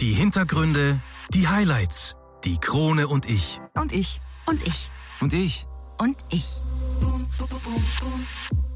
Die 0.00 0.12
Hintergründe, 0.12 1.00
die 1.32 1.48
Highlights, 1.48 2.16
die 2.44 2.58
Krone 2.58 3.08
und 3.08 3.24
ich. 3.24 3.62
Und 3.72 3.92
ich. 3.92 4.20
Und 4.44 4.60
ich. 4.66 4.90
Und 5.22 5.32
ich. 5.32 5.66
Und 5.96 6.18
ich. 6.28 6.44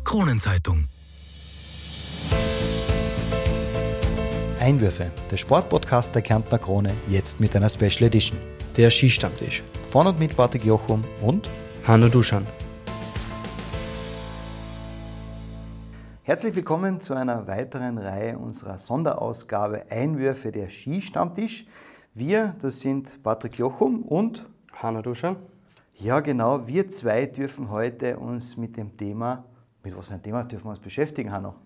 Kronenzeitung. 0.03 0.89
Einwürfe, 4.61 5.11
der 5.31 5.37
Sportpodcast 5.37 6.15
der 6.15 6.23
Kärntner 6.23 6.59
Krone, 6.59 6.95
jetzt 7.07 7.39
mit 7.39 7.55
einer 7.55 7.69
Special 7.69 8.05
Edition. 8.05 8.39
Der 8.79 8.91
Skistammtisch. 8.91 9.63
Von 9.91 10.07
und 10.07 10.19
mit 10.19 10.35
Bartek 10.35 10.65
Jochum 10.65 11.03
und 11.21 11.51
Hanno 11.87 12.09
Duschan. 12.09 12.47
Herzlich 16.31 16.55
willkommen 16.55 17.01
zu 17.01 17.15
einer 17.15 17.49
weiteren 17.49 17.99
Reihe 17.99 18.39
unserer 18.39 18.79
Sonderausgabe 18.79 19.91
Einwürfe 19.91 20.53
der 20.53 20.71
Skistammtisch. 20.71 21.67
Wir, 22.15 22.55
das 22.63 22.79
sind 22.79 23.21
Patrick 23.25 23.59
Jochum 23.59 24.03
und 24.03 24.47
Hanno 24.73 25.03
Duschan. 25.03 25.35
Ja, 25.97 26.21
genau, 26.21 26.69
wir 26.69 26.89
zwei 26.89 27.27
dürfen 27.27 27.69
heute 27.69 28.17
uns 28.17 28.57
mit 28.57 28.77
dem 28.77 28.97
Thema, 28.97 29.43
mit 29.83 29.97
was 29.97 30.07
für 30.07 30.15
ein 30.15 30.23
Thema 30.23 30.45
dürfen 30.45 30.67
wir 30.67 30.71
uns 30.71 30.79
beschäftigen, 30.79 31.33
Hanno? 31.33 31.57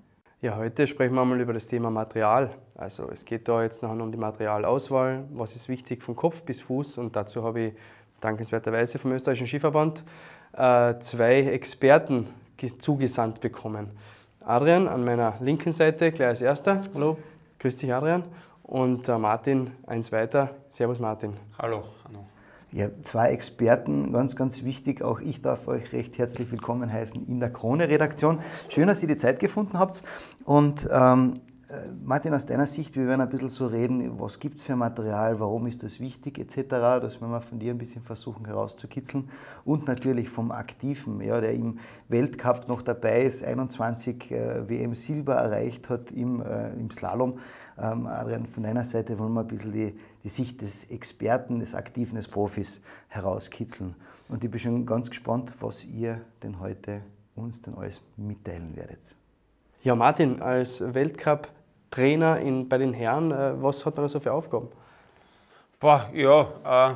Ja, 0.41 0.57
heute 0.57 0.87
sprechen 0.87 1.15
wir 1.15 1.27
mal 1.27 1.39
über 1.39 1.53
das 1.53 1.67
Thema 1.67 1.91
Material. 1.91 2.49
Also 2.75 3.11
es 3.11 3.27
geht 3.27 3.47
da 3.47 3.63
jetzt 3.63 3.83
nachher 3.83 4.03
um 4.03 4.11
die 4.11 4.17
Materialauswahl, 4.17 5.27
was 5.35 5.55
ist 5.55 5.69
wichtig 5.69 6.03
von 6.03 6.17
Kopf 6.17 6.41
bis 6.41 6.63
Fuß 6.63 6.97
und 6.97 7.15
dazu 7.15 7.45
habe 7.45 7.61
ich 7.61 7.75
dankenswerterweise 8.23 8.99
vom 8.99 9.13
österreichischen 9.13 9.47
Skiverband 9.47 10.03
äh, 10.55 10.99
zwei 11.01 11.41
Experten 11.43 12.29
zugesandt 12.79 13.43
bekommen. 13.43 13.91
Adrian 14.47 14.89
an 14.89 15.05
meiner 15.05 15.35
linken 15.41 15.73
Seite, 15.73 16.13
gleich 16.13 16.29
als 16.29 16.41
erster. 16.43 16.83
Hallo, 16.95 17.17
grüß 17.61 17.77
dich 17.79 17.93
Adrian. 17.93 18.25
Und 18.63 19.09
äh, 19.09 19.19
Martin, 19.19 19.71
eins 19.87 20.13
weiter. 20.13 20.51
Servus 20.69 20.99
Martin. 20.99 21.35
Hallo, 21.59 21.85
hallo. 22.07 22.27
Ja, 22.71 22.89
zwei 23.03 23.31
Experten, 23.31 24.13
ganz, 24.13 24.37
ganz 24.37 24.65
wichtig. 24.65 25.03
Auch 25.03 25.21
ich 25.21 25.41
darf 25.41 25.69
euch 25.69 25.93
recht 25.93 26.19
herzlich 26.19 26.51
willkommen 26.51 26.93
heißen 26.93 27.27
in 27.27 27.41
der 27.41 27.51
Krone-Redaktion. 27.51 28.41
Schön, 28.69 28.87
dass 28.87 29.01
ihr 29.03 29.09
die 29.09 29.17
Zeit 29.17 29.39
gefunden 29.39 29.79
habt. 29.79 30.03
Und 30.45 30.89
ähm, 30.93 31.35
äh, 31.37 31.54
Martin, 32.05 32.35
aus 32.35 32.47
deiner 32.47 32.67
Sicht, 32.67 32.97
wir 32.97 33.07
werden 33.07 33.21
ein 33.21 33.29
bisschen 33.29 33.49
so 33.49 33.67
reden, 33.67 34.21
was 34.21 34.41
gibt 34.41 34.57
es 34.57 34.63
für 34.63 34.77
Material, 34.77 35.41
warum 35.41 35.67
ist 35.67 35.83
das 35.83 36.01
wichtig, 36.01 36.39
etc. 36.39 36.69
Das 37.01 37.21
werden 37.21 37.31
wir 37.33 37.41
von 37.41 37.59
dir 37.59 37.73
ein 37.73 37.79
bisschen 37.79 38.03
versuchen 38.03 38.45
herauszukitzeln. 38.47 39.31
Und 39.65 39.87
natürlich 39.87 40.29
vom 40.29 40.51
Aktiven, 40.51 41.21
ja, 41.21 41.41
der 41.41 41.55
im 41.55 41.79
Weltcup 42.09 42.69
noch 42.69 42.83
dabei 42.83 43.25
ist, 43.25 43.43
21 43.43 44.31
äh, 44.31 44.69
WM 44.69 44.95
Silber 44.95 45.35
erreicht 45.35 45.89
hat 45.89 46.11
im, 46.13 46.43
äh, 46.43 46.73
im 46.75 46.91
Slalom. 46.91 47.39
Ähm, 47.79 48.07
Adrian, 48.07 48.47
von 48.47 48.63
deiner 48.63 48.85
Seite 48.85 49.19
wollen 49.19 49.33
wir 49.33 49.41
ein 49.41 49.49
bisschen 49.49 49.73
die, 49.73 49.99
die 50.23 50.29
Sicht 50.29 50.61
des 50.61 50.91
Experten, 50.91 51.61
des 51.61 51.75
Aktiven, 51.75 52.17
des 52.17 52.29
Profis 52.29 52.81
herauskitzeln. 53.09 53.95
Und 54.29 54.45
ich 54.45 54.51
bin 54.51 54.61
schon 54.61 54.87
ganz 54.87 55.11
gespannt, 55.11 55.55
was 55.61 55.85
ihr 55.85 56.21
denn 56.43 56.61
heute 56.61 57.01
uns 57.37 57.63
denn 57.63 57.75
alles 57.75 58.03
mitteilen 58.17 58.77
werdet. 58.77 59.17
Ja, 59.83 59.95
Martin, 59.95 60.41
als 60.41 60.83
Weltcup-Trainer 61.95 62.65
bei 62.69 62.79
den 62.79 62.93
Herren, 62.93 63.31
äh, 63.31 63.63
was 63.63 63.85
hat 63.87 63.97
man 63.97 64.05
da 64.05 64.09
so 64.09 64.21
für 64.21 64.33
Aufgaben? 64.33 64.69
Boah, 65.81 66.11
ja, 66.13 66.93
äh, 66.93 66.95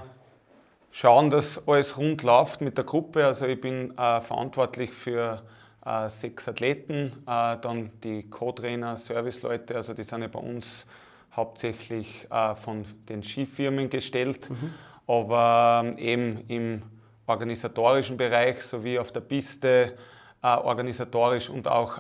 schauen, 0.91 1.31
dass 1.31 1.67
alles 1.67 1.97
rund 1.97 2.23
läuft 2.23 2.61
mit 2.61 2.77
der 2.77 2.85
Gruppe. 2.85 3.25
Also 3.25 3.47
ich 3.47 3.61
bin 3.61 3.97
äh, 3.97 4.21
verantwortlich 4.21 4.93
für 4.93 5.43
äh, 5.85 6.09
sechs 6.09 6.49
Athleten, 6.49 7.13
äh, 7.27 7.57
dann 7.61 7.91
die 8.03 8.29
Co-Trainer, 8.29 8.97
Serviceleute, 8.97 9.77
also 9.77 9.95
die 9.95 10.05
sind 10.05 10.23
ja 10.23 10.29
bei 10.29 10.41
uns 10.41 10.87
hauptsächlich 11.35 12.27
äh, 12.31 12.55
von 12.57 12.85
den 13.09 13.23
Skifirmen 13.23 13.91
gestellt, 13.91 14.51
mhm. 14.51 14.75
aber 15.07 15.83
ähm, 15.85 15.99
eben 15.99 16.45
im 16.49 16.83
organisatorischen 17.27 18.17
Bereich 18.17 18.63
sowie 18.63 18.99
auf 18.99 19.13
der 19.13 19.21
Piste 19.21 19.95
organisatorisch 20.41 21.51
und 21.51 21.67
auch 21.67 21.99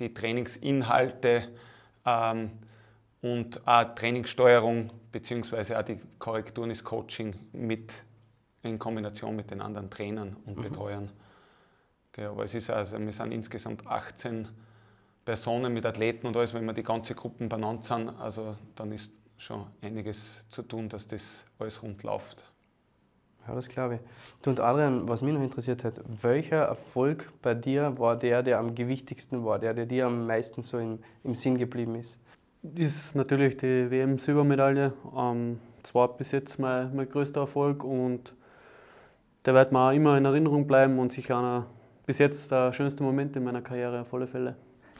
die 0.00 0.12
Trainingsinhalte 0.12 1.44
ähm, 2.06 2.52
und 3.20 3.60
äh, 3.66 3.84
Trainingssteuerung 3.94 4.90
bzw. 5.12 5.74
auch 5.74 5.82
die 5.82 6.00
Korrekturen 6.18 6.68
des 6.68 6.84
Coaching 6.84 7.34
mit 7.52 7.92
in 8.62 8.78
Kombination 8.78 9.36
mit 9.36 9.50
den 9.50 9.60
anderen 9.60 9.90
Trainern 9.90 10.36
und 10.46 10.58
mhm. 10.58 10.62
Betreuern. 10.62 11.10
Okay, 12.08 12.26
aber 12.26 12.44
es 12.44 12.54
ist 12.54 12.70
also, 12.70 12.98
wir 12.98 13.12
sind 13.12 13.32
insgesamt 13.32 13.86
18 13.86 14.48
Personen 15.24 15.72
mit 15.72 15.84
Athleten 15.84 16.26
und 16.26 16.36
alles, 16.36 16.54
wenn 16.54 16.64
wir 16.64 16.72
die 16.72 16.82
ganze 16.82 17.14
Gruppen 17.14 17.48
benannt 17.48 17.84
sind, 17.84 18.08
also 18.20 18.56
dann 18.74 18.92
ist 18.92 19.12
schon 19.36 19.66
einiges 19.82 20.48
zu 20.48 20.62
tun, 20.62 20.88
dass 20.88 21.06
das 21.06 21.44
alles 21.58 21.82
rund 21.82 22.02
läuft. 22.02 22.44
Ja, 23.46 23.54
das 23.54 23.68
glaube 23.68 23.96
ich. 23.96 24.00
Du 24.42 24.50
und 24.50 24.60
Adrian, 24.60 25.08
was 25.08 25.22
mich 25.22 25.34
noch 25.34 25.42
interessiert 25.42 25.84
hat, 25.84 26.00
welcher 26.22 26.64
Erfolg 26.64 27.30
bei 27.42 27.54
dir 27.54 27.98
war 27.98 28.16
der, 28.16 28.42
der 28.42 28.58
am 28.58 28.74
gewichtigsten 28.74 29.44
war, 29.44 29.58
der, 29.58 29.74
der 29.74 29.86
dir 29.86 30.06
am 30.06 30.26
meisten 30.26 30.62
so 30.62 30.78
im, 30.78 30.98
im 31.22 31.34
Sinn 31.34 31.58
geblieben 31.58 31.94
ist? 31.94 32.18
Ist 32.74 33.14
natürlich 33.14 33.56
die 33.56 33.90
WM-Silbermedaille. 33.90 34.92
Ähm, 35.16 35.60
das 35.82 35.94
war 35.94 36.08
bis 36.16 36.32
jetzt 36.32 36.58
mein, 36.58 36.94
mein 36.96 37.08
größter 37.08 37.42
Erfolg 37.42 37.84
und 37.84 38.34
der 39.44 39.54
wird 39.54 39.70
mir 39.70 39.78
auch 39.78 39.92
immer 39.92 40.18
in 40.18 40.24
Erinnerung 40.24 40.66
bleiben 40.66 40.98
und 40.98 41.12
sicher 41.12 41.38
einer, 41.38 41.66
bis 42.04 42.18
jetzt 42.18 42.50
der 42.50 42.72
schönste 42.72 43.04
Moment 43.04 43.36
in 43.36 43.44
meiner 43.44 43.62
Karriere 43.62 44.00
auf 44.00 44.12
alle 44.12 44.26
Fälle. 44.26 44.56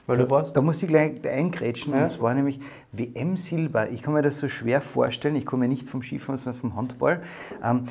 Weil 0.06 0.18
du 0.18 0.30
warst? 0.30 0.50
Da, 0.50 0.60
da 0.60 0.62
muss 0.62 0.82
ich 0.82 0.88
gleich 0.88 1.24
eingrätschen. 1.26 1.92
Ja? 1.92 2.04
Und 2.04 2.10
zwar 2.10 2.34
nämlich 2.34 2.60
WM-Silber. 2.92 3.90
Ich 3.90 4.02
kann 4.02 4.14
mir 4.14 4.22
das 4.22 4.38
so 4.38 4.48
schwer 4.48 4.80
vorstellen. 4.80 5.34
Ich 5.36 5.44
komme 5.44 5.64
ja 5.64 5.68
nicht 5.68 5.88
vom 5.88 6.02
Skifahren, 6.02 6.36
sondern 6.36 6.60
vom 6.60 6.76
Handball. 6.76 7.22
Ähm, 7.62 7.86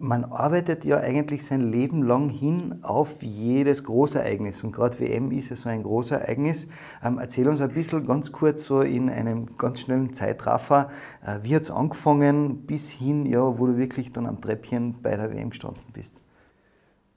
man 0.00 0.24
arbeitet 0.24 0.86
ja 0.86 0.98
eigentlich 0.98 1.44
sein 1.44 1.70
Leben 1.70 2.02
lang 2.02 2.30
hin 2.30 2.78
auf 2.82 3.22
jedes 3.22 3.84
Großereignis. 3.84 4.64
Und 4.64 4.72
gerade 4.72 4.98
WM 4.98 5.30
ist 5.30 5.50
ja 5.50 5.56
so 5.56 5.68
ein 5.68 5.82
Großereignis. 5.82 6.68
Ähm, 7.04 7.18
erzähl 7.18 7.46
uns 7.46 7.60
ein 7.60 7.68
bisschen 7.68 8.06
ganz 8.06 8.32
kurz 8.32 8.64
so 8.64 8.80
in 8.80 9.10
einem 9.10 9.58
ganz 9.58 9.80
schnellen 9.80 10.14
Zeitraffer, 10.14 10.90
äh, 11.24 11.40
wie 11.42 11.54
hat 11.54 11.62
es 11.62 11.70
angefangen 11.70 12.66
bis 12.66 12.88
hin, 12.88 13.26
ja, 13.26 13.58
wo 13.58 13.66
du 13.66 13.76
wirklich 13.76 14.10
dann 14.10 14.26
am 14.26 14.40
Treppchen 14.40 14.96
bei 15.02 15.16
der 15.16 15.30
WM 15.34 15.50
gestanden 15.50 15.84
bist? 15.92 16.14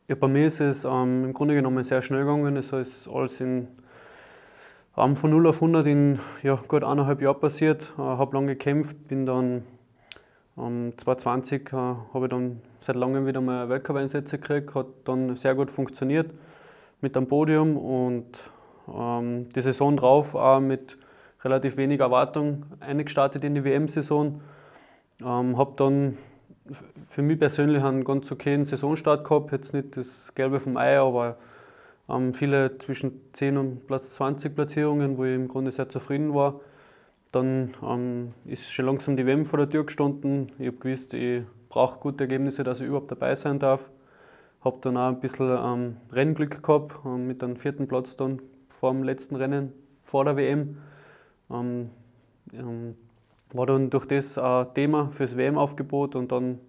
Ja, 0.10 0.16
bei 0.16 0.28
mir 0.28 0.46
ist 0.48 0.60
es 0.60 0.84
ähm, 0.84 1.24
im 1.24 1.34
Grunde 1.34 1.56
genommen 1.56 1.86
sehr 1.86 2.02
schnell 2.02 2.26
gegangen. 2.26 2.58
Es 2.58 2.74
ist 2.74 3.08
alles 3.08 3.40
in, 3.40 3.70
ähm, 4.98 5.16
von 5.16 5.30
0 5.30 5.48
auf 5.48 5.56
100 5.56 5.88
in 5.88 6.20
ja, 6.44 6.60
gut 6.68 6.84
eineinhalb 6.84 7.22
Jahren 7.22 7.40
passiert. 7.40 7.94
Äh, 7.98 8.02
habe 8.02 8.36
lange 8.36 8.48
gekämpft, 8.48 9.08
bin 9.08 9.26
dann 9.26 9.64
um, 10.56 10.94
2020 10.98 11.74
äh, 11.74 11.76
habe 11.76 12.26
ich 12.26 12.30
dann 12.30 12.62
seit 12.80 12.96
langem 12.96 13.26
wieder 13.26 13.42
mal 13.42 13.70
Weltcup-Einsätze 13.70 14.38
gekriegt, 14.38 14.76
hat 14.76 14.88
dann 15.06 15.36
sehr 15.36 15.56
gut 15.56 15.72
funktioniert 15.72 16.32
mit 17.02 17.16
dem 17.16 17.28
Podium 17.28 17.78
und 17.78 18.28
ähm, 18.94 19.50
die 19.50 19.62
Saison 19.62 19.98
drauf 19.98 20.36
auch 20.36 20.60
mit 20.60 20.98
relativ 21.44 21.78
wenig 21.78 22.00
Erwartung 22.00 22.66
eingestartet 22.80 23.44
in 23.44 23.56
die 23.56 23.64
WM-Saison. 23.64 24.42
Ähm, 25.22 25.58
habe 25.58 25.74
dann 25.76 26.18
für 27.10 27.22
mich 27.22 27.40
persönlich 27.40 27.84
einen 27.84 28.04
ganz 28.04 28.32
okayen 28.32 28.66
Saisonstart 28.66 29.28
gehabt, 29.28 29.52
jetzt 29.52 29.74
nicht 29.74 29.98
das 29.98 30.34
Gelbe 30.34 30.60
vom 30.60 30.78
Ei, 30.78 30.98
aber 30.98 31.38
ähm, 32.10 32.34
viele 32.34 32.78
zwischen 32.78 33.22
10 33.34 33.58
und 33.58 33.88
Platz 33.88 34.10
20 34.12 34.56
Platzierungen, 34.56 35.18
wo 35.18 35.26
ich 35.26 35.36
im 35.36 35.48
Grunde 35.48 35.72
sehr 35.72 35.90
zufrieden 35.90 36.34
war. 36.34 36.62
Dann 37.34 37.74
ähm, 37.84 38.34
ist 38.46 38.72
schon 38.72 38.86
langsam 38.86 39.18
die 39.18 39.26
WM 39.26 39.46
vor 39.46 39.58
der 39.58 39.68
Tür 39.68 39.86
gestanden. 39.86 40.52
Ich 40.60 40.68
habe 40.68 40.78
gewusst, 40.78 41.16
ich 41.16 41.42
brauche 41.68 42.00
gute 42.00 42.26
Ergebnisse, 42.26 42.64
dass 42.64 42.80
ich 42.80 42.86
überhaupt 42.86 43.10
dabei 43.10 43.34
sein 43.34 43.58
darf. 43.58 43.90
Habe 44.64 44.78
dann 44.82 44.98
auch 44.98 45.08
ein 45.08 45.20
bisschen 45.20 45.50
ähm, 45.50 45.98
Rennglück 46.12 46.62
gehabt 46.62 46.96
ähm, 47.04 47.26
mit 47.26 47.44
einem 47.44 47.56
vierten 47.56 47.88
Platz 47.88 48.16
dann 48.16 48.40
vor 48.70 48.92
dem 48.92 49.02
letzten 49.02 49.36
Rennen 49.36 49.74
vor 50.04 50.26
der 50.26 50.38
WM. 50.38 50.78
Ähm, 51.50 51.90
ähm, 52.54 52.96
war 53.52 53.66
dann 53.66 53.90
durch 53.90 54.06
das 54.06 54.38
ein 54.38 54.72
Thema 54.76 55.10
fürs 55.10 55.36
WM-Aufgebot 55.36 56.16
und 56.16 56.32
dann 56.32 56.60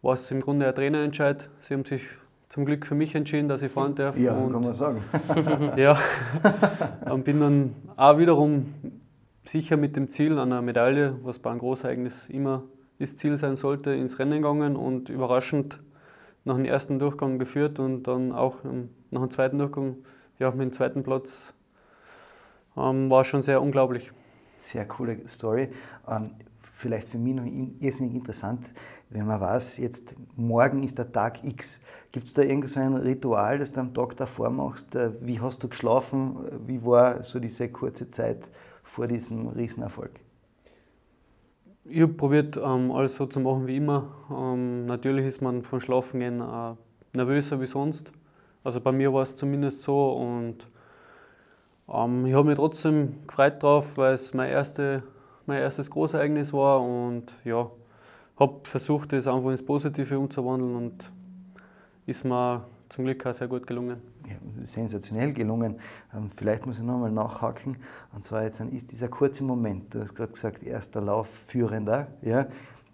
war 0.00 0.12
es 0.12 0.30
im 0.30 0.38
Grunde 0.38 0.68
ein 0.68 0.74
Trainerentscheid. 0.76 1.50
Sie 1.60 1.74
haben 1.74 1.84
sich 1.84 2.02
zum 2.48 2.64
Glück 2.64 2.86
für 2.86 2.94
mich 2.94 3.16
entschieden, 3.16 3.48
dass 3.48 3.62
ich 3.62 3.72
fahren 3.72 3.96
darf. 3.96 4.16
Ja, 4.16 4.36
und, 4.36 4.52
kann 4.52 4.62
man 4.62 4.74
sagen. 4.74 5.02
ja, 5.76 5.98
und 7.10 7.24
bin 7.24 7.40
dann 7.40 7.74
auch 7.96 8.16
wiederum 8.16 8.74
sicher 9.48 9.76
mit 9.76 9.96
dem 9.96 10.10
Ziel 10.10 10.38
einer 10.38 10.60
Medaille, 10.60 11.18
was 11.22 11.38
bei 11.38 11.50
einem 11.50 11.60
Großereignis 11.60 12.28
immer 12.28 12.64
das 12.98 13.16
Ziel 13.16 13.36
sein 13.36 13.56
sollte, 13.56 13.94
ins 13.94 14.18
Rennen 14.18 14.42
gegangen 14.42 14.76
und 14.76 15.08
überraschend 15.08 15.80
nach 16.44 16.56
dem 16.56 16.64
ersten 16.64 16.98
Durchgang 16.98 17.38
geführt 17.38 17.78
und 17.78 18.02
dann 18.04 18.32
auch 18.32 18.58
nach 19.10 19.22
dem 19.22 19.30
zweiten 19.30 19.58
Durchgang 19.58 19.96
ja, 20.38 20.50
mit 20.50 20.60
dem 20.60 20.72
zweiten 20.72 21.02
Platz 21.02 21.54
ähm, 22.76 23.10
war 23.10 23.24
schon 23.24 23.42
sehr 23.42 23.62
unglaublich. 23.62 24.12
Sehr 24.58 24.86
coole 24.86 25.26
Story. 25.28 25.70
Ähm, 26.08 26.30
vielleicht 26.60 27.08
für 27.08 27.18
mich 27.18 27.34
noch 27.34 27.46
irrsinnig 27.80 28.14
interessant, 28.14 28.70
wenn 29.10 29.26
man 29.26 29.40
weiß, 29.40 29.78
jetzt 29.78 30.14
morgen 30.36 30.82
ist 30.82 30.98
der 30.98 31.10
Tag 31.10 31.42
X. 31.44 31.80
Gibt 32.12 32.26
es 32.26 32.34
da 32.34 32.42
irgend 32.42 32.68
so 32.68 32.80
ein 32.80 32.94
Ritual, 32.94 33.58
das 33.58 33.72
du 33.72 33.80
am 33.80 33.94
Tag 33.94 34.16
davor 34.16 34.50
machst? 34.50 34.94
Äh, 34.94 35.12
wie 35.20 35.40
hast 35.40 35.62
du 35.62 35.68
geschlafen? 35.68 36.36
Wie 36.66 36.84
war 36.84 37.22
so 37.22 37.40
diese 37.40 37.68
kurze 37.68 38.10
Zeit 38.10 38.48
vor 38.88 39.06
diesem 39.06 39.48
Riesenerfolg? 39.48 40.10
Ich 41.84 42.02
habe 42.02 42.12
probiert, 42.12 42.56
ähm, 42.56 42.90
alles 42.90 43.14
so 43.14 43.26
zu 43.26 43.40
machen 43.40 43.66
wie 43.66 43.76
immer. 43.76 44.08
Ähm, 44.30 44.86
natürlich 44.86 45.26
ist 45.26 45.40
man 45.40 45.62
vom 45.62 45.80
Schlafengehen 45.80 46.40
äh, 46.40 46.74
nervöser 47.14 47.60
wie 47.60 47.66
sonst. 47.66 48.12
Also 48.64 48.80
bei 48.80 48.92
mir 48.92 49.12
war 49.12 49.22
es 49.22 49.36
zumindest 49.36 49.82
so. 49.82 50.12
Und 50.12 50.68
ähm, 51.88 52.26
ich 52.26 52.34
habe 52.34 52.48
mich 52.48 52.56
trotzdem 52.56 53.26
gefreut 53.26 53.62
drauf, 53.62 53.96
weil 53.96 54.14
es 54.14 54.34
mein, 54.34 54.50
erste, 54.50 55.02
mein 55.46 55.60
erstes 55.60 55.90
Großereignis 55.90 56.52
war. 56.52 56.82
Und 56.82 57.24
ja, 57.44 57.70
habe 58.38 58.60
versucht, 58.64 59.12
das 59.12 59.26
einfach 59.26 59.50
ins 59.50 59.64
Positive 59.64 60.18
umzuwandeln 60.18 60.74
und 60.76 61.12
ist 62.06 62.24
mir 62.24 62.66
zum 62.88 63.04
Glück 63.04 63.24
auch 63.26 63.34
sehr 63.34 63.48
gut 63.48 63.66
gelungen. 63.66 64.00
Ja, 64.26 64.36
sensationell 64.64 65.32
gelungen. 65.32 65.76
Ähm, 66.14 66.28
vielleicht 66.30 66.66
muss 66.66 66.78
ich 66.78 66.84
nochmal 66.84 67.10
nachhaken. 67.10 67.76
Und 68.14 68.24
zwar 68.24 68.44
jetzt 68.44 68.60
ist 68.60 68.92
dieser 68.92 69.08
kurze 69.08 69.44
Moment, 69.44 69.94
du 69.94 70.00
hast 70.00 70.14
gerade 70.14 70.32
gesagt, 70.32 70.62
erster 70.62 71.00
Lauf, 71.00 71.28
Führender. 71.46 72.08
Ja? 72.22 72.46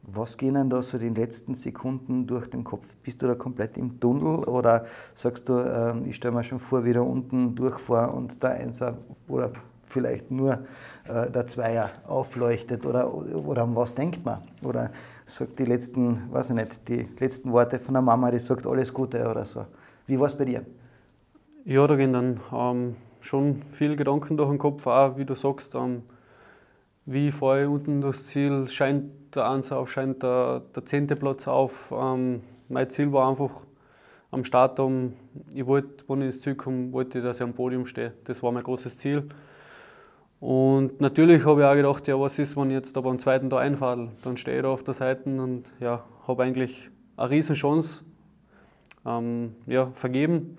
Was 0.02 0.36
gehen 0.36 0.54
denn 0.54 0.68
da 0.68 0.82
so 0.82 0.98
die 0.98 1.08
letzten 1.08 1.54
Sekunden 1.54 2.26
durch 2.26 2.48
den 2.48 2.62
Kopf? 2.64 2.84
Bist 3.02 3.22
du 3.22 3.26
da 3.26 3.34
komplett 3.34 3.78
im 3.78 4.00
Tunnel 4.00 4.44
oder 4.44 4.84
sagst 5.14 5.48
du, 5.48 5.58
ähm, 5.58 6.04
ich 6.06 6.16
stelle 6.16 6.34
mir 6.34 6.44
schon 6.44 6.58
vor, 6.58 6.84
wie 6.84 6.92
da 6.92 7.00
unten 7.00 7.54
durchfahre 7.54 8.12
und 8.12 8.42
der 8.42 8.50
Einser 8.50 8.98
oder 9.28 9.52
vielleicht 9.86 10.30
nur 10.30 10.64
äh, 11.08 11.30
der 11.30 11.46
Zweier 11.46 11.90
aufleuchtet 12.06 12.84
oder, 12.84 13.14
oder 13.14 13.62
an 13.62 13.74
was 13.76 13.94
denkt 13.94 14.24
man? 14.24 14.42
Oder 14.62 14.90
sagt 15.24 15.58
die 15.58 15.64
letzten, 15.64 16.30
weiß 16.32 16.50
ich 16.50 16.56
nicht, 16.56 16.88
die 16.88 17.08
letzten 17.18 17.52
Worte 17.52 17.78
von 17.78 17.94
der 17.94 18.02
Mama, 18.02 18.30
die 18.30 18.40
sagt 18.40 18.66
alles 18.66 18.92
Gute 18.92 19.26
oder 19.26 19.44
so. 19.44 19.64
Wie 20.06 20.18
war 20.18 20.26
es 20.26 20.36
bei 20.36 20.44
dir? 20.44 20.64
Ja, 21.64 21.86
da 21.86 21.96
gehen 21.96 22.12
dann 22.12 22.40
ähm, 22.52 22.96
schon 23.20 23.62
viele 23.68 23.96
Gedanken 23.96 24.36
durch 24.36 24.50
den 24.50 24.58
Kopf, 24.58 24.86
auch 24.86 25.16
wie 25.16 25.24
du 25.24 25.34
sagst, 25.34 25.74
ähm, 25.74 26.02
wie 27.06 27.30
fahre 27.30 27.62
ich 27.62 27.68
unten 27.68 28.00
durchs 28.00 28.26
Ziel, 28.26 28.68
scheint 28.68 29.34
der 29.34 29.46
Ansa 29.46 29.76
auf, 29.76 29.90
scheint 29.90 30.22
der, 30.22 30.62
der 30.74 30.84
zehnte 30.84 31.16
Platz 31.16 31.48
auf. 31.48 31.92
Ähm, 31.96 32.42
mein 32.68 32.88
Ziel 32.90 33.12
war 33.12 33.28
einfach 33.28 33.50
am 34.30 34.44
Start, 34.44 34.78
um, 34.80 35.14
ich 35.54 35.64
wollte, 35.66 36.04
wenn 36.08 36.20
ich 36.20 36.26
ins 36.26 36.40
Ziel 36.40 36.54
komme, 36.54 36.92
wollte 36.92 37.22
dass 37.22 37.38
ich 37.38 37.42
am 37.42 37.54
Podium 37.54 37.86
stehe. 37.86 38.12
Das 38.24 38.42
war 38.42 38.52
mein 38.52 38.62
großes 38.62 38.96
Ziel. 38.96 39.28
Und 40.40 41.00
natürlich 41.00 41.46
habe 41.46 41.62
ich 41.62 41.66
auch 41.66 41.74
gedacht, 41.74 42.06
ja, 42.08 42.20
was 42.20 42.38
ist, 42.38 42.56
wenn 42.56 42.68
ich 42.68 42.74
jetzt 42.74 42.96
aber 42.98 43.08
am 43.08 43.18
zweiten 43.18 43.48
da 43.48 43.58
einfalle? 43.58 44.10
Dann 44.22 44.36
stehe 44.36 44.58
ich 44.58 44.62
da 44.62 44.68
auf 44.68 44.82
der 44.82 44.92
Seite 44.92 45.30
und 45.30 45.72
ja, 45.80 46.04
habe 46.26 46.42
eigentlich 46.42 46.90
eine 47.16 47.30
riesen 47.30 47.54
Chance 47.54 48.04
ähm, 49.06 49.54
ja, 49.66 49.86
vergeben. 49.92 50.58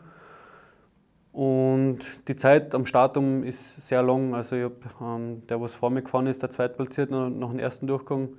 Und 1.35 1.99
die 2.29 2.37
Zeit 2.37 2.73
am 2.75 2.85
Startum 2.85 3.43
ist 3.43 3.85
sehr 3.85 4.01
lang. 4.01 4.33
Also 4.33 4.55
ich 4.55 4.63
hab, 4.63 5.01
ähm, 5.01 5.45
der, 5.47 5.59
was 5.59 5.75
vor 5.75 5.89
mir 5.89 6.01
gefahren 6.01 6.27
ist, 6.27 6.41
der 6.41 6.49
zweitplatziert 6.49 7.11
nach, 7.11 7.49
dem 7.49 7.59
ersten 7.59 7.87
Durchgang, 7.87 8.29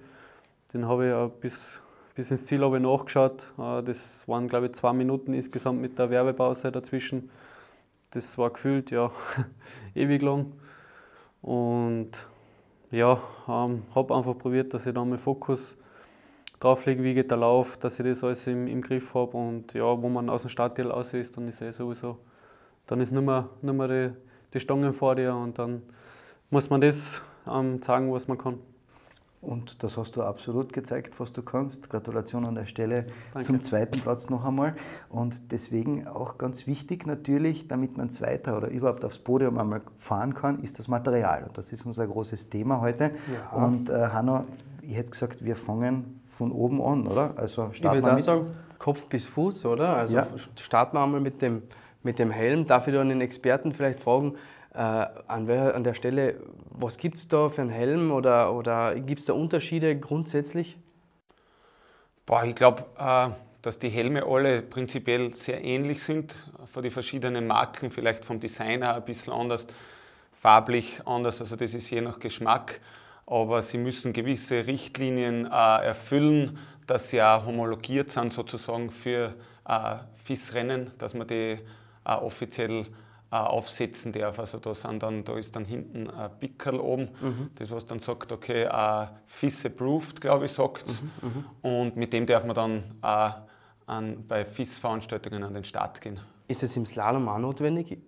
den 0.72 0.88
habe 0.88 1.06
ich 1.06 1.12
äh, 1.12 1.30
bis, 1.40 1.82
bis 2.14 2.30
ins 2.30 2.46
Ziel 2.46 2.62
ich 2.62 2.80
nachgeschaut. 2.80 3.52
Äh, 3.58 3.82
das 3.82 4.26
waren, 4.26 4.48
glaube 4.48 4.66
ich, 4.66 4.72
zwei 4.72 4.94
Minuten 4.94 5.34
insgesamt 5.34 5.80
mit 5.80 5.98
der 5.98 6.08
Werbepause 6.08 6.72
dazwischen. 6.72 7.30
Das 8.12 8.38
war 8.38 8.48
gefühlt 8.48 8.90
ja 8.90 9.10
ewig 9.94 10.22
lang. 10.22 10.52
Und 11.42 12.26
ja, 12.90 13.20
ähm, 13.46 13.82
habe 13.94 14.14
einfach 14.14 14.38
probiert, 14.38 14.72
dass 14.72 14.86
ich 14.86 14.94
da 14.94 15.04
meinen 15.04 15.18
Fokus 15.18 15.76
drauf 16.66 16.84
lege, 16.84 17.02
wie 17.04 17.14
geht 17.14 17.30
der 17.30 17.38
Lauf, 17.38 17.76
dass 17.76 18.00
ich 18.00 18.06
das 18.06 18.24
alles 18.24 18.46
im, 18.46 18.66
im 18.66 18.82
Griff 18.82 19.14
habe. 19.14 19.36
Und 19.36 19.72
ja, 19.72 19.84
wo 19.84 20.08
man 20.08 20.28
aus 20.28 20.42
dem 20.42 20.50
Startteil 20.50 20.90
aus 20.90 21.14
ist, 21.14 21.36
dann 21.36 21.46
ist 21.46 21.62
eh 21.62 21.70
sowieso, 21.70 22.18
dann 22.86 23.00
ist 23.00 23.12
nur 23.12 23.22
mehr, 23.22 23.48
nur 23.62 23.74
mehr 23.74 23.88
die, 23.88 24.16
die 24.52 24.60
Stangen 24.60 24.92
vor 24.92 25.14
dir 25.14 25.34
und 25.34 25.58
dann 25.58 25.82
muss 26.50 26.68
man 26.68 26.80
das 26.80 27.22
ähm, 27.48 27.80
zeigen, 27.82 28.12
was 28.12 28.26
man 28.26 28.38
kann. 28.38 28.58
Und 29.42 29.84
das 29.84 29.96
hast 29.96 30.16
du 30.16 30.22
absolut 30.22 30.72
gezeigt, 30.72 31.20
was 31.20 31.32
du 31.32 31.40
kannst. 31.40 31.88
Gratulation 31.88 32.44
an 32.46 32.56
der 32.56 32.66
Stelle 32.66 33.06
Danke. 33.32 33.46
zum 33.46 33.62
zweiten 33.62 34.00
Platz 34.00 34.28
noch 34.28 34.44
einmal. 34.44 34.74
Und 35.08 35.52
deswegen 35.52 36.08
auch 36.08 36.36
ganz 36.36 36.66
wichtig 36.66 37.06
natürlich, 37.06 37.68
damit 37.68 37.96
man 37.96 38.10
Zweiter 38.10 38.56
oder 38.56 38.68
überhaupt 38.68 39.04
aufs 39.04 39.20
Podium 39.20 39.58
einmal 39.58 39.82
fahren 39.98 40.34
kann, 40.34 40.58
ist 40.58 40.80
das 40.80 40.88
Material. 40.88 41.44
Und 41.44 41.56
das 41.58 41.70
ist 41.70 41.86
unser 41.86 42.08
großes 42.08 42.48
Thema 42.50 42.80
heute. 42.80 43.12
Ja. 43.52 43.56
Und 43.56 43.88
äh, 43.88 44.08
Hanno, 44.08 44.46
ich 44.82 44.96
hätte 44.96 45.10
gesagt, 45.10 45.44
wir 45.44 45.54
fangen 45.54 46.22
von 46.36 46.52
oben 46.52 46.82
an, 46.82 47.06
oder? 47.06 47.32
Also 47.36 47.70
starten 47.72 47.98
ich 47.98 48.04
würde 48.04 48.16
auch 48.16 48.20
sagen, 48.20 48.56
Kopf 48.78 49.06
bis 49.06 49.24
Fuß, 49.24 49.64
oder? 49.64 49.96
Also 49.96 50.16
ja. 50.16 50.26
starten 50.56 50.96
wir 50.96 51.02
einmal 51.02 51.20
mit 51.20 51.40
dem, 51.40 51.62
mit 52.02 52.18
dem 52.18 52.30
Helm. 52.30 52.66
Darf 52.66 52.86
ich 52.86 52.94
da 52.94 53.00
einen 53.00 53.20
Experten 53.22 53.72
vielleicht 53.72 54.00
fragen, 54.00 54.36
äh, 54.74 54.78
an, 54.78 55.46
welcher, 55.46 55.74
an 55.74 55.82
der 55.82 55.94
Stelle, 55.94 56.36
was 56.70 56.98
gibt 56.98 57.16
es 57.16 57.28
da 57.28 57.48
für 57.48 57.62
einen 57.62 57.70
Helm 57.70 58.12
oder, 58.12 58.52
oder 58.52 58.94
gibt 58.96 59.20
es 59.20 59.26
da 59.26 59.32
Unterschiede 59.32 59.98
grundsätzlich? 59.98 60.76
Boah, 62.26 62.44
ich 62.44 62.54
glaube, 62.54 62.84
äh, 62.98 63.30
dass 63.62 63.78
die 63.78 63.88
Helme 63.88 64.24
alle 64.26 64.60
prinzipiell 64.60 65.34
sehr 65.34 65.64
ähnlich 65.64 66.02
sind, 66.02 66.34
von 66.66 66.82
den 66.82 66.92
verschiedenen 66.92 67.46
Marken, 67.46 67.90
vielleicht 67.90 68.26
vom 68.26 68.40
Designer 68.40 68.94
ein 68.94 69.04
bisschen 69.04 69.32
anders, 69.32 69.66
farblich 70.34 71.00
anders, 71.06 71.40
also 71.40 71.56
das 71.56 71.72
ist 71.72 71.88
je 71.88 72.02
nach 72.02 72.18
Geschmack 72.18 72.80
aber 73.26 73.62
sie 73.62 73.78
müssen 73.78 74.12
gewisse 74.12 74.66
Richtlinien 74.66 75.46
äh, 75.46 75.84
erfüllen, 75.84 76.58
dass 76.86 77.10
sie 77.10 77.20
auch 77.20 77.46
homologiert 77.46 78.10
sind 78.10 78.32
sozusagen 78.32 78.90
für 78.90 79.34
äh, 79.68 79.96
FIS-Rennen, 80.24 80.92
dass 80.98 81.14
man 81.14 81.26
die 81.26 81.58
äh, 82.04 82.12
offiziell 82.12 82.86
aufsetzen 83.28 84.12
darf. 84.12 84.38
Also 84.38 84.58
da, 84.58 84.72
sind 84.72 85.02
dann, 85.02 85.24
da 85.24 85.36
ist 85.36 85.56
dann 85.56 85.64
hinten 85.64 86.08
ein 86.08 86.30
Pickel 86.38 86.78
oben, 86.78 87.08
mhm. 87.20 87.50
das 87.56 87.70
was 87.72 87.84
dann 87.84 87.98
sagt, 87.98 88.30
okay, 88.30 88.62
äh, 88.62 89.06
FIS 89.26 89.66
approved, 89.66 90.20
glaube 90.20 90.44
ich, 90.44 90.52
sagt 90.52 91.02
mhm, 91.02 91.28
mhm, 91.28 91.44
Und 91.62 91.96
mit 91.96 92.12
dem 92.12 92.24
darf 92.24 92.44
man 92.44 92.54
dann 92.54 92.84
äh, 93.02 93.30
an, 93.86 94.24
bei 94.26 94.44
FIS-Veranstaltungen 94.44 95.42
an 95.42 95.54
den 95.54 95.64
Start 95.64 96.00
gehen. 96.00 96.20
Ist 96.48 96.62
es 96.62 96.76
im 96.76 96.86
Slalom 96.86 97.28
auch 97.28 97.38
notwendig? 97.38 97.98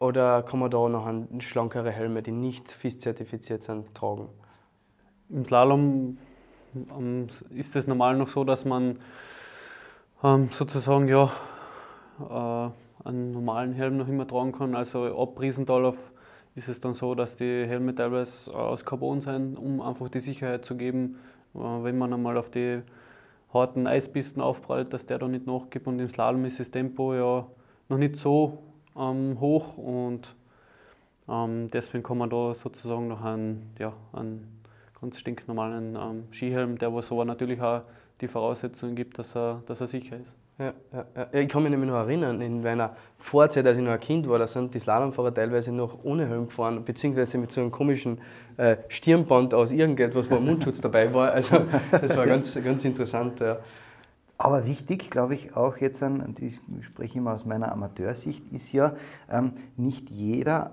Oder 0.00 0.42
kann 0.42 0.60
man 0.60 0.70
da 0.70 0.88
noch 0.88 1.06
einen 1.06 1.40
schlankere 1.40 1.90
Helme, 1.90 2.22
die 2.22 2.30
nicht 2.30 2.70
FIS-zertifiziert 2.70 3.62
sind, 3.62 3.94
tragen? 3.94 4.28
Im 5.30 5.44
Slalom 5.44 6.16
ähm, 6.74 7.26
ist 7.50 7.76
es 7.76 7.86
normal 7.86 8.16
noch 8.16 8.28
so, 8.28 8.44
dass 8.44 8.64
man 8.64 8.98
ähm, 10.22 10.48
sozusagen 10.52 11.06
ja, 11.06 11.30
äh, 12.18 13.06
einen 13.06 13.32
normalen 13.32 13.74
Helm 13.74 13.98
noch 13.98 14.08
immer 14.08 14.26
tragen 14.26 14.52
kann. 14.52 14.74
Also 14.74 15.20
ab 15.20 15.38
Riesendorf 15.38 16.12
ist 16.54 16.68
es 16.68 16.80
dann 16.80 16.94
so, 16.94 17.14
dass 17.14 17.36
die 17.36 17.66
Helme 17.66 17.94
teilweise 17.94 18.54
aus 18.54 18.84
Carbon 18.84 19.20
sind, 19.20 19.56
um 19.58 19.82
einfach 19.82 20.08
die 20.08 20.20
Sicherheit 20.20 20.64
zu 20.64 20.76
geben, 20.76 21.18
äh, 21.54 21.58
wenn 21.58 21.98
man 21.98 22.12
einmal 22.14 22.38
auf 22.38 22.50
die 22.50 22.80
harten 23.52 23.86
Eispisten 23.86 24.40
aufprallt, 24.40 24.94
dass 24.94 25.04
der 25.04 25.18
da 25.18 25.28
nicht 25.28 25.46
nachgibt. 25.46 25.86
Und 25.86 25.98
im 25.98 26.08
Slalom 26.08 26.44
ist 26.46 26.58
das 26.58 26.70
Tempo 26.70 27.14
ja 27.14 27.46
noch 27.90 27.98
nicht 27.98 28.16
so 28.16 28.62
ähm, 28.96 29.38
hoch 29.40 29.76
und 29.76 30.34
ähm, 31.28 31.68
deswegen 31.68 32.02
kann 32.02 32.16
man 32.16 32.30
da 32.30 32.54
sozusagen 32.54 33.08
noch 33.08 33.22
einen, 33.22 33.74
ja, 33.78 33.92
einen 34.12 34.57
ganz 35.00 35.18
stinknormalen 35.18 35.96
ähm, 35.96 36.24
Skihelm, 36.30 36.78
der 36.78 36.94
was 36.94 37.10
aber 37.12 37.24
natürlich 37.24 37.60
auch 37.60 37.82
die 38.20 38.28
Voraussetzungen 38.28 38.96
gibt, 38.96 39.18
dass 39.18 39.36
er, 39.36 39.62
dass 39.66 39.80
er 39.80 39.86
sicher 39.86 40.16
ist. 40.16 40.34
Ja, 40.58 40.72
ja, 40.92 41.04
ja. 41.14 41.40
Ich 41.40 41.48
kann 41.48 41.62
mich 41.62 41.70
nämlich 41.70 41.88
noch 41.88 41.98
erinnern, 41.98 42.40
in 42.40 42.62
meiner 42.62 42.96
Vorzeit, 43.16 43.64
als 43.64 43.78
ich 43.78 43.84
noch 43.84 43.92
ein 43.92 44.00
Kind 44.00 44.28
war, 44.28 44.40
da 44.40 44.48
sind 44.48 44.74
die 44.74 44.80
Slalomfahrer 44.80 45.32
teilweise 45.32 45.70
noch 45.70 46.02
ohne 46.02 46.28
Helm 46.28 46.48
gefahren, 46.48 46.84
beziehungsweise 46.84 47.38
mit 47.38 47.52
so 47.52 47.60
einem 47.60 47.70
komischen 47.70 48.18
äh, 48.56 48.76
Stirnband 48.88 49.54
aus 49.54 49.70
irgendetwas, 49.70 50.28
wo 50.28 50.34
ein 50.34 50.44
Mundschutz 50.44 50.80
dabei 50.80 51.14
war. 51.14 51.30
Also 51.30 51.60
das 51.92 52.16
war 52.16 52.26
ganz, 52.26 52.60
ganz 52.64 52.84
interessant. 52.84 53.38
Ja. 53.38 53.58
Aber 54.36 54.66
wichtig, 54.66 55.10
glaube 55.10 55.34
ich, 55.34 55.54
auch 55.56 55.76
jetzt, 55.76 56.02
an, 56.02 56.20
und 56.20 56.42
ich 56.42 56.58
spreche 56.80 57.18
immer 57.18 57.34
aus 57.34 57.44
meiner 57.44 57.70
Amateursicht, 57.70 58.42
ist 58.52 58.72
ja, 58.72 58.94
ähm, 59.30 59.52
nicht 59.76 60.10
jeder 60.10 60.72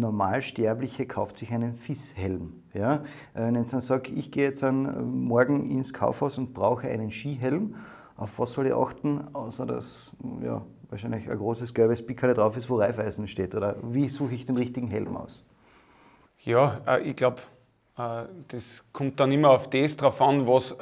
Normalsterbliche 0.00 1.06
kauft 1.06 1.38
sich 1.38 1.52
einen 1.52 1.74
FIS-Helm. 1.74 2.62
Ja? 2.72 3.04
Wenn 3.34 3.54
ich 3.54 3.62
jetzt 3.62 3.72
dann 3.72 3.80
sage, 3.80 4.12
ich 4.12 4.30
gehe 4.30 4.44
jetzt 4.44 4.62
dann 4.62 4.86
äh, 4.86 5.02
morgen 5.02 5.70
ins 5.70 5.92
Kaufhaus 5.92 6.38
und 6.38 6.54
brauche 6.54 6.88
einen 6.88 7.10
Skihelm, 7.10 7.76
auf 8.16 8.38
was 8.38 8.52
soll 8.52 8.66
ich 8.66 8.74
achten, 8.74 9.24
außer 9.32 9.66
dass 9.66 10.16
ja, 10.42 10.62
wahrscheinlich 10.88 11.28
ein 11.28 11.36
großes 11.36 11.74
gelbes 11.74 12.04
Pickerle 12.04 12.34
drauf 12.34 12.56
ist, 12.56 12.70
wo 12.70 12.76
Reifeisen 12.76 13.26
steht? 13.26 13.54
Oder 13.54 13.76
wie 13.82 14.08
suche 14.08 14.34
ich 14.34 14.46
den 14.46 14.56
richtigen 14.56 14.88
Helm 14.88 15.16
aus? 15.16 15.44
Ja, 16.42 16.80
äh, 16.86 17.02
ich 17.02 17.16
glaube, 17.16 17.42
äh, 17.98 18.24
das 18.48 18.84
kommt 18.92 19.20
dann 19.20 19.32
immer 19.32 19.50
auf 19.50 19.68
das 19.70 19.96
drauf 19.96 20.20
an, 20.20 20.46
was, 20.46 20.76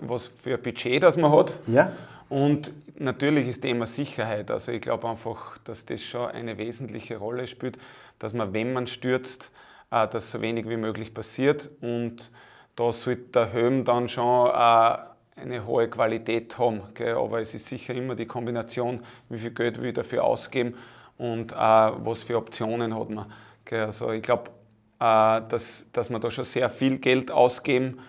was 0.00 0.26
für 0.26 0.54
ein 0.54 0.62
Budget 0.62 1.02
das 1.02 1.16
man 1.16 1.32
hat. 1.32 1.58
Ja. 1.66 1.92
Und 2.28 2.72
natürlich 2.98 3.46
ist 3.48 3.60
Thema 3.60 3.84
Sicherheit. 3.84 4.50
Also 4.50 4.72
ich 4.72 4.80
glaube 4.80 5.06
einfach, 5.06 5.58
dass 5.58 5.84
das 5.84 6.02
schon 6.02 6.30
eine 6.30 6.56
wesentliche 6.56 7.18
Rolle 7.18 7.46
spielt 7.46 7.78
dass 8.18 8.32
man, 8.32 8.52
wenn 8.52 8.72
man 8.72 8.86
stürzt, 8.86 9.50
äh, 9.90 10.08
dass 10.08 10.30
so 10.30 10.40
wenig 10.40 10.68
wie 10.68 10.76
möglich 10.76 11.14
passiert. 11.14 11.70
Und 11.80 12.30
da 12.76 12.92
sollte 12.92 13.30
der 13.32 13.46
Helm 13.46 13.84
dann 13.84 14.08
schon 14.08 14.48
äh, 14.48 14.96
eine 15.36 15.66
hohe 15.66 15.88
Qualität 15.88 16.58
haben. 16.58 16.82
Aber 17.16 17.40
es 17.40 17.54
ist 17.54 17.66
sicher 17.66 17.94
immer 17.94 18.14
die 18.14 18.26
Kombination, 18.26 19.02
wie 19.28 19.38
viel 19.38 19.50
Geld 19.50 19.80
will 19.80 19.88
ich 19.88 19.94
dafür 19.94 20.24
ausgeben 20.24 20.74
und 21.18 21.52
äh, 21.52 21.56
was 21.56 22.22
für 22.22 22.36
Optionen 22.36 22.94
hat 22.94 23.10
man. 23.10 23.32
Also 23.70 24.10
ich 24.10 24.22
glaube, 24.22 24.50
dass, 24.98 25.86
dass 25.92 26.10
man 26.10 26.20
da 26.20 26.30
schon 26.30 26.44
sehr 26.44 26.68
viel 26.68 26.98
Geld 26.98 27.30
ausgeben 27.30 28.00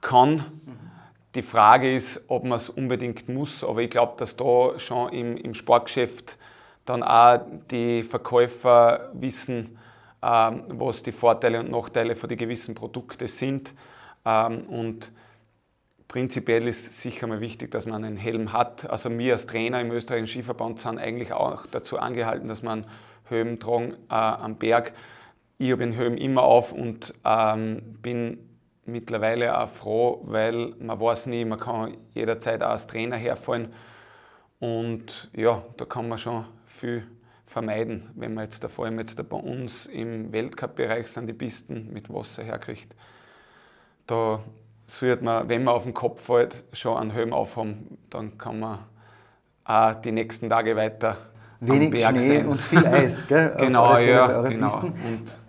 kann. 0.00 0.44
Die 1.34 1.42
Frage 1.42 1.94
ist, 1.94 2.22
ob 2.28 2.44
man 2.44 2.56
es 2.56 2.70
unbedingt 2.70 3.28
muss, 3.28 3.64
aber 3.64 3.82
ich 3.82 3.90
glaube, 3.90 4.14
dass 4.16 4.36
da 4.36 4.78
schon 4.78 5.12
im, 5.12 5.36
im 5.36 5.54
Sportgeschäft 5.54 6.38
dann 6.88 7.02
auch 7.02 7.40
die 7.70 8.02
Verkäufer 8.02 9.10
wissen, 9.12 9.78
ähm, 10.22 10.64
was 10.68 11.02
die 11.02 11.12
Vorteile 11.12 11.60
und 11.60 11.70
Nachteile 11.70 12.16
von 12.16 12.28
den 12.28 12.38
gewissen 12.38 12.74
Produkten 12.74 13.28
sind. 13.28 13.74
Ähm, 14.24 14.62
und 14.68 15.12
prinzipiell 16.08 16.66
ist 16.66 17.00
sicher 17.00 17.26
mal 17.26 17.40
wichtig, 17.40 17.70
dass 17.70 17.86
man 17.86 18.04
einen 18.04 18.16
Helm 18.16 18.52
hat. 18.52 18.88
Also 18.88 19.16
wir 19.16 19.34
als 19.34 19.46
Trainer 19.46 19.80
im 19.80 19.90
österreichischen 19.90 20.40
Skiverband 20.40 20.80
sind 20.80 20.98
eigentlich 20.98 21.32
auch 21.32 21.66
dazu 21.66 21.98
angehalten, 21.98 22.48
dass 22.48 22.62
man 22.62 22.86
Helm 23.24 23.60
tragen 23.60 23.92
äh, 24.08 24.14
am 24.14 24.56
Berg. 24.56 24.92
Ich 25.58 25.70
habe 25.72 25.84
den 25.84 25.92
Helm 25.92 26.16
immer 26.16 26.42
auf 26.42 26.72
und 26.72 27.14
ähm, 27.24 27.98
bin 28.00 28.38
mittlerweile 28.86 29.58
auch 29.60 29.68
froh, 29.68 30.22
weil 30.24 30.72
man 30.78 30.98
weiß 30.98 31.26
nie, 31.26 31.44
man 31.44 31.60
kann 31.60 31.96
jederzeit 32.14 32.62
auch 32.62 32.70
als 32.70 32.86
Trainer 32.86 33.16
herfallen 33.16 33.72
und 34.60 35.30
ja, 35.34 35.62
da 35.76 35.84
kann 35.84 36.08
man 36.08 36.18
schon 36.18 36.44
viel 36.78 37.06
vermeiden, 37.46 38.10
wenn 38.14 38.34
man 38.34 38.44
jetzt 38.44 38.62
da 38.62 38.68
vor 38.68 38.84
allem 38.84 38.98
jetzt 38.98 39.18
da 39.18 39.22
bei 39.22 39.36
uns 39.36 39.86
im 39.86 40.32
Weltcup-Bereich 40.32 41.08
sind 41.08 41.26
die 41.26 41.32
Pisten 41.32 41.92
mit 41.92 42.12
Wasser 42.12 42.44
herkriegt. 42.44 42.94
Da 44.06 44.40
sollte 44.86 45.24
man, 45.24 45.48
wenn 45.48 45.64
man 45.64 45.74
auf 45.74 45.84
den 45.84 45.94
Kopf 45.94 46.22
fällt, 46.22 46.64
schon 46.72 46.96
einen 46.96 47.10
Helm 47.10 47.32
aufhaben, 47.32 47.98
dann 48.10 48.38
kann 48.38 48.60
man 48.60 48.78
auch 49.64 49.92
die 49.94 50.12
nächsten 50.12 50.48
Tage 50.48 50.76
weiter 50.76 51.18
wenig 51.60 51.90
Schnee 52.04 52.38
sein. 52.38 52.46
und 52.46 52.60
viel 52.60 52.86
Eis, 52.86 53.26
gell? 53.26 53.54
genau, 53.58 53.98
ja, 53.98 54.42
genau. 54.42 54.92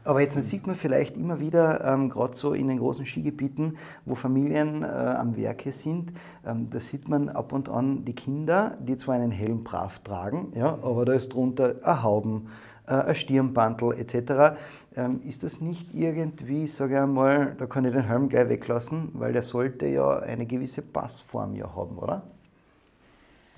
Aber 0.10 0.22
jetzt 0.22 0.42
sieht 0.42 0.66
man 0.66 0.75
vielleicht 0.75 1.18
immer 1.18 1.39
wieder, 1.39 1.86
ähm, 1.86 2.10
gerade 2.10 2.36
so 2.36 2.54
in 2.54 2.68
den 2.68 2.80
großen 2.80 3.06
Skigebieten, 3.06 3.78
wo 4.06 4.16
Familien 4.16 4.82
äh, 4.82 4.88
am 4.88 5.38
Werke 5.38 5.72
sind, 5.72 6.13
ähm, 6.44 6.68
da 6.72 6.80
sieht 6.80 7.08
man 7.08 7.30
ab 7.30 7.54
und 7.54 7.70
an 7.70 8.06
die 8.06 8.16
Kinder, 8.16 8.75
die 8.80 8.98
zwar 8.98 9.13
einen 9.13 9.30
Helm 9.30 9.63
brav 9.63 10.00
tragen, 10.00 10.51
ja, 10.56 10.80
aber 10.82 11.06
da 11.06 11.13
ist 11.13 11.32
drunter 11.32 11.75
ein 11.84 12.01
Hauben, 12.01 12.48
äh, 12.88 12.94
ein 12.94 13.13
Stirnbandel 13.13 14.00
etc. 14.00 14.58
Ähm, 14.96 15.22
ist 15.28 15.44
das 15.44 15.62
nicht 15.62 15.94
irgendwie, 15.94 16.66
sage 16.66 16.96
ich 16.96 17.00
einmal, 17.00 17.54
da 17.60 17.68
kann 17.68 17.86
ich 17.86 17.94
den 17.94 18.06
Helm 18.06 18.30
gleich 18.30 18.50
weglassen, 18.50 19.10
weil 19.13 19.32
der 19.32 19.44
sollte 19.44 19.86
ja 19.86 20.18
eine 20.18 20.48
gewisse 20.48 20.82
Passform 20.82 21.54
ja 21.54 21.75
haben, 21.75 22.00
oder? 22.00 22.24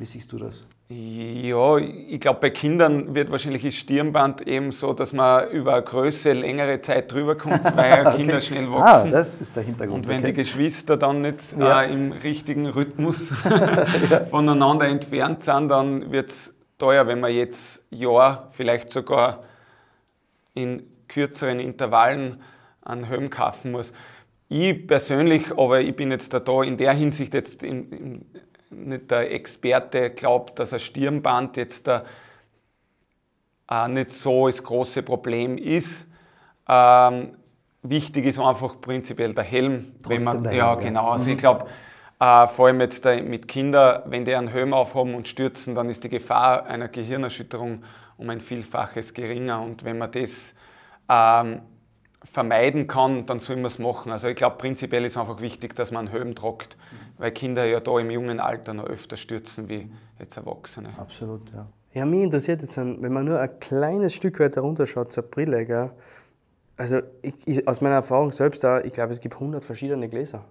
Wie 0.01 0.05
siehst 0.08 0.31
du 0.31 0.39
das? 0.39 0.65
Ja, 0.89 1.77
ich 1.77 2.20
glaube, 2.20 2.39
bei 2.39 2.50
Kindern 2.50 3.13
wird 3.13 3.29
wahrscheinlich 3.29 3.62
das 3.62 3.75
Stirnband 3.75 4.48
eben 4.48 4.72
so, 4.72 4.93
dass 4.93 5.13
man 5.13 5.48
über 5.51 5.75
eine 5.75 5.84
Größe 5.84 6.34
längere 6.34 6.81
Zeit 6.81 7.12
drüber 7.12 7.36
kommt, 7.36 7.63
weil 7.75 8.08
okay. 8.08 8.17
Kinder 8.17 8.41
schnell 8.41 8.65
ah, 8.65 8.72
wachsen. 8.72 9.10
Ah, 9.10 9.12
das 9.12 9.39
ist 9.39 9.55
der 9.55 9.62
Hintergrund. 9.62 10.05
Und 10.05 10.08
wenn 10.08 10.22
okay. 10.22 10.31
die 10.31 10.34
Geschwister 10.34 10.98
dann 10.98 11.22
nicht 11.22 11.55
ja. 11.55 11.84
äh, 11.84 11.93
im 11.93 12.13
richtigen 12.13 12.65
Rhythmus 12.65 13.31
ja. 14.10 14.25
voneinander 14.25 14.88
entfernt 14.88 15.43
sind, 15.43 15.70
dann 15.70 16.12
wird 16.12 16.31
es 16.31 16.55
teuer, 16.79 17.05
wenn 17.05 17.20
man 17.20 17.31
jetzt 17.31 17.86
Jahr, 17.91 18.50
vielleicht 18.53 18.91
sogar 18.91 19.43
in 20.55 20.81
kürzeren 21.08 21.60
Intervallen 21.60 22.41
einen 22.81 23.03
Helm 23.03 23.29
kaufen 23.29 23.72
muss. 23.72 23.93
Ich 24.50 24.88
persönlich, 24.88 25.51
aber 25.51 25.79
ich 25.79 25.96
bin 25.96 26.10
jetzt 26.10 26.34
da 26.34 26.63
in 26.63 26.75
der 26.75 26.93
Hinsicht 26.93 27.36
jetzt 27.36 27.62
in, 27.62 27.91
in 27.91 28.25
der 28.71 29.31
Experte 29.31 30.09
glaubt, 30.11 30.57
dass 30.59 30.73
ein 30.73 30.79
Stirnband 30.79 31.57
jetzt 31.57 31.87
da 31.87 32.05
auch 33.67 33.87
nicht 33.87 34.11
so 34.11 34.47
das 34.47 34.63
große 34.63 35.03
Problem 35.03 35.57
ist. 35.57 36.07
Ähm, 36.67 37.37
wichtig 37.83 38.25
ist 38.25 38.39
einfach 38.39 38.79
prinzipiell 38.81 39.33
der 39.33 39.43
Helm. 39.43 39.93
wenn 40.07 40.23
man, 40.23 40.43
Helm, 40.43 40.57
ja, 40.57 40.75
genau. 40.75 41.11
Also 41.11 41.25
mhm. 41.25 41.31
ich 41.31 41.37
glaube, 41.37 41.67
äh, 42.19 42.47
vor 42.47 42.67
allem 42.67 42.81
jetzt 42.81 43.05
mit 43.05 43.47
Kindern, 43.47 44.03
wenn 44.05 44.25
die 44.25 44.35
einen 44.35 44.47
Helm 44.47 44.73
aufhaben 44.73 45.15
und 45.15 45.27
stürzen, 45.27 45.75
dann 45.75 45.89
ist 45.89 46.03
die 46.03 46.09
Gefahr 46.09 46.65
einer 46.65 46.87
Gehirnerschütterung 46.87 47.83
um 48.17 48.29
ein 48.29 48.41
Vielfaches 48.41 49.13
geringer. 49.13 49.61
Und 49.61 49.83
wenn 49.83 49.97
man 49.97 50.11
das 50.11 50.53
ähm, 51.09 51.61
vermeiden 52.23 52.87
kann, 52.87 53.25
dann 53.25 53.39
soll 53.39 53.55
man 53.55 53.65
es 53.65 53.79
machen. 53.79 54.11
Also 54.11 54.27
ich 54.27 54.35
glaube, 54.35 54.57
prinzipiell 54.57 55.05
ist 55.05 55.17
einfach 55.17 55.41
wichtig, 55.41 55.75
dass 55.75 55.91
man 55.91 56.07
einen 56.07 56.15
Helm 56.15 56.35
tragt, 56.35 56.77
weil 57.21 57.31
Kinder 57.31 57.65
ja 57.65 57.79
da 57.79 57.99
im 57.99 58.09
jungen 58.09 58.39
Alter 58.39 58.73
noch 58.73 58.85
öfter 58.85 59.15
stürzen 59.15 59.69
wie 59.69 59.87
jetzt 60.19 60.37
Erwachsene. 60.37 60.89
Absolut, 60.97 61.51
ja. 61.53 61.67
Ja, 61.93 62.05
mich 62.05 62.23
interessiert 62.23 62.61
jetzt, 62.61 62.77
wenn 62.77 63.13
man 63.13 63.25
nur 63.25 63.39
ein 63.39 63.59
kleines 63.59 64.13
Stück 64.13 64.39
weiter 64.39 64.61
runterschaut 64.61 65.11
zur 65.11 65.23
Brille, 65.23 65.65
gell? 65.65 65.91
also 66.77 66.99
ich, 67.21 67.35
ich, 67.45 67.67
aus 67.67 67.81
meiner 67.81 67.95
Erfahrung 67.95 68.31
selbst, 68.31 68.63
da, 68.63 68.81
ich 68.81 68.93
glaube, 68.93 69.13
es 69.13 69.21
gibt 69.21 69.35
100 69.35 69.63
verschiedene 69.63 70.09
Gläser. 70.09 70.45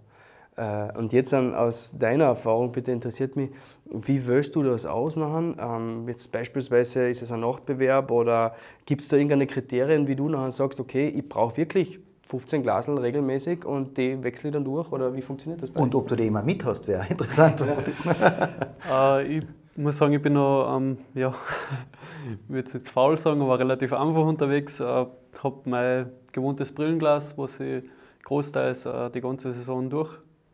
Äh, 0.54 0.96
und 0.96 1.12
jetzt 1.12 1.34
aus 1.34 1.96
deiner 1.98 2.26
Erfahrung, 2.26 2.70
bitte 2.70 2.92
interessiert 2.92 3.34
mich, 3.34 3.50
wie 3.86 4.28
wählst 4.28 4.54
du 4.54 4.62
das 4.62 4.86
aus 4.86 5.16
nachher? 5.16 5.56
Ähm, 5.58 6.06
jetzt 6.06 6.30
beispielsweise 6.30 7.08
ist 7.08 7.22
es 7.22 7.32
ein 7.32 7.40
Nachtbewerb 7.40 8.12
oder 8.12 8.54
gibt 8.86 9.00
es 9.00 9.08
da 9.08 9.16
irgendeine 9.16 9.48
Kriterien, 9.48 10.06
wie 10.06 10.14
du 10.14 10.28
nachher 10.28 10.52
sagst, 10.52 10.78
okay, 10.78 11.08
ich 11.08 11.28
brauche 11.28 11.56
wirklich 11.56 11.98
15 12.30 12.62
Glaseln 12.62 12.96
regelmäßig 12.96 13.64
und 13.64 13.98
die 13.98 14.22
wechsle 14.22 14.50
ich 14.50 14.54
dann 14.54 14.64
durch 14.64 14.90
oder 14.92 15.12
wie 15.14 15.20
funktioniert 15.20 15.62
das? 15.62 15.70
Bei 15.70 15.80
und 15.80 15.94
ob 15.96 16.06
du 16.06 16.14
die 16.14 16.28
immer 16.28 16.42
mit 16.42 16.64
hast, 16.64 16.86
wäre 16.86 17.04
interessant. 17.10 17.60
äh, 18.90 19.38
ich 19.38 19.44
muss 19.74 19.98
sagen, 19.98 20.12
ich 20.12 20.22
bin 20.22 20.34
noch, 20.34 20.76
ähm, 20.76 20.98
ja, 21.14 21.30
ich 22.48 22.54
würde 22.54 22.70
jetzt 22.72 22.88
faul 22.88 23.16
sagen, 23.16 23.42
aber 23.42 23.58
relativ 23.58 23.92
einfach 23.92 24.24
unterwegs. 24.24 24.78
Äh, 24.78 24.84
habe 24.84 25.56
mein 25.64 26.10
gewohntes 26.32 26.72
Brillenglas, 26.72 27.36
was 27.36 27.58
ich 27.58 27.82
großteils 28.24 28.86
äh, 28.86 29.10
die 29.10 29.20
ganze 29.20 29.52
Saison 29.52 29.90
durch 29.90 30.10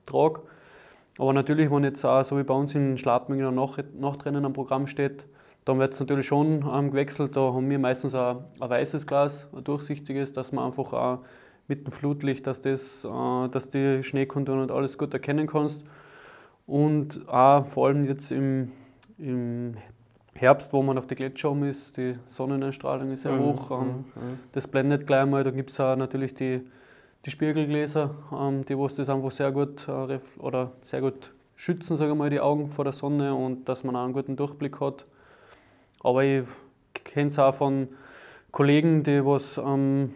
trage. 0.07 0.41
Aber 1.19 1.33
natürlich, 1.33 1.71
wenn 1.71 1.85
jetzt 1.85 2.05
auch 2.05 2.23
so 2.23 2.39
wie 2.39 2.43
bei 2.43 2.55
uns 2.55 2.75
in 2.75 2.97
Schladming 2.97 3.41
noch 3.55 3.79
Nachtrennen 3.99 4.45
am 4.45 4.53
Programm 4.53 4.87
steht, 4.87 5.27
dann 5.67 5.79
wird 5.79 5.93
es 5.93 6.01
natürlich 6.01 6.27
schon 6.27 6.65
ähm, 6.73 6.91
gewechselt. 6.91 7.37
Da 7.37 7.53
haben 7.53 7.69
wir 7.69 7.79
meistens 7.79 8.15
ein, 8.15 8.39
ein, 8.61 8.71
weißes 8.71 9.07
Glas, 9.07 9.47
ein 9.55 9.65
durchsichtiges, 9.65 10.33
dass 10.33 10.53
man 10.53 10.67
einfach 10.67 10.93
auch 10.93 11.19
mit 11.69 11.87
dem 11.87 11.93
Flutlicht, 11.93 12.47
dass, 12.47 12.61
das, 12.61 13.05
äh, 13.05 13.49
dass 13.49 13.69
die 13.69 14.03
Schneekonturen 14.03 14.61
und 14.61 14.71
alles 14.71 14.99
gut 14.99 15.13
erkennen 15.13 15.47
kannst. 15.47 15.83
Und 16.67 17.29
auch 17.29 17.65
vor 17.65 17.89
allem 17.89 18.05
jetzt 18.07 18.33
im, 18.33 18.73
im 19.19 19.75
Herbst, 20.35 20.73
wo 20.73 20.83
man 20.83 20.99
auf 20.99 21.07
der 21.07 21.17
Gletscher 21.17 21.57
ist, 21.63 21.97
die 21.97 22.17
Sonneneinstrahlung 22.29 23.13
ist 23.13 23.23
sehr 23.23 23.33
mhm. 23.33 23.45
hoch. 23.45 23.71
Ähm, 23.71 23.87
mhm. 23.87 24.39
Das 24.53 24.67
blendet 24.67 25.07
gleich 25.07 25.27
mal. 25.27 25.45
Da 25.45 25.51
gibt 25.51 25.71
es 25.71 25.81
auch 25.81 25.97
natürlich 25.97 26.35
die 26.35 26.63
die 27.27 27.31
Spiegelgläser, 27.33 28.15
ähm, 28.33 28.65
die 28.65 28.79
was 28.79 28.95
das 28.95 29.09
einfach 29.09 29.33
sehr 29.33 29.51
gut 29.51 29.87
äh, 29.89 30.21
oder 30.39 30.73
sehr 30.83 31.01
gut 31.01 31.33
schützen, 31.57 31.97
sage 31.97 32.15
mal, 32.15 32.31
die 32.31 32.41
Augen 32.41 32.69
vor 32.69 32.85
der 32.85 32.93
Sonne 32.93 33.35
und 33.35 33.69
dass 33.69 33.83
man 33.83 33.97
auch 33.97 34.05
einen 34.05 34.13
guten 34.13 34.37
Durchblick 34.37 34.81
hat. 34.81 35.07
Aber 36.01 36.23
ich 36.23 36.45
kenne 37.05 37.29
es 37.29 37.39
auch 37.39 37.53
von 37.53 37.89
Kollegen, 38.53 39.03
die 39.03 39.25
was 39.25 39.59
ähm, 39.59 40.15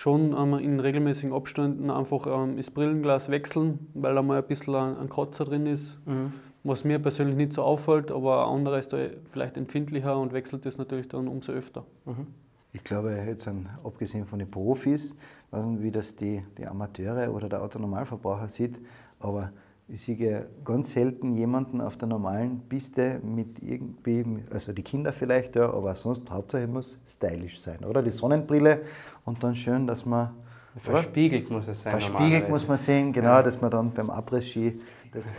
schon 0.00 0.32
ähm, 0.32 0.58
in 0.58 0.80
regelmäßigen 0.80 1.34
Abständen 1.34 1.90
einfach 1.90 2.26
ähm, 2.26 2.56
das 2.56 2.70
Brillenglas 2.70 3.28
wechseln, 3.28 3.86
weil 3.92 4.14
da 4.14 4.22
mal 4.22 4.38
ein 4.38 4.46
bisschen 4.46 4.74
ein, 4.74 4.96
ein 4.96 5.08
Kratzer 5.10 5.44
drin 5.44 5.66
ist. 5.66 5.98
Mhm. 6.06 6.32
Was 6.64 6.84
mir 6.84 6.98
persönlich 6.98 7.36
nicht 7.36 7.52
so 7.52 7.62
auffällt, 7.62 8.10
aber 8.10 8.46
ein 8.46 8.56
anderer 8.56 8.78
ist 8.78 8.94
da 8.94 8.98
vielleicht 9.30 9.58
empfindlicher 9.58 10.18
und 10.18 10.32
wechselt 10.32 10.64
das 10.64 10.78
natürlich 10.78 11.08
dann 11.08 11.28
umso 11.28 11.52
öfter. 11.52 11.84
Mhm. 12.06 12.28
Ich 12.72 12.82
glaube, 12.82 13.12
jetzt 13.26 13.46
abgesehen 13.84 14.26
von 14.26 14.38
den 14.38 14.50
Profis, 14.50 15.18
weiß 15.50 15.66
nicht, 15.66 15.82
wie 15.82 15.90
das 15.90 16.16
die, 16.16 16.42
die 16.56 16.66
Amateure 16.66 17.34
oder 17.34 17.50
der 17.50 17.62
Autonormalverbraucher 17.62 18.48
sieht, 18.48 18.80
aber 19.18 19.52
ich 19.92 20.02
sehe 20.02 20.46
ganz 20.64 20.92
selten 20.92 21.34
jemanden 21.34 21.80
auf 21.80 21.96
der 21.96 22.08
normalen 22.08 22.60
Piste 22.68 23.20
mit 23.22 23.62
irgendwie, 23.62 24.24
also 24.52 24.72
die 24.72 24.82
Kinder 24.82 25.12
vielleicht, 25.12 25.56
ja, 25.56 25.72
aber 25.72 25.94
sonst 25.94 26.30
Hauptsache 26.30 26.66
muss 26.66 27.00
stylisch 27.06 27.60
sein, 27.60 27.84
oder? 27.84 28.02
Die 28.02 28.10
Sonnenbrille 28.10 28.82
und 29.24 29.42
dann 29.42 29.54
schön, 29.54 29.86
dass 29.86 30.06
man. 30.06 30.30
Verspiegelt 30.76 31.50
muss 31.50 31.66
es 31.66 31.82
sein. 31.82 31.90
Verspiegelt 31.90 32.48
muss 32.48 32.68
man 32.68 32.78
sehen, 32.78 33.12
genau, 33.12 33.30
ja. 33.30 33.42
dass 33.42 33.60
man 33.60 33.70
dann 33.70 33.90
beim 33.90 34.08
Abriss-Ski 34.10 34.80
das, 35.12 35.32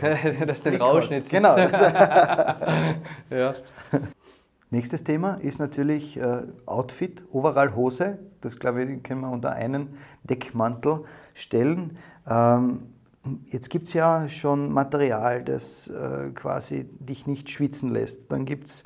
das 0.46 0.62
den 0.62 0.74
Rausch 0.74 1.08
nicht 1.08 1.28
sieht. 1.28 1.38
Genau. 1.38 1.56
ja. 3.30 3.54
Nächstes 4.70 5.04
Thema 5.04 5.34
ist 5.34 5.58
natürlich 5.58 6.18
äh, 6.18 6.42
Outfit, 6.66 7.22
Overallhose. 7.30 8.18
Das 8.42 8.58
glaube 8.58 8.84
ich, 8.84 9.02
können 9.02 9.22
wir 9.22 9.30
unter 9.30 9.52
einen 9.52 9.96
Deckmantel 10.24 11.04
stellen. 11.34 11.96
Ähm, 12.28 12.82
jetzt 13.46 13.70
gibt 13.70 13.88
es 13.88 13.94
ja 13.94 14.28
schon 14.28 14.72
Material, 14.72 15.42
das 15.42 15.88
äh, 15.88 16.30
quasi 16.34 16.84
dich 16.98 17.26
nicht 17.26 17.50
schwitzen 17.50 17.92
lässt. 17.92 18.32
Dann 18.32 18.44
gibt 18.44 18.68
es 18.68 18.84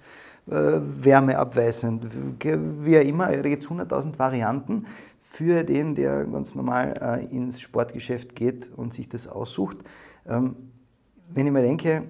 äh, 0.49 0.81
wärmeabweisend, 0.81 2.07
wie 2.43 2.99
auch 2.99 3.02
immer. 3.02 3.28
Da 3.28 3.49
gibt 3.49 3.64
es 3.64 3.69
100.000 3.69 4.19
Varianten 4.19 4.87
für 5.21 5.64
den, 5.64 5.95
der 5.95 6.25
ganz 6.25 6.55
normal 6.55 6.95
äh, 7.00 7.37
ins 7.37 7.61
Sportgeschäft 7.61 8.35
geht 8.35 8.71
und 8.75 8.95
sich 8.95 9.09
das 9.09 9.26
aussucht. 9.26 9.78
Ähm, 10.26 10.57
wenn 11.28 11.47
ich 11.47 11.52
mir 11.52 11.62
denke 11.62 12.05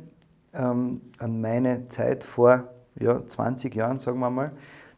ähm, 0.53 1.01
an 1.19 1.41
meine 1.41 1.89
Zeit 1.89 2.25
vor 2.25 2.69
ja, 2.99 3.27
20 3.27 3.75
Jahren, 3.75 3.99
sagen 3.99 4.19
wir 4.19 4.31
mal, 4.31 4.53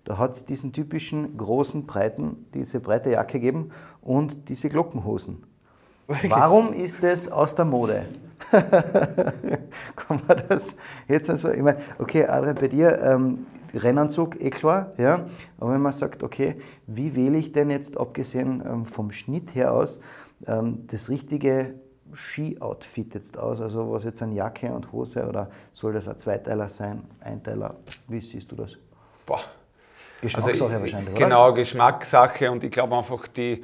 da 0.04 0.18
hat 0.18 0.36
es 0.36 0.44
diesen 0.44 0.72
typischen 0.72 1.36
großen, 1.36 1.86
breiten, 1.86 2.46
diese 2.54 2.80
breite 2.80 3.10
Jacke 3.10 3.34
gegeben 3.38 3.70
und 4.00 4.48
diese 4.48 4.68
Glockenhosen. 4.68 5.44
Warum 6.08 6.72
ist 6.72 7.02
das 7.02 7.30
aus 7.30 7.54
der 7.54 7.66
Mode? 7.66 8.06
Kann 8.50 10.20
man 10.26 10.42
das 10.48 10.74
jetzt 11.06 11.28
also, 11.28 11.50
ich 11.50 11.60
meine, 11.60 11.80
okay, 11.98 12.24
Adrian, 12.24 12.54
bei 12.54 12.68
dir, 12.68 12.98
ähm, 13.02 13.46
Rennanzug, 13.74 14.40
eh 14.40 14.48
klar, 14.48 14.92
ja, 14.96 15.26
aber 15.58 15.72
wenn 15.74 15.82
man 15.82 15.92
sagt, 15.92 16.22
okay, 16.22 16.56
wie 16.86 17.14
wähle 17.14 17.36
ich 17.36 17.52
denn 17.52 17.70
jetzt, 17.70 17.98
abgesehen 17.98 18.62
ähm, 18.66 18.86
vom 18.86 19.12
Schnitt 19.12 19.54
her 19.54 19.74
aus, 19.74 20.00
ähm, 20.46 20.86
das 20.86 21.10
richtige 21.10 21.74
Ski-Outfit 22.14 23.14
jetzt 23.14 23.38
aus? 23.38 23.60
Also 23.60 23.92
was 23.92 24.04
jetzt 24.04 24.22
eine 24.22 24.34
Jacke 24.34 24.72
und 24.72 24.90
Hose 24.92 25.28
oder 25.28 25.50
soll 25.72 25.92
das 25.92 26.08
ein 26.08 26.18
Zweiteiler 26.18 26.70
sein, 26.70 27.02
Einteiler? 27.20 27.76
Wie 28.06 28.20
siehst 28.20 28.50
du 28.50 28.56
das? 28.56 28.78
Boah. 29.26 29.40
Geschmackssache 30.22 30.64
Also, 30.64 30.80
wahrscheinlich, 30.80 31.12
oder? 31.12 31.18
Genau, 31.18 31.52
Geschmackssache 31.52 32.50
und 32.50 32.64
ich 32.64 32.70
glaube 32.70 32.96
einfach, 32.96 33.28
die, 33.28 33.62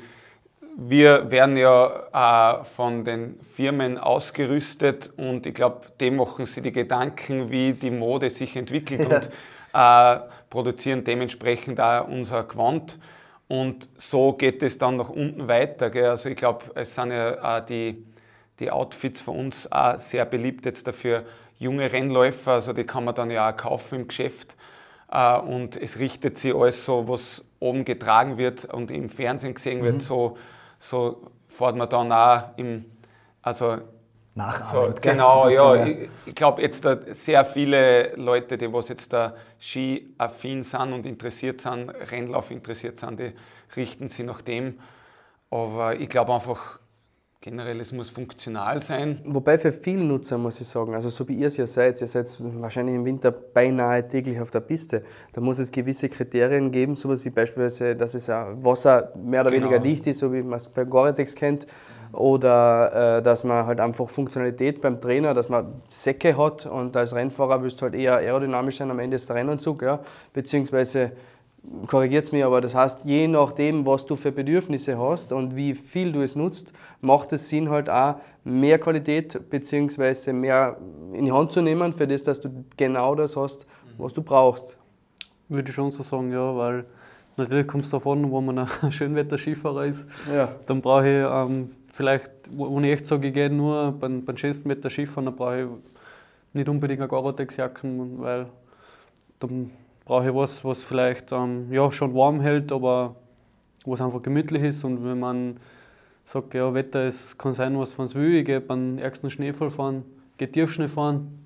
wir 0.76 1.30
werden 1.30 1.56
ja 1.56 2.60
äh, 2.60 2.64
von 2.64 3.04
den 3.04 3.38
Firmen 3.54 3.96
ausgerüstet 3.98 5.12
und 5.16 5.46
ich 5.46 5.54
glaube, 5.54 5.82
dem 6.00 6.16
machen 6.16 6.46
sie 6.46 6.60
die 6.60 6.72
Gedanken, 6.72 7.50
wie 7.50 7.72
die 7.72 7.90
Mode 7.90 8.28
sich 8.30 8.56
entwickelt 8.56 9.06
und 9.06 9.30
äh, 9.72 10.18
produzieren 10.50 11.04
dementsprechend 11.04 11.80
auch 11.80 12.08
unser 12.08 12.44
Gewand. 12.44 12.98
Und 13.46 13.88
so 13.96 14.32
geht 14.32 14.62
es 14.62 14.78
dann 14.78 14.96
nach 14.96 15.10
unten 15.10 15.48
weiter. 15.48 15.90
Gell? 15.90 16.08
Also 16.08 16.28
ich 16.28 16.36
glaube, 16.36 16.64
es 16.74 16.94
sind 16.94 17.10
ja 17.10 17.58
äh, 17.58 17.66
die, 17.66 18.04
die 18.58 18.70
Outfits 18.70 19.22
für 19.22 19.32
uns 19.32 19.70
auch 19.70 19.98
sehr 20.00 20.24
beliebt 20.24 20.64
jetzt 20.64 20.86
dafür 20.86 21.24
junge 21.58 21.92
Rennläufer, 21.92 22.52
also 22.52 22.72
die 22.72 22.84
kann 22.84 23.04
man 23.04 23.14
dann 23.14 23.30
ja 23.30 23.50
auch 23.50 23.56
kaufen 23.56 24.00
im 24.00 24.08
Geschäft. 24.08 24.56
Äh, 25.10 25.38
Und 25.38 25.80
es 25.80 25.98
richtet 25.98 26.38
sich 26.38 26.54
alles 26.54 26.84
so, 26.84 27.06
was 27.06 27.44
oben 27.60 27.84
getragen 27.84 28.38
wird 28.38 28.64
und 28.64 28.90
im 28.90 29.08
Fernsehen 29.08 29.54
gesehen 29.54 29.82
wird, 29.82 30.02
so, 30.02 30.36
so 30.84 31.30
fährt 31.48 31.76
man 31.76 31.88
dann 31.88 32.12
auch 32.12 32.56
im, 32.58 32.84
also 33.42 33.76
so, 33.76 33.82
Nachahmend, 34.34 35.00
gell? 35.00 35.12
genau, 35.12 35.48
ja. 35.48 35.72
bisschen, 35.72 36.02
Ich, 36.04 36.10
ich 36.26 36.34
glaube 36.34 36.62
jetzt 36.62 36.84
da 36.84 36.98
sehr 37.14 37.44
viele 37.44 38.14
Leute, 38.16 38.58
die 38.58 38.72
was 38.72 38.88
jetzt 38.88 39.12
da 39.12 39.34
Ski-affin 39.60 40.62
sind 40.62 40.92
und 40.92 41.06
interessiert 41.06 41.60
sind, 41.60 41.88
Rennlauf 41.88 42.50
interessiert 42.50 42.98
sind, 42.98 43.20
die 43.20 43.32
richten 43.76 44.08
sich 44.08 44.26
nach 44.26 44.42
dem. 44.42 44.78
Aber 45.50 45.94
ich 45.96 46.08
glaube 46.08 46.34
einfach 46.34 46.80
generell, 47.44 47.78
es 47.80 47.92
muss 47.92 48.08
funktional 48.08 48.80
sein. 48.80 49.20
Wobei 49.26 49.58
für 49.58 49.70
viele 49.70 50.02
Nutzer 50.02 50.38
muss 50.38 50.62
ich 50.62 50.66
sagen, 50.66 50.94
also 50.94 51.10
so 51.10 51.28
wie 51.28 51.34
ihr 51.34 51.48
es 51.48 51.58
ja 51.58 51.66
seid, 51.66 52.00
ihr 52.00 52.06
seid 52.06 52.26
wahrscheinlich 52.40 52.94
im 52.94 53.04
Winter 53.04 53.32
beinahe 53.32 54.08
täglich 54.08 54.40
auf 54.40 54.50
der 54.50 54.60
Piste, 54.60 55.04
da 55.34 55.42
muss 55.42 55.58
es 55.58 55.70
gewisse 55.70 56.08
Kriterien 56.08 56.70
geben, 56.70 56.96
sowas 56.96 57.22
wie 57.22 57.28
beispielsweise, 57.28 57.96
dass 57.96 58.14
es 58.14 58.28
Wasser 58.30 59.12
mehr 59.22 59.42
oder 59.42 59.50
Genau. 59.50 59.66
weniger 59.66 59.78
dicht 59.78 60.06
ist, 60.06 60.20
so 60.20 60.32
wie 60.32 60.42
man 60.42 60.56
es 60.56 60.68
bei 60.68 60.84
Gore-Tex 60.84 61.34
kennt, 61.34 61.66
oder 62.12 63.18
äh, 63.18 63.22
dass 63.22 63.44
man 63.44 63.66
halt 63.66 63.78
einfach 63.78 64.08
Funktionalität 64.08 64.80
beim 64.80 64.98
Trainer, 64.98 65.34
dass 65.34 65.50
man 65.50 65.82
Säcke 65.90 66.38
hat 66.38 66.64
und 66.64 66.96
als 66.96 67.14
Rennfahrer 67.14 67.62
willst 67.62 67.78
du 67.80 67.82
halt 67.82 67.94
eher 67.94 68.14
aerodynamisch 68.16 68.78
sein, 68.78 68.90
am 68.90 69.00
Ende 69.00 69.16
ist 69.16 69.28
der 69.28 69.36
Rennanzug, 69.36 69.82
ja, 69.82 70.00
beziehungsweise 70.32 71.12
korrigiert 71.86 72.24
es 72.24 72.32
mich, 72.32 72.44
aber 72.44 72.60
das 72.60 72.74
heißt, 72.74 73.00
je 73.04 73.26
nachdem, 73.28 73.86
was 73.86 74.06
du 74.06 74.16
für 74.16 74.32
Bedürfnisse 74.32 74.98
hast 74.98 75.32
und 75.32 75.56
wie 75.56 75.74
viel 75.74 76.12
du 76.12 76.22
es 76.22 76.36
nutzt, 76.36 76.72
macht 77.00 77.32
es 77.32 77.48
Sinn, 77.48 77.70
halt 77.70 77.88
auch 77.88 78.16
mehr 78.44 78.78
Qualität 78.78 79.50
bzw. 79.50 80.32
mehr 80.32 80.76
in 81.12 81.24
die 81.24 81.32
Hand 81.32 81.52
zu 81.52 81.62
nehmen, 81.62 81.92
für 81.92 82.06
das, 82.06 82.22
dass 82.22 82.40
du 82.40 82.64
genau 82.76 83.14
das 83.14 83.36
hast, 83.36 83.66
was 83.98 84.12
du 84.12 84.22
brauchst. 84.22 84.76
Würde 85.48 85.68
ich 85.68 85.74
schon 85.74 85.90
so 85.90 86.02
sagen, 86.02 86.32
ja, 86.32 86.56
weil 86.56 86.84
natürlich 87.36 87.66
kommt 87.66 87.84
es 87.84 87.90
davon, 87.90 88.30
wo 88.30 88.40
man 88.40 88.58
ein 88.82 88.92
Schönwetter-Skifahrer 88.92 89.86
ist. 89.86 90.04
Ja. 90.34 90.48
Dann 90.66 90.80
brauche 90.80 91.08
ich 91.08 91.26
ähm, 91.28 91.70
vielleicht, 91.92 92.30
ich 92.50 92.84
echt 92.84 93.06
sage, 93.06 93.28
ich 93.28 93.34
gehe 93.34 93.50
nur 93.50 93.92
beim, 93.92 94.24
beim 94.24 94.36
schönsten 94.36 94.68
Wetter 94.68 94.90
Skifahren, 94.90 95.26
dann 95.26 95.36
brauche 95.36 95.62
ich 95.62 95.68
nicht 96.52 96.68
unbedingt 96.68 97.00
eine 97.00 97.08
Gore-Tex-Jacken, 97.08 98.20
weil 98.20 98.46
dann 99.40 99.70
brauche 100.04 100.28
ich 100.28 100.34
was, 100.34 100.64
was 100.64 100.82
vielleicht 100.82 101.32
ähm, 101.32 101.72
ja, 101.72 101.90
schon 101.90 102.14
warm 102.14 102.40
hält, 102.40 102.72
aber 102.72 103.16
was 103.84 104.00
einfach 104.00 104.22
gemütlich 104.22 104.62
ist. 104.62 104.84
Und 104.84 105.04
wenn 105.04 105.18
man 105.20 105.58
sagt, 106.24 106.54
ja, 106.54 106.72
Wetter 106.74 107.04
es 107.04 107.36
kann 107.36 107.54
sein, 107.54 107.78
was 107.78 107.96
man 107.98 108.12
will, 108.14 108.34
ich 108.34 108.46
gehe 108.46 108.60
beim 108.60 108.98
ärgsten 108.98 109.30
Schneefall 109.30 109.70
fahren, 109.70 110.04
gehe 110.38 110.50
Tiefschnee 110.50 110.88
fahren, 110.88 111.40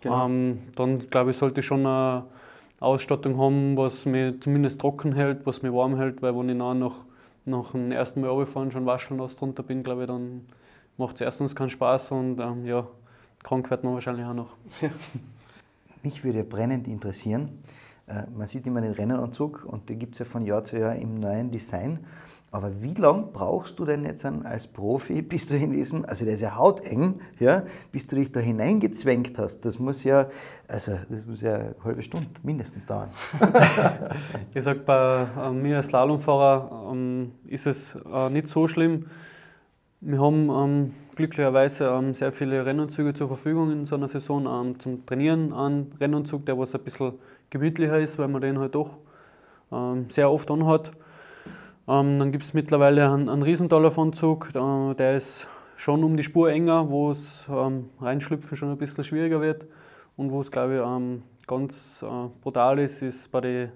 Genau. 0.00 0.26
ähm, 0.26 0.58
dann 0.76 0.98
glaube 0.98 1.30
ich, 1.30 1.36
sollte 1.38 1.60
ich 1.60 1.66
schon 1.66 1.86
eine 1.86 2.24
Ausstattung 2.78 3.38
haben, 3.38 3.76
was 3.76 4.04
mich 4.04 4.38
zumindest 4.42 4.78
trocken 4.80 5.12
hält, 5.14 5.46
was 5.46 5.62
mich 5.62 5.72
warm 5.72 5.96
hält, 5.96 6.20
weil 6.20 6.36
wenn 6.36 6.50
ich 6.50 6.58
dann 6.58 6.78
nach, 6.78 6.96
nach 7.46 7.70
dem 7.72 7.90
ersten 7.90 8.20
Mal 8.20 8.28
runterfahren 8.28 8.70
schon 8.70 8.84
waschelnass 8.84 9.34
drunter 9.34 9.62
bin, 9.62 9.82
glaube 9.82 10.02
ich, 10.02 10.06
dann 10.08 10.42
macht 10.98 11.14
es 11.14 11.20
erstens 11.22 11.56
keinen 11.56 11.70
Spaß 11.70 12.10
und 12.12 12.38
ähm, 12.38 12.66
ja, 12.66 12.86
krank 13.42 13.70
wird 13.70 13.82
man 13.82 13.94
wahrscheinlich 13.94 14.26
auch 14.26 14.34
noch. 14.34 14.50
Mich 16.02 16.22
würde 16.22 16.44
brennend 16.44 16.86
interessieren, 16.86 17.62
man 18.36 18.46
sieht 18.46 18.66
immer 18.66 18.80
den 18.80 18.92
Rennenanzug 18.92 19.64
und 19.64 19.88
den 19.88 19.98
gibt 19.98 20.14
es 20.14 20.18
ja 20.18 20.24
von 20.24 20.44
Jahr 20.44 20.62
zu 20.62 20.78
Jahr 20.78 20.94
im 20.96 21.20
neuen 21.20 21.50
Design. 21.50 22.00
Aber 22.54 22.70
wie 22.80 22.94
lange 22.94 23.24
brauchst 23.32 23.80
du 23.80 23.84
denn 23.84 24.04
jetzt 24.04 24.24
als 24.24 24.68
Profi, 24.68 25.22
bis 25.28 25.48
du 25.48 25.56
in 25.56 25.72
diesem, 25.72 26.04
also 26.04 26.24
der 26.24 26.34
ist 26.34 26.40
ja 26.40 26.56
hauteng, 26.56 27.20
ja, 27.40 27.64
bis 27.90 28.06
du 28.06 28.14
dich 28.14 28.30
da 28.30 28.38
hineingezwängt 28.38 29.36
hast? 29.38 29.64
Das 29.64 29.80
muss 29.80 30.04
ja, 30.04 30.28
also 30.68 30.92
das 31.10 31.26
muss 31.26 31.40
ja 31.40 31.56
eine 31.56 31.74
halbe 31.82 32.04
Stunde 32.04 32.28
mindestens 32.44 32.86
dauern. 32.86 33.10
Ich 34.54 34.62
sage, 34.62 34.78
bei 34.78 35.26
äh, 35.36 35.50
mir 35.50 35.78
als 35.78 35.88
Slalomfahrer 35.88 36.92
ähm, 36.92 37.32
ist 37.48 37.66
es 37.66 37.98
äh, 38.12 38.30
nicht 38.30 38.46
so 38.46 38.68
schlimm. 38.68 39.06
Wir 40.00 40.20
haben 40.20 40.48
ähm, 40.48 40.94
glücklicherweise 41.16 41.86
ähm, 41.88 42.14
sehr 42.14 42.30
viele 42.30 42.64
Rennanzüge 42.64 43.14
zur 43.14 43.26
Verfügung 43.26 43.72
in 43.72 43.84
so 43.84 43.96
einer 43.96 44.06
Saison 44.06 44.76
zum 44.78 45.04
Trainieren. 45.06 45.52
Einen 45.52 45.92
Rennanzug, 45.98 46.46
der 46.46 46.56
was 46.56 46.72
ein 46.76 46.82
bisschen 46.82 47.14
gemütlicher 47.54 47.98
ist, 48.00 48.18
weil 48.18 48.28
man 48.28 48.42
den 48.42 48.58
halt 48.58 48.74
doch 48.74 48.98
ähm, 49.72 50.10
sehr 50.10 50.30
oft 50.30 50.50
anhat. 50.50 50.92
Ähm, 51.86 52.18
dann 52.18 52.32
gibt 52.32 52.44
es 52.44 52.52
mittlerweile 52.52 53.10
einen, 53.10 53.28
einen 53.28 53.42
Riesendollarfanzug, 53.42 54.50
äh, 54.54 54.94
der 54.94 55.16
ist 55.16 55.46
schon 55.76 56.02
um 56.02 56.16
die 56.16 56.24
Spur 56.24 56.50
enger, 56.50 56.90
wo 56.90 57.10
es 57.10 57.46
ähm, 57.48 57.90
reinschlüpfen 58.00 58.56
schon 58.56 58.70
ein 58.70 58.78
bisschen 58.78 59.04
schwieriger 59.04 59.40
wird. 59.40 59.66
Und 60.16 60.32
wo 60.32 60.40
es, 60.40 60.50
glaube 60.50 60.76
ich, 60.76 60.80
ähm, 60.80 61.22
ganz 61.46 62.02
äh, 62.02 62.28
brutal 62.42 62.78
ist, 62.78 63.02
ist 63.02 63.30
bei 63.30 63.40
den 63.40 63.72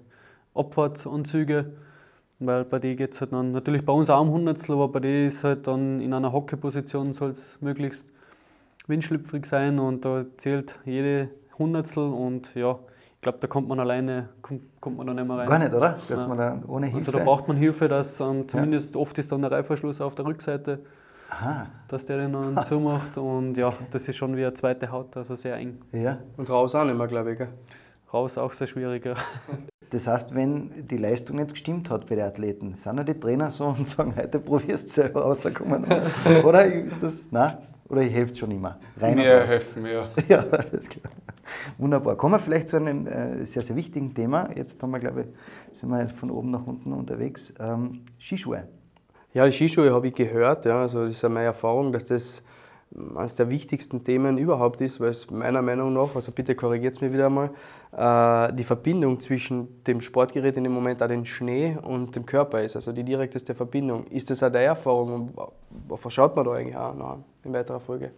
Abfahrtsanzügen. 0.53 1.73
Weil 2.39 2.65
bei 2.65 2.79
denen 2.79 2.97
geht 2.97 3.13
es 3.13 3.21
halt 3.21 3.33
dann, 3.33 3.51
natürlich 3.51 3.85
bei 3.85 3.93
uns 3.93 4.09
auch 4.09 4.21
um 4.21 4.31
Hundertstel, 4.31 4.75
aber 4.75 4.89
bei 4.89 4.99
denen 5.01 5.27
ist 5.27 5.43
halt 5.43 5.67
dann 5.67 5.99
in 6.01 6.13
einer 6.13 6.31
Hockeposition 6.31 7.13
soll 7.13 7.31
es 7.31 7.57
möglichst 7.61 8.11
windschlüpfrig 8.87 9.45
sein 9.45 9.77
und 9.77 10.05
da 10.05 10.25
zählt 10.37 10.79
jede 10.85 11.29
Hundertstel 11.57 12.03
und 12.03 12.55
ja, 12.55 12.79
ich 13.19 13.21
glaube, 13.21 13.37
da 13.41 13.47
kommt 13.47 13.67
man 13.67 13.81
alleine, 13.81 14.29
kommt, 14.41 14.61
kommt 14.79 14.95
man 14.97 15.05
da 15.05 15.13
nicht 15.13 15.27
mehr 15.27 15.37
rein. 15.37 15.49
Gar 15.49 15.59
nicht, 15.59 15.73
oder? 15.73 15.97
Dass 16.07 16.21
Ja. 16.21 16.27
man 16.27 16.37
da 16.37 16.57
ohne 16.67 16.85
Hilfe. 16.87 17.07
Also 17.07 17.11
da 17.17 17.23
braucht 17.25 17.49
man 17.49 17.57
Hilfe, 17.57 17.89
dass 17.89 18.17
ähm, 18.21 18.47
zumindest 18.47 18.95
oft 18.95 19.17
ist 19.17 19.29
dann 19.31 19.41
der 19.41 19.51
Reifverschluss 19.51 19.99
auf 19.99 20.15
der 20.15 20.25
Rückseite, 20.25 20.79
Aha, 21.29 21.67
dass 21.89 22.05
der 22.05 22.17
den 22.17 22.31
dann 22.31 22.63
zumacht 22.63 23.17
und 23.17 23.57
ja, 23.57 23.73
das 23.91 24.07
ist 24.07 24.15
schon 24.15 24.37
wie 24.37 24.45
eine 24.45 24.53
zweite 24.53 24.89
Haut, 24.89 25.17
also 25.17 25.35
sehr 25.35 25.55
eng. 25.57 25.79
ja. 25.91 26.17
Und 26.37 26.49
raus 26.49 26.73
auch 26.75 26.85
nicht 26.85 26.97
mehr, 26.97 27.07
glaube 27.07 27.33
ich. 27.33 27.37
Gell? 27.39 27.49
Raus 28.13 28.37
auch 28.37 28.53
sehr 28.53 28.67
schwierig. 28.67 29.05
Ja. 29.05 29.13
Das 29.91 30.05
heißt, 30.05 30.35
wenn 30.35 30.87
die 30.87 30.97
Leistung 30.97 31.37
nicht 31.37 31.49
gestimmt 31.49 31.89
hat 31.89 32.05
bei 32.05 32.13
den 32.13 32.25
Athleten, 32.25 32.75
sind 32.75 32.97
ja 32.97 33.03
die 33.03 33.19
Trainer 33.19 33.49
so 33.49 33.69
und 33.69 33.87
sagen, 33.87 34.13
heute 34.15 34.37
probierst 34.39 34.85
du 34.85 34.91
selber 34.91 35.23
rauskommen. 35.23 35.83
Oder 36.45 36.63
ist 36.67 37.01
das, 37.01 37.31
nein? 37.31 37.57
Oder 37.89 38.03
ihr 38.03 38.11
helft 38.11 38.37
schon 38.37 38.51
immer? 38.51 38.79
Rein 38.97 39.17
und 39.17 39.23
Wir 39.23 39.41
raus. 39.41 39.49
helfen, 39.49 39.85
ja. 39.85 40.09
Ja, 40.29 40.39
alles 40.49 40.87
klar. 40.89 41.11
Wunderbar. 41.79 42.15
Kommen 42.15 42.35
wir 42.35 42.39
vielleicht 42.39 42.69
zu 42.69 42.77
einem 42.77 43.07
äh, 43.07 43.45
sehr, 43.45 43.63
sehr 43.63 43.75
wichtigen 43.75 44.13
Thema. 44.13 44.49
Jetzt 44.55 44.81
haben 44.83 44.91
wir, 44.91 44.99
glaube 44.99 45.21
ich, 45.21 45.27
sind 45.77 45.89
wir 45.89 46.07
von 46.09 46.29
oben 46.29 46.51
nach 46.51 46.65
unten 46.67 46.93
unterwegs. 46.93 47.53
Ähm, 47.59 48.01
Skischuhe. 48.19 48.67
Ja, 49.33 49.45
die 49.45 49.51
Skischuhe 49.51 49.91
habe 49.91 50.07
ich 50.07 50.15
gehört, 50.15 50.65
ja, 50.65 50.81
also 50.81 51.05
das 51.05 51.15
ist 51.15 51.21
ja 51.21 51.29
meine 51.29 51.45
Erfahrung, 51.47 51.91
dass 51.91 52.05
das 52.05 52.43
eines 53.15 53.35
der 53.35 53.49
wichtigsten 53.49 54.03
Themen 54.03 54.37
überhaupt 54.37 54.81
ist, 54.81 54.99
weil 54.99 55.09
es 55.09 55.29
meiner 55.29 55.61
Meinung 55.61 55.93
nach, 55.93 56.15
also 56.15 56.31
bitte 56.31 56.55
korrigiert 56.55 56.95
es 56.95 57.01
mir 57.01 57.13
wieder 57.13 57.27
einmal, 57.27 57.51
äh, 57.91 58.53
die 58.53 58.63
Verbindung 58.63 59.19
zwischen 59.19 59.83
dem 59.83 60.01
Sportgerät 60.01 60.57
in 60.57 60.63
dem 60.63 60.73
Moment 60.73 61.01
auch 61.03 61.07
den 61.07 61.25
Schnee 61.25 61.77
und 61.81 62.15
dem 62.15 62.25
Körper 62.25 62.61
ist, 62.63 62.75
also 62.75 62.91
die 62.91 63.03
direkteste 63.03 63.53
Verbindung. 63.53 64.07
Ist 64.07 64.29
das 64.31 64.41
auch 64.41 64.51
deine 64.51 64.65
Erfahrung 64.65 65.13
und 65.13 65.33
was 65.87 66.13
schaut 66.13 66.35
man 66.35 66.45
da 66.45 66.53
eigentlich 66.53 66.77
auch 66.77 66.95
noch 66.95 67.19
in 67.43 67.53
weiterer 67.53 67.79
Folge? 67.79 68.11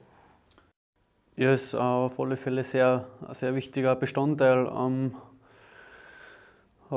Ja, 1.36 1.52
ist 1.52 1.76
auf 1.76 2.20
alle 2.20 2.38
Fälle 2.38 2.64
sehr, 2.64 3.08
ein 3.28 3.34
sehr 3.34 3.56
wichtiger 3.56 3.96
Bestandteil. 3.96 4.72
Ähm, 4.74 5.16
äh, 6.92 6.96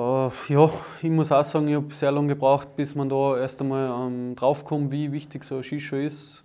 ja, 0.48 0.70
ich 1.02 1.10
muss 1.10 1.32
auch 1.32 1.44
sagen, 1.44 1.66
ich 1.68 1.74
habe 1.74 1.92
sehr 1.94 2.12
lange 2.12 2.28
gebraucht, 2.28 2.76
bis 2.76 2.94
man 2.94 3.08
da 3.08 3.36
erst 3.36 3.60
einmal 3.60 4.06
ähm, 4.06 4.36
draufkommt, 4.36 4.92
wie 4.92 5.10
wichtig 5.10 5.44
so 5.44 5.56
ein 5.56 5.62
Skischuh 5.64 5.96
ist. 5.96 6.43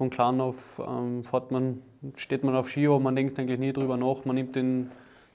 Von 0.00 0.08
klein 0.08 0.40
auf 0.40 0.80
ähm, 0.82 1.24
fährt 1.24 1.50
man, 1.50 1.82
steht 2.16 2.42
man 2.42 2.56
auf 2.56 2.70
Ski, 2.70 2.86
aber 2.86 3.00
man 3.00 3.14
denkt 3.14 3.38
eigentlich 3.38 3.60
nie 3.60 3.70
drüber 3.70 3.98
nach. 3.98 4.24
Man 4.24 4.34
nimmt 4.34 4.56
den, 4.56 4.90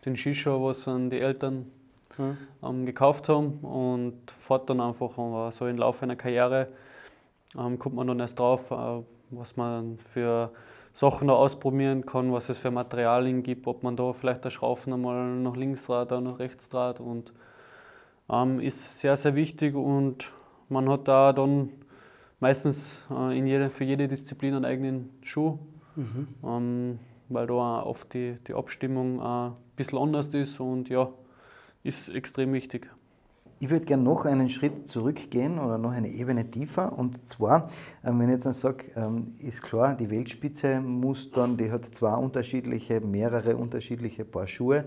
den 0.05 0.17
Skischuh, 0.17 0.59
was 0.65 0.85
dann 0.85 1.11
die 1.11 1.19
Eltern 1.19 1.71
ähm, 2.63 2.87
gekauft 2.87 3.29
haben 3.29 3.59
und 3.59 4.31
fährt 4.31 4.67
dann 4.67 4.81
einfach. 4.81 5.19
Aber 5.19 5.51
so 5.51 5.67
im 5.67 5.77
Laufe 5.77 6.01
einer 6.01 6.15
Karriere 6.15 6.69
ähm, 7.55 7.77
kommt 7.77 7.93
man 7.93 8.07
dann 8.07 8.19
erst 8.19 8.39
drauf, 8.39 8.71
äh, 8.71 9.03
was 9.29 9.55
man 9.55 9.99
für 9.99 10.49
Sachen 10.93 11.27
da 11.27 11.35
ausprobieren 11.35 12.03
kann, 12.07 12.33
was 12.33 12.49
es 12.49 12.57
für 12.57 12.71
Materialien 12.71 13.43
gibt, 13.43 13.67
ob 13.67 13.83
man 13.83 13.95
da 13.95 14.13
vielleicht 14.13 14.45
der 14.45 14.49
Schraufen 14.49 14.93
einmal 14.93 15.27
nach 15.27 15.55
links 15.55 15.85
dreht 15.85 16.11
oder 16.11 16.21
nach 16.21 16.39
rechts 16.39 16.69
dreht 16.69 16.99
und 16.99 17.33
ähm, 18.31 18.59
ist 18.59 18.97
sehr, 18.97 19.15
sehr 19.15 19.35
wichtig 19.35 19.75
und 19.75 20.31
man 20.69 20.89
hat 20.89 21.07
da 21.07 21.33
dann 21.33 21.69
meistens 22.39 23.03
äh, 23.09 23.37
in 23.37 23.47
jede, 23.47 23.69
für 23.69 23.83
jede 23.83 24.07
Disziplin 24.07 24.53
einen 24.55 24.65
eigenen 24.65 25.09
Schuh, 25.21 25.59
mhm. 25.95 26.27
ähm, 26.43 26.99
weil 27.29 27.47
da 27.47 27.83
oft 27.83 28.13
die, 28.13 28.37
die 28.47 28.53
Abstimmung 28.53 29.19
äh, 29.19 29.23
ein 29.23 29.53
bisschen 29.75 29.99
anders 29.99 30.27
ist 30.27 30.59
und 30.59 30.89
ja, 30.89 31.11
ist 31.83 32.09
extrem 32.09 32.53
wichtig. 32.53 32.89
Ich 33.57 33.69
würde 33.69 33.85
gerne 33.85 34.03
noch 34.03 34.25
einen 34.25 34.49
Schritt 34.49 34.89
zurückgehen 34.89 35.59
oder 35.59 35.77
noch 35.77 35.91
eine 35.91 36.09
Ebene 36.09 36.51
tiefer. 36.51 36.91
Und 36.91 37.27
zwar, 37.29 37.69
ähm, 38.03 38.19
wenn 38.19 38.27
ich 38.27 38.43
jetzt 38.43 38.59
sage, 38.59 38.85
ähm, 38.97 39.31
ist 39.39 39.61
klar, 39.61 39.95
die 39.95 40.11
Weltspitze 40.11 40.81
muss 40.81 41.31
dann, 41.31 41.55
die 41.55 41.71
hat 41.71 41.85
zwei 41.85 42.15
unterschiedliche, 42.15 42.99
mehrere 42.99 43.55
unterschiedliche 43.55 44.25
Paar 44.25 44.47
Schuhe, 44.47 44.85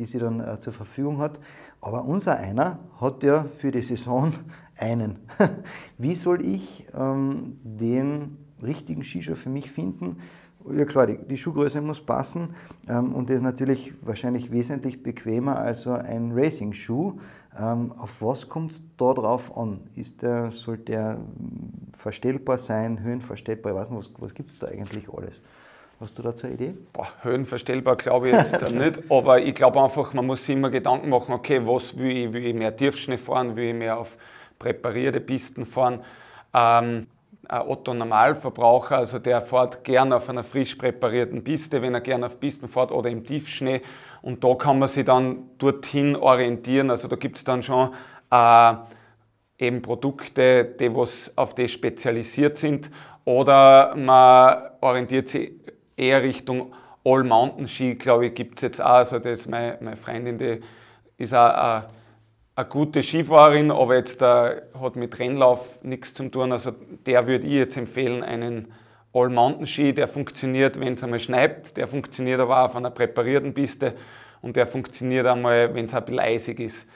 die 0.00 0.04
sie 0.04 0.18
dann 0.18 0.40
äh, 0.40 0.58
zur 0.58 0.72
Verfügung 0.72 1.18
hat. 1.18 1.38
Aber 1.80 2.04
unser 2.04 2.36
einer 2.36 2.80
hat 3.00 3.22
ja 3.22 3.44
für 3.44 3.70
die 3.70 3.82
Saison 3.82 4.32
einen. 4.76 5.18
Wie 5.96 6.16
soll 6.16 6.44
ich 6.44 6.88
ähm, 6.98 7.56
den 7.62 8.36
richtigen 8.60 9.04
Skischuh 9.04 9.36
für 9.36 9.50
mich 9.50 9.70
finden? 9.70 10.16
Ja 10.76 10.84
klar, 10.84 11.06
die, 11.06 11.18
die 11.18 11.36
Schuhgröße 11.36 11.80
muss 11.80 12.00
passen 12.00 12.48
ähm, 12.88 13.14
und 13.14 13.30
das 13.30 13.36
ist 13.36 13.42
natürlich 13.42 13.94
wahrscheinlich 14.02 14.50
wesentlich 14.50 15.02
bequemer 15.04 15.56
als 15.56 15.82
so 15.82 15.92
ein 15.92 16.32
Racing-Schuh. 16.32 17.14
Ähm, 17.58 17.92
auf 17.98 18.20
was 18.20 18.48
kommt 18.48 18.72
es 18.72 18.82
da 18.96 19.12
drauf 19.14 19.56
an? 19.56 19.80
Ist 19.94 20.22
der, 20.22 20.50
soll 20.50 20.78
der 20.78 21.18
verstellbar 21.96 22.58
sein, 22.58 23.02
höhenverstellbar? 23.02 23.72
Ich 23.72 23.78
weiß 23.78 23.90
nicht, 23.90 23.98
was, 23.98 24.22
was 24.22 24.34
gibt 24.34 24.50
es 24.50 24.58
da 24.58 24.68
eigentlich 24.68 25.08
alles? 25.12 25.42
Hast 26.00 26.16
du 26.16 26.22
dazu 26.22 26.46
eine 26.46 26.54
Idee? 26.54 26.74
Boah, 26.92 27.08
höhenverstellbar 27.22 27.96
glaube 27.96 28.28
ich 28.28 28.34
jetzt 28.34 28.70
nicht, 28.70 29.02
aber 29.10 29.40
ich 29.40 29.54
glaube 29.54 29.82
einfach, 29.82 30.12
man 30.14 30.26
muss 30.26 30.46
sich 30.46 30.54
immer 30.54 30.70
Gedanken 30.70 31.08
machen, 31.08 31.32
okay, 31.34 31.60
was 31.66 31.96
will 31.98 32.16
ich? 32.16 32.32
Will 32.32 32.46
ich 32.46 32.54
mehr 32.54 32.76
Tiefschnee 32.76 33.18
fahren? 33.18 33.56
Will 33.56 33.70
ich 33.70 33.74
mehr 33.74 33.98
auf 33.98 34.16
präparierte 34.58 35.20
Pisten 35.20 35.66
fahren? 35.66 36.04
Ähm, 36.54 37.08
ein 37.48 37.62
Otto 37.66 37.94
Normalverbraucher, 37.94 38.98
also 38.98 39.18
der 39.18 39.40
fährt 39.40 39.82
gern 39.82 40.12
auf 40.12 40.28
einer 40.28 40.44
frisch 40.44 40.74
präparierten 40.74 41.42
Piste, 41.42 41.80
wenn 41.80 41.94
er 41.94 42.00
gern 42.00 42.22
auf 42.22 42.38
Pisten 42.38 42.68
fährt 42.68 42.92
oder 42.92 43.10
im 43.10 43.24
Tiefschnee. 43.24 43.80
Und 44.22 44.44
da 44.44 44.54
kann 44.54 44.78
man 44.78 44.88
sich 44.88 45.04
dann 45.04 45.50
dorthin 45.58 46.16
orientieren. 46.16 46.90
Also 46.90 47.08
da 47.08 47.16
gibt 47.16 47.38
es 47.38 47.44
dann 47.44 47.62
schon 47.62 47.90
äh, 48.30 48.74
eben 49.58 49.82
Produkte, 49.82 50.64
die 50.64 50.94
was 50.94 51.32
auf 51.36 51.54
das 51.54 51.70
spezialisiert 51.70 52.56
sind. 52.56 52.90
Oder 53.24 53.94
man 53.96 54.58
orientiert 54.80 55.28
sich 55.28 55.52
eher 55.96 56.22
Richtung 56.22 56.72
All-Mountain-Ski, 57.04 57.96
glaube 57.96 58.26
ich, 58.26 58.34
gibt 58.34 58.58
es 58.58 58.62
jetzt 58.62 58.80
auch. 58.80 58.98
Also 58.98 59.18
das 59.18 59.40
ist 59.40 59.48
meine, 59.48 59.78
meine 59.80 59.96
Freundin, 59.96 60.38
die 60.38 60.60
ist 61.16 61.34
auch 61.34 61.50
eine, 61.50 61.86
eine 62.54 62.68
gute 62.68 63.02
Skifahrerin, 63.02 63.70
aber 63.70 63.96
jetzt 63.96 64.22
äh, 64.22 64.62
hat 64.80 64.96
mit 64.96 65.18
Rennlauf 65.18 65.82
nichts 65.82 66.14
zu 66.14 66.28
tun. 66.28 66.52
Also 66.52 66.72
der 67.06 67.26
würde 67.26 67.46
ich 67.46 67.54
jetzt 67.54 67.76
empfehlen, 67.76 68.22
einen 68.22 68.72
All-Mountain-Ski, 69.12 69.94
der 69.94 70.08
funktioniert, 70.08 70.78
wenn 70.78 70.94
es 70.94 71.02
einmal 71.02 71.20
schneit, 71.20 71.76
der 71.76 71.88
funktioniert 71.88 72.40
aber 72.40 72.60
auch 72.60 72.68
auf 72.68 72.76
einer 72.76 72.90
präparierten 72.90 73.54
Piste 73.54 73.94
und 74.42 74.56
der 74.56 74.66
funktioniert 74.66 75.26
einmal, 75.26 75.74
wenn 75.74 75.86
es 75.86 75.94
ein 75.94 76.04
bisschen 76.04 76.20
eisig 76.20 76.60
ist. 76.60 76.86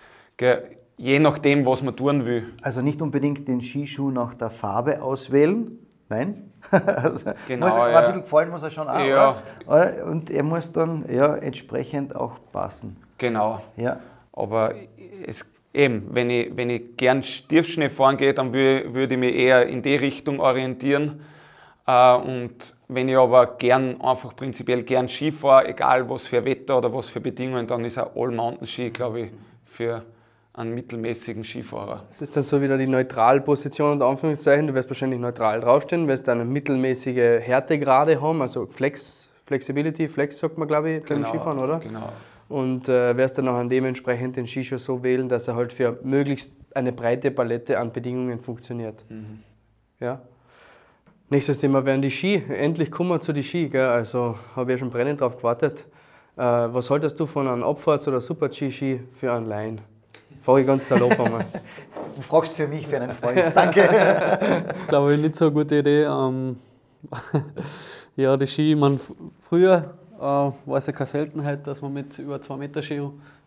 Je 0.96 1.18
nachdem, 1.18 1.64
was 1.64 1.83
man 1.83 1.96
tun 1.96 2.27
will. 2.27 2.53
Also 2.61 2.81
nicht 2.83 3.01
unbedingt 3.01 3.48
den 3.48 3.61
Skischuh 3.61 4.11
nach 4.11 4.35
der 4.35 4.51
Farbe 4.51 5.03
auswählen, 5.03 5.79
nein. 6.09 6.53
also 6.70 7.33
genau, 7.48 7.66
muss, 7.66 7.77
ja. 7.77 7.85
Ein 7.85 8.05
bisschen 8.07 8.22
gefallen 8.22 8.51
muss 8.51 8.62
er 8.62 8.70
schon 8.70 8.88
auch. 8.88 8.98
Ja. 8.98 9.42
Oder? 9.66 10.07
Und 10.07 10.31
er 10.31 10.42
muss 10.42 10.70
dann 10.70 11.05
ja, 11.11 11.35
entsprechend 11.37 12.14
auch 12.14 12.38
passen. 12.53 12.96
Genau. 13.18 13.62
Ja. 13.77 14.01
Aber 14.33 14.75
es, 15.27 15.44
eben, 15.75 16.09
wenn 16.11 16.31
ich, 16.31 16.57
wenn 16.57 16.70
ich 16.70 16.96
gern 16.96 17.22
Stiefschnee 17.22 17.88
fahren 17.88 18.16
gehe, 18.16 18.35
dann 18.35 18.53
würde 18.53 19.14
ich 19.14 19.20
mich 19.20 19.35
eher 19.35 19.66
in 19.66 19.83
die 19.83 19.96
Richtung 19.96 20.40
orientieren. 20.40 21.20
Äh, 21.87 22.16
und 22.16 22.77
wenn 22.88 23.09
ich 23.09 23.16
aber 23.16 23.47
gern, 23.57 24.01
einfach 24.01 24.35
prinzipiell 24.37 24.83
gern 24.83 25.09
Ski 25.09 25.33
fahre, 25.33 25.68
egal 25.68 26.09
was 26.09 26.27
für 26.27 26.45
Wetter 26.45 26.79
oder 26.79 26.92
was 26.92 27.09
für 27.09 27.21
Bedingungen, 27.21 27.66
dann 27.66 27.85
ist 27.85 27.99
ein 27.99 28.07
All-Mountain-Ski, 28.14 28.90
glaube 28.90 29.21
ich, 29.21 29.31
für 29.64 30.03
einen 30.55 30.75
mittelmäßigen 30.75 31.45
Skifahrer. 31.45 32.05
Das 32.09 32.21
ist 32.21 32.37
dann 32.37 32.42
so 32.42 32.61
wieder 32.61 32.77
die 32.77 32.87
Neutralposition 32.87 33.92
unter 33.92 34.07
Anführungszeichen. 34.07 34.66
Du 34.66 34.75
wirst 34.75 34.90
wahrscheinlich 34.90 35.18
neutral 35.18 35.61
draufstehen, 35.61 36.07
wirst 36.09 36.29
dann 36.29 36.40
eine 36.40 36.51
mittelmäßige 36.51 37.40
Härtegrade 37.40 38.21
haben, 38.21 38.42
also 38.42 38.66
Flex, 38.66 39.31
Flexibility, 39.47 40.09
Flex 40.09 40.38
sagt 40.38 40.59
man, 40.59 40.68
glaube 40.68 40.90
ich, 40.90 41.05
beim 41.05 41.18
Genau, 41.18 41.29
Skifahren, 41.29 41.59
oder? 41.59 41.79
Genau. 41.79 42.12
Und 42.49 42.87
äh, 42.88 43.16
wirst 43.16 43.38
dann 43.38 43.49
auch 43.49 43.66
dementsprechend 43.66 44.37
den 44.37 44.47
Skischuh 44.47 44.77
so 44.77 45.03
wählen, 45.03 45.29
dass 45.31 45.49
er 45.49 45.57
halt 45.57 45.73
für 45.73 45.99
möglichst 46.03 46.53
eine 46.75 46.92
breite 46.92 47.31
Palette 47.31 47.79
an 47.79 47.92
Bedingungen 47.92 48.38
funktioniert. 48.40 49.03
Ja. 50.01 50.21
Nächstes 51.33 51.61
Thema 51.61 51.83
wären 51.83 52.03
die 52.03 52.11
Ski. 52.11 52.42
Endlich 52.47 52.90
kommen 52.90 53.09
wir 53.09 53.18
zu 53.18 53.33
den 53.33 53.42
Ski. 53.42 53.71
Gell? 53.71 53.87
Also 53.87 54.37
habe 54.55 54.71
ich 54.71 54.77
ja 54.77 54.81
schon 54.81 54.90
brennend 54.90 55.23
drauf 55.23 55.38
gewartet. 55.38 55.87
Äh, 56.37 56.42
was 56.42 56.90
haltest 56.90 57.18
du 57.18 57.25
von 57.25 57.49
einem 57.49 57.62
Abfahrts- 57.62 58.07
oder 58.07 58.21
Super-G-Ski 58.21 59.01
für 59.14 59.33
einen 59.33 59.47
Laien? 59.47 59.81
Frage 60.42 60.61
ich 60.61 60.66
ganz 60.66 60.87
salopp 60.87 61.18
einmal. 61.18 61.47
Du 62.14 62.21
fragst 62.21 62.53
für 62.55 62.68
mich, 62.68 62.87
für 62.87 63.01
einen 63.01 63.12
Freund. 63.12 63.40
Danke. 63.55 63.88
Das 64.68 64.81
ist, 64.81 64.88
glaube 64.88 65.14
ich, 65.14 65.23
nicht 65.23 65.35
so 65.35 65.47
eine 65.47 65.55
gute 65.55 65.79
Idee. 65.79 66.03
Ähm, 66.03 66.57
ja, 68.16 68.37
die 68.37 68.47
Ski, 68.47 68.77
man, 68.77 69.01
früher 69.40 69.95
äh, 70.18 70.21
war 70.21 70.55
es 70.77 70.87
ja 70.87 70.92
keine 70.92 71.07
Seltenheit, 71.07 71.66
dass 71.66 71.81
man 71.81 71.95
mit 71.95 72.18
über 72.18 72.42
2 72.42 72.57
Meter 72.59 72.83
Ski 72.83 73.01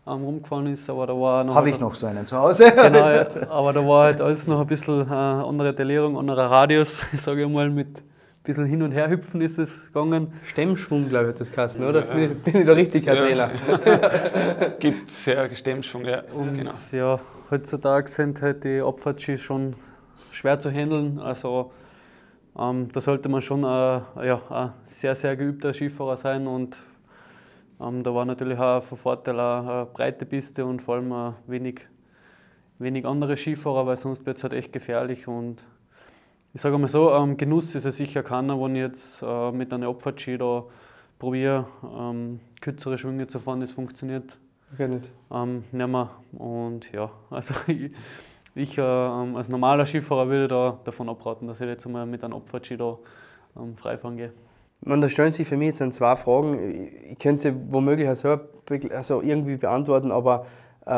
ähm, 0.06 0.22
rumgefahren 0.24 0.66
ist, 0.68 0.88
aber 0.88 1.06
da 1.06 1.12
war 1.14 1.42
noch. 1.44 1.54
Habe 1.54 1.70
ich 1.70 1.80
noch 1.80 1.94
so 1.94 2.06
einen 2.06 2.26
zu 2.26 2.36
Hause. 2.36 2.70
Genau, 2.70 3.10
ja, 3.10 3.26
aber 3.50 3.72
da 3.72 3.86
war 3.86 4.04
halt 4.04 4.20
alles 4.20 4.46
noch 4.46 4.60
ein 4.60 4.66
bisschen 4.66 5.00
äh, 5.08 5.12
andere 5.12 5.74
Delierung, 5.74 6.16
anderer 6.18 6.50
Radius, 6.50 7.00
sage 7.16 7.42
ich 7.44 7.48
mal, 7.48 7.68
mit 7.70 7.98
ein 7.98 8.02
bisschen 8.44 8.66
hin 8.66 8.82
und 8.82 8.92
her 8.92 9.08
hüpfen 9.10 9.40
ist 9.40 9.58
es 9.58 9.86
gegangen. 9.88 10.32
Stemmschwung, 10.44 11.08
glaube 11.08 11.24
ich, 11.26 11.30
hat 11.30 11.40
das 11.40 11.50
geheißen, 11.52 11.82
oder? 11.82 12.02
Bin, 12.02 12.32
ich- 12.32 12.42
bin 12.42 12.60
ich 12.60 12.66
da 12.66 12.72
richtig, 12.74 13.06
Herr 13.06 13.16
Trainer? 13.16 13.50
Gibt 14.78 15.08
es 15.10 15.26
ja 15.26 15.48
Stemmschwung, 15.52 16.04
ja. 16.04 16.22
Und 16.32 16.54
genau. 16.54 16.70
ja, 16.92 17.18
heutzutage 17.50 18.08
sind 18.08 18.40
halt 18.42 18.62
die 18.64 18.80
Abfahrtskis 18.80 19.40
schon 19.40 19.74
schwer 20.30 20.60
zu 20.60 20.70
handeln. 20.70 21.18
Also 21.18 21.72
ähm, 22.56 22.88
da 22.92 23.00
sollte 23.00 23.28
man 23.28 23.40
schon 23.42 23.64
äh, 23.64 23.66
ja, 23.66 24.40
ein 24.50 24.72
sehr, 24.86 25.14
sehr 25.16 25.34
geübter 25.36 25.74
Skifahrer 25.74 26.16
sein 26.16 26.46
und 26.46 26.76
ähm, 27.80 28.02
da 28.02 28.14
war 28.14 28.24
natürlich 28.24 28.58
auch 28.58 28.82
von 28.82 28.98
Vorteil 28.98 29.38
auch 29.38 29.66
eine 29.66 29.86
breite 29.86 30.26
Piste 30.26 30.64
und 30.64 30.80
vor 30.80 30.96
allem 30.96 31.12
auch 31.12 31.34
wenig, 31.46 31.80
wenig 32.78 33.04
andere 33.04 33.36
Skifahrer, 33.36 33.86
weil 33.86 33.96
sonst 33.96 34.24
wird 34.26 34.38
es 34.38 34.42
halt 34.42 34.52
echt 34.52 34.72
gefährlich 34.72 35.28
und 35.28 35.64
ich 36.54 36.62
sage 36.62 36.78
mal 36.78 36.88
so, 36.88 37.12
ähm, 37.12 37.36
Genuss 37.36 37.74
ist 37.74 37.84
ja 37.84 37.90
sicher 37.90 38.22
keiner, 38.22 38.58
wenn 38.58 38.76
ich 38.76 38.80
jetzt 38.80 39.22
äh, 39.22 39.52
mit 39.52 39.72
einer 39.74 39.88
Abfahrtski 39.88 40.38
da 40.38 40.64
probiere, 41.18 41.66
ähm, 41.82 42.40
kürzere 42.62 42.96
Schwünge 42.96 43.26
zu 43.26 43.38
fahren, 43.38 43.60
das 43.60 43.72
funktioniert 43.72 44.38
Gar 44.78 44.88
nicht. 44.88 45.10
ähm, 45.30 45.64
nicht 45.70 45.86
mehr. 45.86 46.10
Und 46.32 46.90
ja, 46.92 47.10
also 47.30 47.54
ich, 47.66 47.92
ich 48.54 48.78
äh, 48.78 48.80
ähm, 48.80 49.36
als 49.36 49.50
normaler 49.50 49.84
Skifahrer 49.84 50.28
würde 50.28 50.48
da 50.48 50.78
davon 50.84 51.10
abraten, 51.10 51.46
dass 51.46 51.60
ich 51.60 51.66
jetzt 51.66 51.84
einmal 51.84 52.06
mit 52.06 52.24
einem 52.24 52.32
Abfahrtski 52.32 52.78
da 52.78 52.96
ähm, 53.54 53.74
freifahren 53.74 54.16
gehe. 54.16 54.32
Man, 54.86 55.00
da 55.00 55.08
stellen 55.08 55.32
sich 55.32 55.48
für 55.48 55.56
mich 55.56 55.66
jetzt 55.66 55.80
dann 55.80 55.90
zwei 55.90 56.14
Fragen. 56.14 56.58
Ich, 57.10 57.18
könnte 57.18 57.42
sie 57.42 57.54
womöglich 57.70 58.08
begl- 58.08 58.92
also 58.92 59.20
irgendwie 59.20 59.56
beantworten, 59.56 60.12
aber 60.12 60.46
äh, 60.86 60.90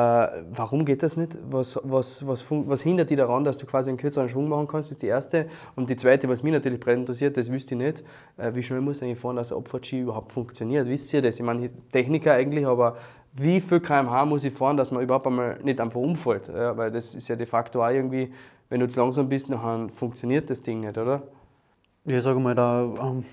warum 0.51 0.85
geht 0.85 1.03
das 1.03 1.17
nicht? 1.17 1.39
Was, 1.51 1.81
was, 1.83 2.27
was, 2.27 2.45
was 2.51 2.83
hindert 2.83 3.09
dich 3.09 3.17
daran, 3.17 3.45
dass 3.45 3.57
du 3.57 3.65
quasi 3.65 3.89
einen 3.89 3.97
kürzeren 3.97 4.29
Schwung 4.29 4.47
machen 4.51 4.69
kannst, 4.69 4.93
ist 4.93 5.01
die 5.01 5.07
erste. 5.07 5.47
Und 5.75 5.89
die 5.89 5.97
zweite, 5.97 6.29
was 6.29 6.43
mich 6.43 6.53
natürlich 6.53 6.81
brennend 6.81 7.09
interessiert, 7.09 7.39
das 7.39 7.51
wüsste 7.51 7.75
ich 7.77 7.81
nicht, 7.81 8.05
äh, 8.37 8.55
wie 8.55 8.63
schnell 8.63 8.83
muss 8.83 9.03
eigentlich 9.03 9.19
fahren, 9.19 9.37
dass 9.37 9.55
Abfahrtski 9.55 10.01
überhaupt 10.01 10.33
funktioniert. 10.33 10.87
Wisst 10.87 11.15
ihr 11.15 11.23
das? 11.23 11.37
Ich 11.37 11.43
meine, 11.43 11.71
Techniker 11.91 12.35
eigentlich, 12.35 12.67
aber 12.67 12.99
wie 13.33 13.59
viel 13.59 13.81
kmh 13.81 14.27
muss 14.27 14.45
ich 14.45 14.53
fahren, 14.53 14.77
dass 14.77 14.91
man 14.91 15.03
überhaupt 15.03 15.27
einmal 15.27 15.59
nicht 15.63 15.81
einfach 15.81 16.01
umfällt? 16.01 16.47
Ja, 16.49 16.77
weil 16.77 16.91
das 16.91 17.15
ist 17.15 17.27
ja 17.29 17.37
de 17.37 17.47
facto 17.47 17.83
auch 17.83 17.89
irgendwie, 17.89 18.35
wenn 18.69 18.81
du 18.81 18.89
zu 18.89 19.01
langsam 19.01 19.31
bist, 19.31 19.49
dann 19.49 19.89
funktioniert 19.89 20.51
das 20.51 20.61
Ding 20.61 20.81
nicht, 20.81 20.99
oder? 20.99 21.23
Ja, 22.05 22.19
ich 22.19 22.23
sage 22.23 22.39
mal, 22.39 22.55
da 22.55 22.83
ähm, 22.83 23.25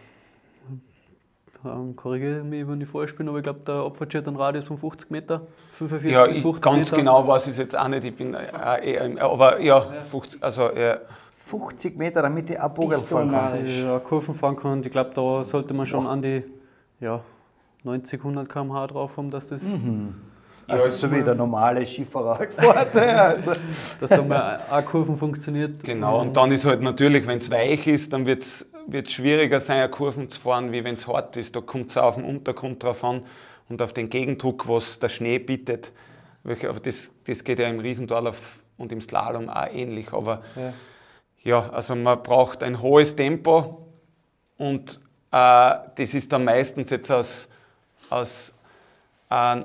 ähm, 1.65 1.95
korrigiere 1.95 2.43
mich, 2.43 2.67
wenn 2.67 2.79
ich 2.81 2.87
falsch 2.87 3.15
bin, 3.15 3.27
aber 3.27 3.37
ich 3.39 3.43
glaube, 3.43 3.59
der 3.65 3.75
Abfahrtski 3.75 4.17
hat 4.19 4.27
einen 4.27 4.37
Radius 4.37 4.65
von 4.65 4.77
50 4.77 5.09
Meter, 5.11 5.41
45 5.71 6.11
Ja, 6.11 6.25
bis 6.27 6.37
ich, 6.37 6.43
50 6.43 6.61
ganz 6.63 6.91
Meter. 6.91 6.95
genau 7.01 7.27
weiß 7.27 7.43
ich 7.47 7.51
es 7.51 7.57
jetzt 7.57 7.77
auch 7.77 7.87
nicht. 7.87 8.03
Ich 8.03 8.15
bin 8.15 8.33
äh, 8.33 8.91
eher, 8.93 9.05
im- 9.05 9.17
aber 9.17 9.59
ja, 9.61 9.81
50, 10.11 10.43
also 10.43 10.71
ja, 10.71 10.97
50 11.37 11.97
Meter, 11.97 12.21
damit 12.21 12.49
ich 12.49 12.59
Abbogel 12.59 12.97
fahren 12.99 13.29
kann. 13.29 13.67
Ja, 13.67 13.99
Kurven 13.99 14.33
fahren 14.33 14.55
kann. 14.55 14.71
Und 14.73 14.85
ich 14.85 14.91
glaube, 14.91 15.11
da 15.13 15.43
sollte 15.43 15.73
man 15.73 15.85
schon 15.85 16.07
an 16.07 16.21
die 16.21 16.43
ja, 16.99 17.21
90, 17.83 18.19
100 18.19 18.49
km/h 18.49 18.87
drauf 18.87 19.15
haben, 19.17 19.29
dass 19.29 19.49
das, 19.49 19.61
Also 20.67 20.89
so 20.89 21.11
wie 21.11 21.21
der 21.21 21.35
normale 21.35 21.85
Skifahrer 21.85 22.39
halt 22.39 22.53
fährt. 22.55 22.95
ja, 22.95 23.25
also. 23.25 23.51
dass 23.99 24.09
da 24.09 24.21
mal 24.23 24.59
auch 24.71 24.83
Kurven 24.85 25.15
funktioniert. 25.17 25.83
genau. 25.83 26.21
Und 26.21 26.35
dann 26.35 26.51
ist 26.51 26.65
halt 26.65 26.81
natürlich, 26.81 27.27
wenn 27.27 27.37
es 27.37 27.51
weich 27.51 27.85
ist, 27.85 28.11
dann 28.11 28.25
wird 28.25 28.41
es 28.41 28.65
wird 28.87 29.07
es 29.07 29.13
schwieriger 29.13 29.59
sein, 29.59 29.79
eine 29.79 29.89
Kurven 29.89 30.29
zu 30.29 30.39
fahren, 30.39 30.71
wie 30.71 30.83
wenn 30.83 30.95
es 30.95 31.07
hart 31.07 31.37
ist. 31.37 31.55
Da 31.55 31.61
kommt 31.61 31.89
es 31.89 31.97
auf 31.97 32.15
den 32.15 32.23
Untergrund 32.23 32.83
drauf 32.83 33.03
an 33.03 33.23
und 33.69 33.81
auf 33.81 33.93
den 33.93 34.09
Gegendruck, 34.09 34.67
was 34.67 34.99
der 34.99 35.09
Schnee 35.09 35.39
bietet. 35.39 35.91
Aber 36.43 36.79
das, 36.79 37.11
das 37.25 37.43
geht 37.43 37.59
ja 37.59 37.67
im 37.67 37.79
Riesendorlauf 37.79 38.59
und 38.77 38.91
im 38.91 39.01
Slalom 39.01 39.49
auch 39.49 39.67
ähnlich. 39.71 40.13
Aber 40.13 40.43
ja, 40.55 40.73
ja 41.43 41.69
also 41.69 41.95
man 41.95 42.21
braucht 42.21 42.61
ein 42.63 42.81
hohes 42.81 43.15
Tempo 43.15 43.87
und 44.57 45.01
äh, 45.31 45.75
das 45.95 46.13
ist 46.13 46.31
dann 46.31 46.43
meistens 46.43 46.89
jetzt 46.91 47.11
aus, 47.11 47.49
aus 48.09 48.53
äh, 49.29 49.61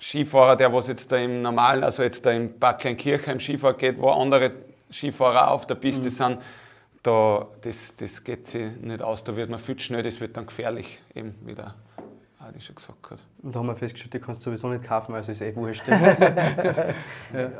Skifahrer, 0.00 0.56
der 0.56 0.72
was 0.72 0.88
jetzt 0.88 1.10
da 1.10 1.16
im 1.16 1.42
normalen, 1.42 1.82
also 1.82 2.02
jetzt 2.02 2.24
da 2.26 2.30
im 2.30 2.58
Backkleinkirchheim 2.58 3.40
Skifahrer 3.40 3.74
geht, 3.74 3.98
wo 3.98 4.10
andere 4.10 4.52
Skifahrer 4.92 5.50
auf 5.50 5.66
der 5.66 5.76
Piste 5.76 6.04
mhm. 6.04 6.10
sind, 6.10 6.38
da, 7.04 7.46
das, 7.60 7.94
das 7.96 8.24
geht 8.24 8.46
sich 8.48 8.76
nicht 8.80 9.02
aus, 9.02 9.22
da 9.22 9.36
wird 9.36 9.50
man 9.50 9.60
viel 9.60 9.78
schnell, 9.78 10.02
das 10.02 10.20
wird 10.20 10.36
dann 10.36 10.46
gefährlich, 10.46 11.00
eben 11.14 11.34
wie 11.44 11.54
der 11.54 11.74
Adi 12.38 12.60
schon 12.60 12.74
gesagt 12.74 13.10
hat. 13.10 13.22
Und 13.42 13.54
da 13.54 13.60
haben 13.60 13.66
wir 13.66 13.76
festgestellt, 13.76 14.14
die 14.14 14.18
kannst 14.18 14.40
du 14.40 14.50
sowieso 14.50 14.68
nicht 14.68 14.84
kaufen, 14.84 15.14
also 15.14 15.30
ist 15.30 15.42
eh 15.42 15.54
wurscht. 15.54 15.86
ja. 15.88 16.94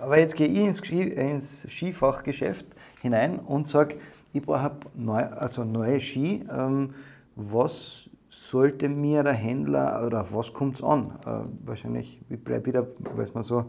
Aber 0.00 0.18
jetzt 0.18 0.35
gehe 0.35 0.48
ich 0.48 0.59
ins, 0.59 0.78
Ski, 0.78 1.02
ins 1.02 1.66
Skifachgeschäft 1.70 2.66
hinein 3.02 3.38
und 3.38 3.68
sage, 3.68 3.96
ich 4.33 4.42
brauche 4.42 4.76
neu, 4.94 5.22
also 5.22 5.62
neue 5.62 6.00
Ski. 6.00 6.44
Ähm, 6.50 6.94
was 7.37 8.09
sollte 8.35 8.88
mir 8.88 9.23
der 9.23 9.33
Händler 9.33 10.05
oder 10.07 10.23
auf 10.23 10.35
was 10.35 10.53
kommt 10.53 10.77
es 10.77 10.83
an? 10.83 11.12
Äh, 11.25 11.66
wahrscheinlich, 11.66 12.20
ich 12.29 12.42
bleibe 12.42 12.66
wieder, 12.66 12.87
weil 12.99 13.25
es 13.25 13.35
mir 13.35 13.42
so 13.42 13.66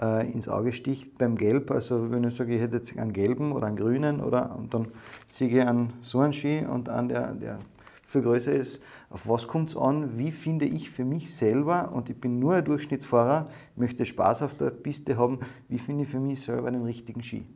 äh, 0.00 0.30
ins 0.30 0.48
Auge 0.48 0.72
sticht, 0.72 1.18
beim 1.18 1.36
Gelb. 1.36 1.70
Also, 1.70 2.10
wenn 2.10 2.24
ich 2.24 2.34
sage, 2.34 2.54
ich 2.54 2.60
hätte 2.60 2.76
jetzt 2.76 2.96
einen 2.98 3.12
gelben 3.12 3.52
oder 3.52 3.66
einen 3.66 3.76
grünen 3.76 4.20
oder 4.20 4.56
und 4.56 4.74
dann 4.74 4.88
sehe 5.26 5.48
ich 5.48 5.66
einen, 5.66 5.92
so 6.00 6.20
einen 6.20 6.32
Ski 6.32 6.64
und 6.64 6.88
einen, 6.88 7.08
der, 7.08 7.32
der 7.34 7.58
viel 8.04 8.22
größer 8.22 8.52
ist. 8.52 8.82
Auf 9.10 9.28
was 9.28 9.46
kommt 9.46 9.70
es 9.70 9.76
an? 9.76 10.18
Wie 10.18 10.32
finde 10.32 10.64
ich 10.64 10.90
für 10.90 11.04
mich 11.04 11.34
selber, 11.34 11.92
und 11.92 12.10
ich 12.10 12.18
bin 12.18 12.38
nur 12.38 12.54
ein 12.54 12.64
Durchschnittsfahrer, 12.64 13.48
möchte 13.76 14.04
Spaß 14.04 14.42
auf 14.42 14.54
der 14.54 14.70
Piste 14.70 15.16
haben, 15.16 15.40
wie 15.68 15.78
finde 15.78 16.04
ich 16.04 16.08
für 16.08 16.20
mich 16.20 16.42
selber 16.42 16.70
den 16.70 16.84
richtigen 16.84 17.22
Ski? 17.22 17.46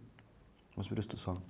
Was 0.76 0.90
würdest 0.90 1.12
du 1.12 1.16
sagen? 1.16 1.42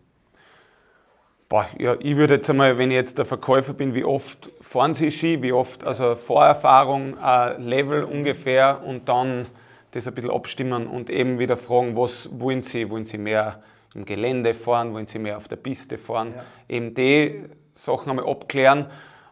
Boah, 1.53 1.67
ja, 1.79 1.97
ich 2.01 2.17
würde 2.17 2.37
jetzt 2.37 2.49
einmal, 2.49 2.79
wenn 2.79 2.91
ich 2.91 2.95
jetzt 2.95 3.19
der 3.19 3.27
Verkäufer 3.27 3.75
bin, 3.75 3.93
wie 3.93 4.05
oft 4.05 4.51
fahren 4.73 4.95
Sie 4.95 5.11
Ski, 5.11 5.43
wie 5.43 5.53
oft, 5.53 5.85
also 5.85 6.15
Vorerfahrung, 6.15 7.19
äh, 7.23 7.59
Level 7.59 8.05
ungefähr 8.05 8.83
und 8.83 9.07
dann 9.07 9.47
das 9.91 10.09
ein 10.09 10.15
bisschen 10.15 10.31
abstimmen 10.31 10.87
und 10.87 11.11
eben 11.11 11.39
wieder 11.39 11.59
fragen, 11.59 11.95
was 11.95 12.31
wollen 12.33 12.63
Sie? 12.63 12.89
Wollen 12.89 13.05
Sie 13.05 13.19
mehr 13.19 13.63
im 13.95 14.07
Gelände 14.07 14.55
fahren? 14.55 14.95
Wollen 14.95 15.07
Sie 15.07 15.19
mehr 15.19 15.37
auf 15.37 15.47
der 15.47 15.57
Piste 15.57 15.99
fahren? 15.99 16.33
Ja. 16.35 16.45
Eben 16.75 16.95
die 16.95 17.43
Sachen 17.75 18.09
einmal 18.09 18.27
abklären 18.27 18.87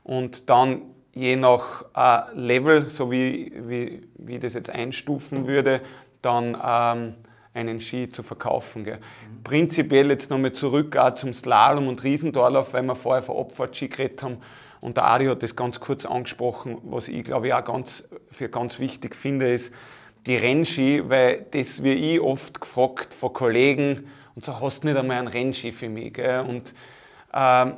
und 0.04 0.50
dann 0.50 0.82
je 1.14 1.36
nach 1.36 1.86
äh, 1.96 2.34
Level, 2.38 2.90
so 2.90 3.10
wie, 3.10 3.50
wie, 3.66 4.08
wie 4.18 4.34
ich 4.34 4.40
das 4.40 4.52
jetzt 4.52 4.68
einstufen 4.68 5.46
würde, 5.46 5.80
dann 6.20 6.54
ähm, 6.62 7.14
einen 7.54 7.80
Ski 7.80 8.10
zu 8.10 8.22
verkaufen. 8.22 8.84
Gell. 8.84 8.98
Mhm. 8.98 9.42
Prinzipiell 9.42 10.10
jetzt 10.10 10.30
nochmal 10.30 10.52
zurück 10.52 10.98
auch 10.98 11.14
zum 11.14 11.32
Slalom 11.32 11.88
und 11.88 12.04
Riesendorlauf, 12.04 12.74
weil 12.74 12.82
wir 12.82 12.94
vorher 12.94 13.22
von 13.22 13.38
Abfahrtski 13.38 13.88
geredet 13.88 14.22
haben. 14.22 14.36
Und 14.80 14.96
der 14.96 15.06
Adi 15.06 15.26
hat 15.26 15.42
das 15.42 15.56
ganz 15.56 15.80
kurz 15.80 16.06
angesprochen, 16.06 16.78
was 16.82 17.08
ich 17.08 17.24
glaube 17.24 17.48
ich 17.48 17.54
auch 17.54 17.64
ganz, 17.64 18.08
für 18.30 18.48
ganz 18.48 18.78
wichtig 18.78 19.14
finde, 19.14 19.52
ist 19.52 19.72
die 20.26 20.36
Rennski, 20.36 21.08
weil 21.08 21.46
das 21.50 21.82
wird 21.82 21.98
ich 21.98 22.20
oft 22.20 22.60
gefragt 22.60 23.14
von 23.14 23.32
Kollegen 23.32 24.08
und 24.34 24.44
so, 24.44 24.60
hast 24.60 24.82
du 24.82 24.88
nicht 24.88 24.96
einmal 24.96 25.18
einen 25.18 25.28
Rennski 25.28 25.72
für 25.72 25.88
mich? 25.88 26.14
Gell? 26.14 26.40
Und 26.40 26.74
ähm, 27.32 27.74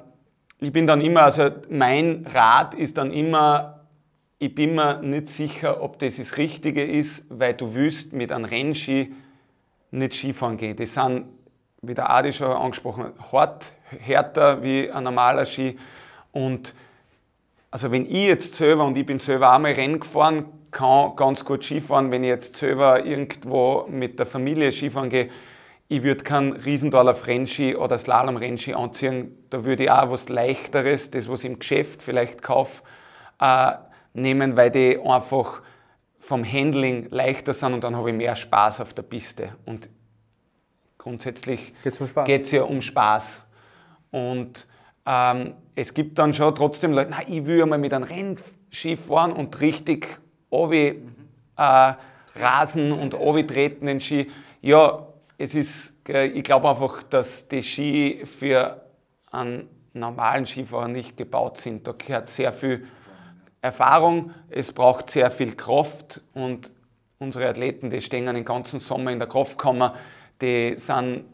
ich 0.61 0.73
bin 0.73 0.87
dann 0.87 1.01
immer, 1.01 1.23
also 1.23 1.51
mein 1.71 2.27
Rat 2.33 2.75
ist 2.75 2.99
dann 2.99 3.11
immer, 3.11 3.81
ich 4.39 4.55
bin 4.55 4.75
mir 4.75 5.03
nicht 5.03 5.29
sicher, 5.29 5.83
ob 5.83 5.99
das 5.99 6.17
das 6.17 6.37
Richtige 6.37 6.85
ist, 6.85 7.25
weil 7.29 7.55
du 7.55 7.75
willst 7.75 8.13
mit 8.13 8.33
einem 8.33 8.45
Rennski 8.45 9.13
nicht 9.91 10.15
Skifahren 10.15 10.57
gehen. 10.57 10.77
Die 10.77 10.87
sind, 10.87 11.27
wie 11.81 11.95
der 11.95 12.11
Adi 12.11 12.33
schon 12.33 12.51
angesprochen 12.51 13.05
hat, 13.05 13.33
hart, 13.33 13.73
härter 14.01 14.63
wie 14.63 14.91
ein 14.91 15.05
normaler 15.05 15.47
Ski. 15.47 15.79
Und 16.33 16.75
also 17.73 17.91
wenn 17.91 18.05
ich 18.05 18.27
jetzt 18.27 18.55
selber, 18.55 18.85
und 18.85 18.97
ich 18.99 19.07
bin 19.07 19.19
selber 19.19 19.51
einmal 19.51 19.73
Rennen 19.73 19.99
gefahren, 19.99 20.45
kann 20.71 21.17
ganz 21.17 21.45
gut 21.45 21.65
Skifahren, 21.65 22.11
wenn 22.11 22.23
ich 22.23 22.29
jetzt 22.29 22.57
selber 22.57 23.05
irgendwo 23.05 23.87
mit 23.89 24.19
der 24.19 24.27
Familie 24.27 24.71
Skifahren 24.71 25.09
gehe, 25.09 25.31
ich 25.89 26.03
würde 26.03 26.23
keinen 26.23 26.53
Riesendorlauf 26.53 27.27
Rennski 27.27 27.75
oder 27.75 27.99
Slalom 27.99 28.37
Rennski 28.37 28.75
anziehen. 28.75 29.37
Da 29.51 29.65
würde 29.65 29.85
ich 29.85 29.91
auch 29.91 30.11
was 30.11 30.29
Leichteres, 30.29 31.11
das 31.11 31.29
was 31.29 31.45
ich 31.45 31.51
im 31.51 31.59
Geschäft 31.59 32.03
vielleicht 32.03 32.43
kaufe, 32.43 32.83
äh, 33.41 33.73
nehmen, 34.15 34.57
weil 34.57 34.71
die 34.71 34.99
einfach 35.03 35.63
vom 36.19 36.45
Handling 36.45 37.09
leichter 37.11 37.55
sind 37.55 37.73
und 37.75 37.85
dann 37.85 37.97
habe 37.97 38.11
ich 38.11 38.17
mehr 38.17 38.37
Spaß 38.37 38.81
auf 38.81 38.95
der 38.95 39.03
Piste. 39.03 39.51
Und 39.65 39.89
grundsätzlich 40.99 41.75
geht 42.25 42.43
es 42.45 42.51
ja 42.53 42.63
um 42.63 42.83
Spaß. 42.83 43.43
Und 44.11 44.67
ähm, 45.07 45.55
es 45.75 45.95
gibt 45.95 46.19
dann 46.19 46.35
schon 46.35 46.55
trotzdem 46.55 46.93
Leute, 46.93 47.11
nein, 47.11 47.27
ich 47.29 47.45
will 47.47 47.63
einmal 47.63 47.79
mit 47.79 47.95
einem 47.95 48.05
Rennski 48.05 48.97
fahren 48.97 49.33
und 49.33 49.61
richtig 49.61 50.21
obi, 50.51 51.03
äh, 51.57 51.93
rasen 52.37 52.93
und 52.93 53.15
obi 53.15 53.47
treten 53.47 53.87
den 53.87 54.01
Ski. 54.01 54.31
Ja, 54.61 55.07
es 55.39 55.55
ist, 55.55 55.95
ich 56.09 56.45
glaube 56.45 56.69
einfach, 56.69 57.03
dass 57.03 57.49
die 57.49 57.63
Ski 57.63 58.25
für 58.27 58.83
einen 59.31 59.69
normalen 59.93 60.47
Skifahrer 60.47 60.89
nicht 60.89 61.17
gebaut 61.17 61.59
sind. 61.59 61.87
Da 61.87 61.93
gehört 61.93 62.29
sehr 62.29 62.53
viel 62.53 62.87
Erfahrung, 63.61 64.33
es 64.51 64.73
braucht 64.73 65.11
sehr 65.11 65.31
viel 65.31 65.55
Kraft 65.55 66.21
und 66.35 66.73
unsere 67.19 67.49
Athleten, 67.49 67.91
die 67.91 68.01
stehen 68.01 68.27
den 68.27 68.45
ganzen 68.45 68.81
Sommer 68.81 69.13
in 69.13 69.19
der 69.19 69.29
Kraftkammer, 69.29 69.95
die 70.41 70.75
sind 70.77 71.25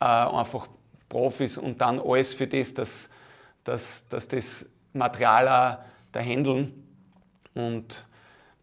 äh, 0.00 0.04
einfach 0.04 0.68
Profis 1.08 1.58
und 1.58 1.80
dann 1.80 2.00
alles 2.00 2.34
für 2.34 2.46
das, 2.46 2.74
dass, 2.74 3.10
dass, 3.64 4.08
dass 4.08 4.28
das 4.28 4.66
Material 4.92 5.84
da 6.12 6.20
handeln. 6.20 6.72
Und 7.54 8.06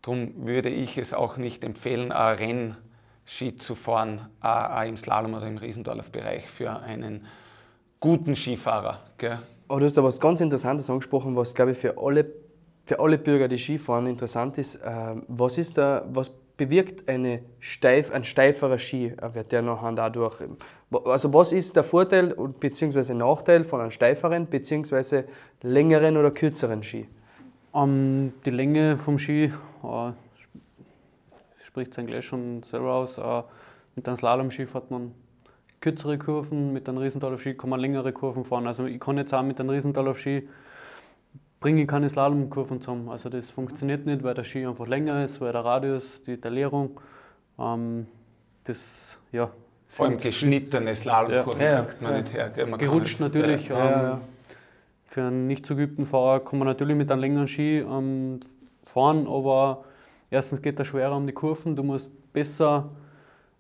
darum 0.01 0.45
würde 0.45 0.69
ich 0.69 0.97
es 0.97 1.13
auch 1.13 1.37
nicht 1.37 1.63
empfehlen, 1.63 2.11
ein 2.11 2.35
Rennski 2.35 3.55
zu 3.55 3.75
fahren, 3.75 4.29
auch 4.41 4.83
im 4.83 4.97
Slalom 4.97 5.33
oder 5.33 5.47
im 5.47 5.57
Riesendorlauf-Bereich 5.57 6.49
für 6.49 6.79
einen 6.79 7.25
guten 7.99 8.35
Skifahrer. 8.35 8.99
Gell? 9.17 9.39
Aber 9.67 9.79
du 9.79 9.85
hast 9.85 9.95
da 9.95 10.03
was 10.03 10.19
ganz 10.19 10.41
Interessantes 10.41 10.89
angesprochen, 10.89 11.35
was, 11.35 11.53
glaube 11.53 11.71
ich, 11.71 11.77
für 11.77 11.97
alle 11.97 12.25
für 12.85 12.99
alle 12.99 13.17
Bürger, 13.17 13.47
die 13.47 13.57
Skifahren, 13.57 14.07
interessant 14.07 14.57
ist, 14.57 14.75
äh, 14.75 15.15
was, 15.27 15.57
ist 15.57 15.77
da, 15.77 16.03
was 16.09 16.29
bewirkt 16.57 17.07
eine 17.07 17.41
steif, 17.59 18.11
ein 18.11 18.25
steiferer 18.25 18.79
Ski? 18.79 19.13
Wird 19.33 19.51
der 19.51 19.61
nachher 19.61 19.93
dadurch, 19.93 20.43
also 20.91 21.33
was 21.33 21.51
ist 21.51 21.75
der 21.75 21.83
Vorteil 21.83 22.35
bzw. 22.35 23.13
Nachteil 23.13 23.63
von 23.63 23.81
einem 23.81 23.91
steiferen 23.91 24.47
bzw. 24.47 25.23
längeren 25.61 26.17
oder 26.17 26.31
kürzeren 26.31 26.83
Ski? 26.83 27.07
Um, 27.71 27.89
ähm, 27.89 28.33
die 28.45 28.49
Länge 28.49 28.97
vom 28.97 29.17
Ski 29.17 29.45
äh, 29.45 30.11
spricht 31.63 31.93
sein 31.93 32.07
gleich 32.07 32.25
schon 32.25 32.63
selber 32.63 32.93
aus. 32.95 33.17
Äh, 33.17 33.43
mit 33.95 34.07
einem 34.07 34.17
Slalom-Ski 34.17 34.67
fährt 34.67 34.91
man 34.91 35.13
kürzere 35.79 36.17
Kurven, 36.17 36.73
mit 36.73 36.87
einem 36.87 36.99
Riesendorlauf-Ski 36.99 37.55
kann 37.55 37.69
man 37.69 37.79
längere 37.79 38.11
Kurven 38.11 38.43
fahren. 38.43 38.67
Also 38.67 38.85
ich 38.85 38.99
kann 38.99 39.17
jetzt 39.17 39.33
auch 39.33 39.43
mit 39.43 39.59
einem 39.59 39.69
Riesendorlauf-Ski 39.69 40.47
bringe 41.61 41.83
ich 41.83 41.87
keine 41.87 42.09
Slalomkurven 42.09 42.81
zusammen. 42.81 43.07
Also 43.07 43.29
das 43.29 43.51
funktioniert 43.51 44.05
nicht, 44.05 44.23
weil 44.23 44.33
der 44.33 44.43
Ski 44.43 44.65
einfach 44.65 44.87
länger 44.87 45.23
ist, 45.23 45.39
weil 45.39 45.53
der 45.53 45.63
Radius, 45.63 46.21
die 46.23 46.35
Talierung, 46.37 46.99
ähm, 47.57 48.07
das, 48.65 49.17
ja. 49.31 49.51
Vor 49.91 50.05
allem 50.05 50.17
geschnittene 50.17 50.95
Slalomkurven 50.95 51.61
ja. 51.61 51.81
kriegt 51.81 52.01
man 52.01 52.21
nicht 52.21 52.31
her. 52.31 52.49
Man 52.65 52.79
Gerutscht 52.79 53.19
natürlich. 53.19 53.69
Ähm, 53.69 54.21
für 55.03 55.23
einen 55.23 55.47
nicht 55.47 55.65
so 55.65 55.75
geübten 55.75 56.05
Fahrer 56.05 56.39
kann 56.39 56.59
man 56.59 56.67
natürlich 56.69 56.95
mit 56.95 57.11
einem 57.11 57.19
längeren 57.19 57.47
Ski 57.49 57.79
ähm, 57.79 58.39
fahren, 58.85 59.27
aber 59.27 59.83
erstens 60.29 60.61
geht 60.61 60.79
er 60.79 60.85
schwerer 60.85 61.17
um 61.17 61.27
die 61.27 61.33
Kurven, 61.33 61.75
du 61.75 61.83
musst 61.83 62.09
besser 62.31 62.89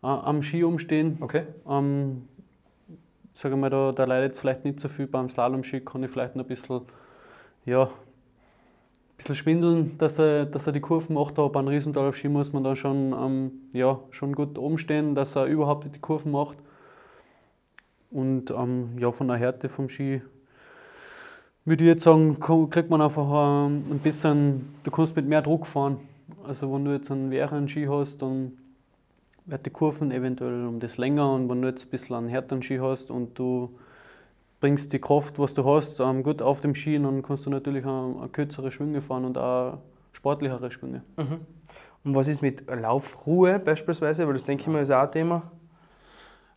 äh, 0.01 0.07
am 0.07 0.41
Ski 0.41 0.63
umstehen. 0.63 1.17
Okay. 1.19 1.43
Ähm, 1.67 2.29
sage 3.33 3.57
mal, 3.57 3.69
da, 3.69 3.91
da 3.91 4.05
leidet 4.05 4.31
es 4.31 4.39
vielleicht 4.39 4.63
nicht 4.63 4.79
so 4.79 4.87
viel 4.87 5.07
beim 5.07 5.27
Slalom-Ski, 5.27 5.81
kann 5.81 6.01
ich 6.01 6.11
vielleicht 6.11 6.37
noch 6.37 6.45
ein 6.45 6.47
bisschen 6.47 6.83
ja, 7.65 7.89
bisschen 9.21 9.35
schwindeln, 9.35 9.97
dass 9.97 10.19
er, 10.19 10.45
dass 10.45 10.67
er 10.67 10.73
die 10.73 10.79
Kurven 10.79 11.13
macht, 11.15 11.37
aber 11.37 11.49
beim 11.49 11.67
Riesendorf-Ski 11.67 12.29
muss 12.29 12.53
man 12.53 12.63
da 12.63 12.75
schon, 12.75 13.13
ähm, 13.13 13.51
ja, 13.73 13.99
schon 14.09 14.33
gut 14.33 14.57
umstehen, 14.57 15.15
dass 15.15 15.35
er 15.35 15.45
überhaupt 15.45 15.93
die 15.93 15.99
Kurven 15.99 16.31
macht. 16.31 16.57
Und 18.09 18.51
ähm, 18.51 18.97
ja, 18.97 19.11
von 19.11 19.27
der 19.27 19.37
Härte 19.37 19.69
vom 19.69 19.87
Ski 19.89 20.21
würde 21.65 21.83
ich 21.83 21.89
jetzt 21.89 22.03
sagen, 22.03 22.39
kriegt 22.39 22.89
man 22.89 23.01
einfach 23.01 23.67
ähm, 23.67 23.83
ein 23.89 23.99
bisschen, 23.99 24.73
du 24.83 24.91
kannst 24.91 25.15
mit 25.15 25.27
mehr 25.27 25.41
Druck 25.41 25.67
fahren. 25.67 25.99
Also 26.43 26.73
wenn 26.73 26.85
du 26.85 26.91
jetzt 26.91 27.11
einen 27.11 27.29
wehren 27.29 27.67
Ski 27.67 27.85
hast, 27.85 28.21
dann 28.21 28.57
wird 29.45 29.65
die 29.65 29.69
Kurven 29.69 30.11
eventuell 30.11 30.65
um 30.65 30.79
das 30.79 30.97
länger 30.97 31.31
und 31.33 31.49
wenn 31.49 31.61
du 31.61 31.67
jetzt 31.67 31.85
ein 31.85 31.89
bisschen 31.89 32.15
einen 32.15 32.29
härteren 32.29 32.63
Ski 32.63 32.79
hast 32.79 33.11
und 33.11 33.37
du 33.37 33.77
bringst 34.61 34.93
die 34.93 34.99
Kraft, 34.99 35.39
was 35.39 35.53
du 35.53 35.65
hast, 35.65 35.99
ähm, 35.99 36.23
gut 36.23 36.41
auf 36.41 36.61
dem 36.61 36.75
Ski, 36.75 36.97
dann 36.97 37.23
kannst 37.23 37.45
du 37.45 37.49
natürlich 37.49 37.83
auch, 37.83 38.21
auch 38.21 38.31
kürzere 38.31 38.71
Schwünge 38.71 39.01
fahren 39.01 39.25
und 39.25 39.37
auch 39.37 39.79
sportlichere 40.13 40.71
Schwünge. 40.71 41.01
Mhm. 41.17 41.41
Und 42.03 42.15
was 42.15 42.27
ist 42.27 42.41
mit 42.41 42.67
Laufruhe 42.67 43.59
beispielsweise? 43.59 44.25
Weil 44.25 44.33
das 44.33 44.43
denke 44.43 44.61
ich 44.61 44.67
mal 44.67 44.81
ist 44.81 44.91
auch 44.91 45.01
ein 45.01 45.11
Thema. 45.11 45.51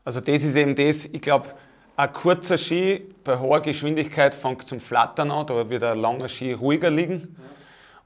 Also 0.04 0.20
das 0.20 0.42
ist 0.42 0.54
eben 0.54 0.74
das, 0.74 1.06
ich 1.06 1.20
glaube, 1.20 1.48
ein 1.96 2.12
kurzer 2.12 2.58
Ski 2.58 3.08
bei 3.24 3.38
hoher 3.38 3.60
Geschwindigkeit 3.60 4.34
fängt 4.34 4.66
zum 4.68 4.80
Flattern 4.80 5.30
an, 5.30 5.46
da 5.46 5.68
wird 5.68 5.82
ein 5.82 5.98
langer 5.98 6.28
Ski 6.28 6.52
ruhiger 6.52 6.90
liegen. 6.90 7.36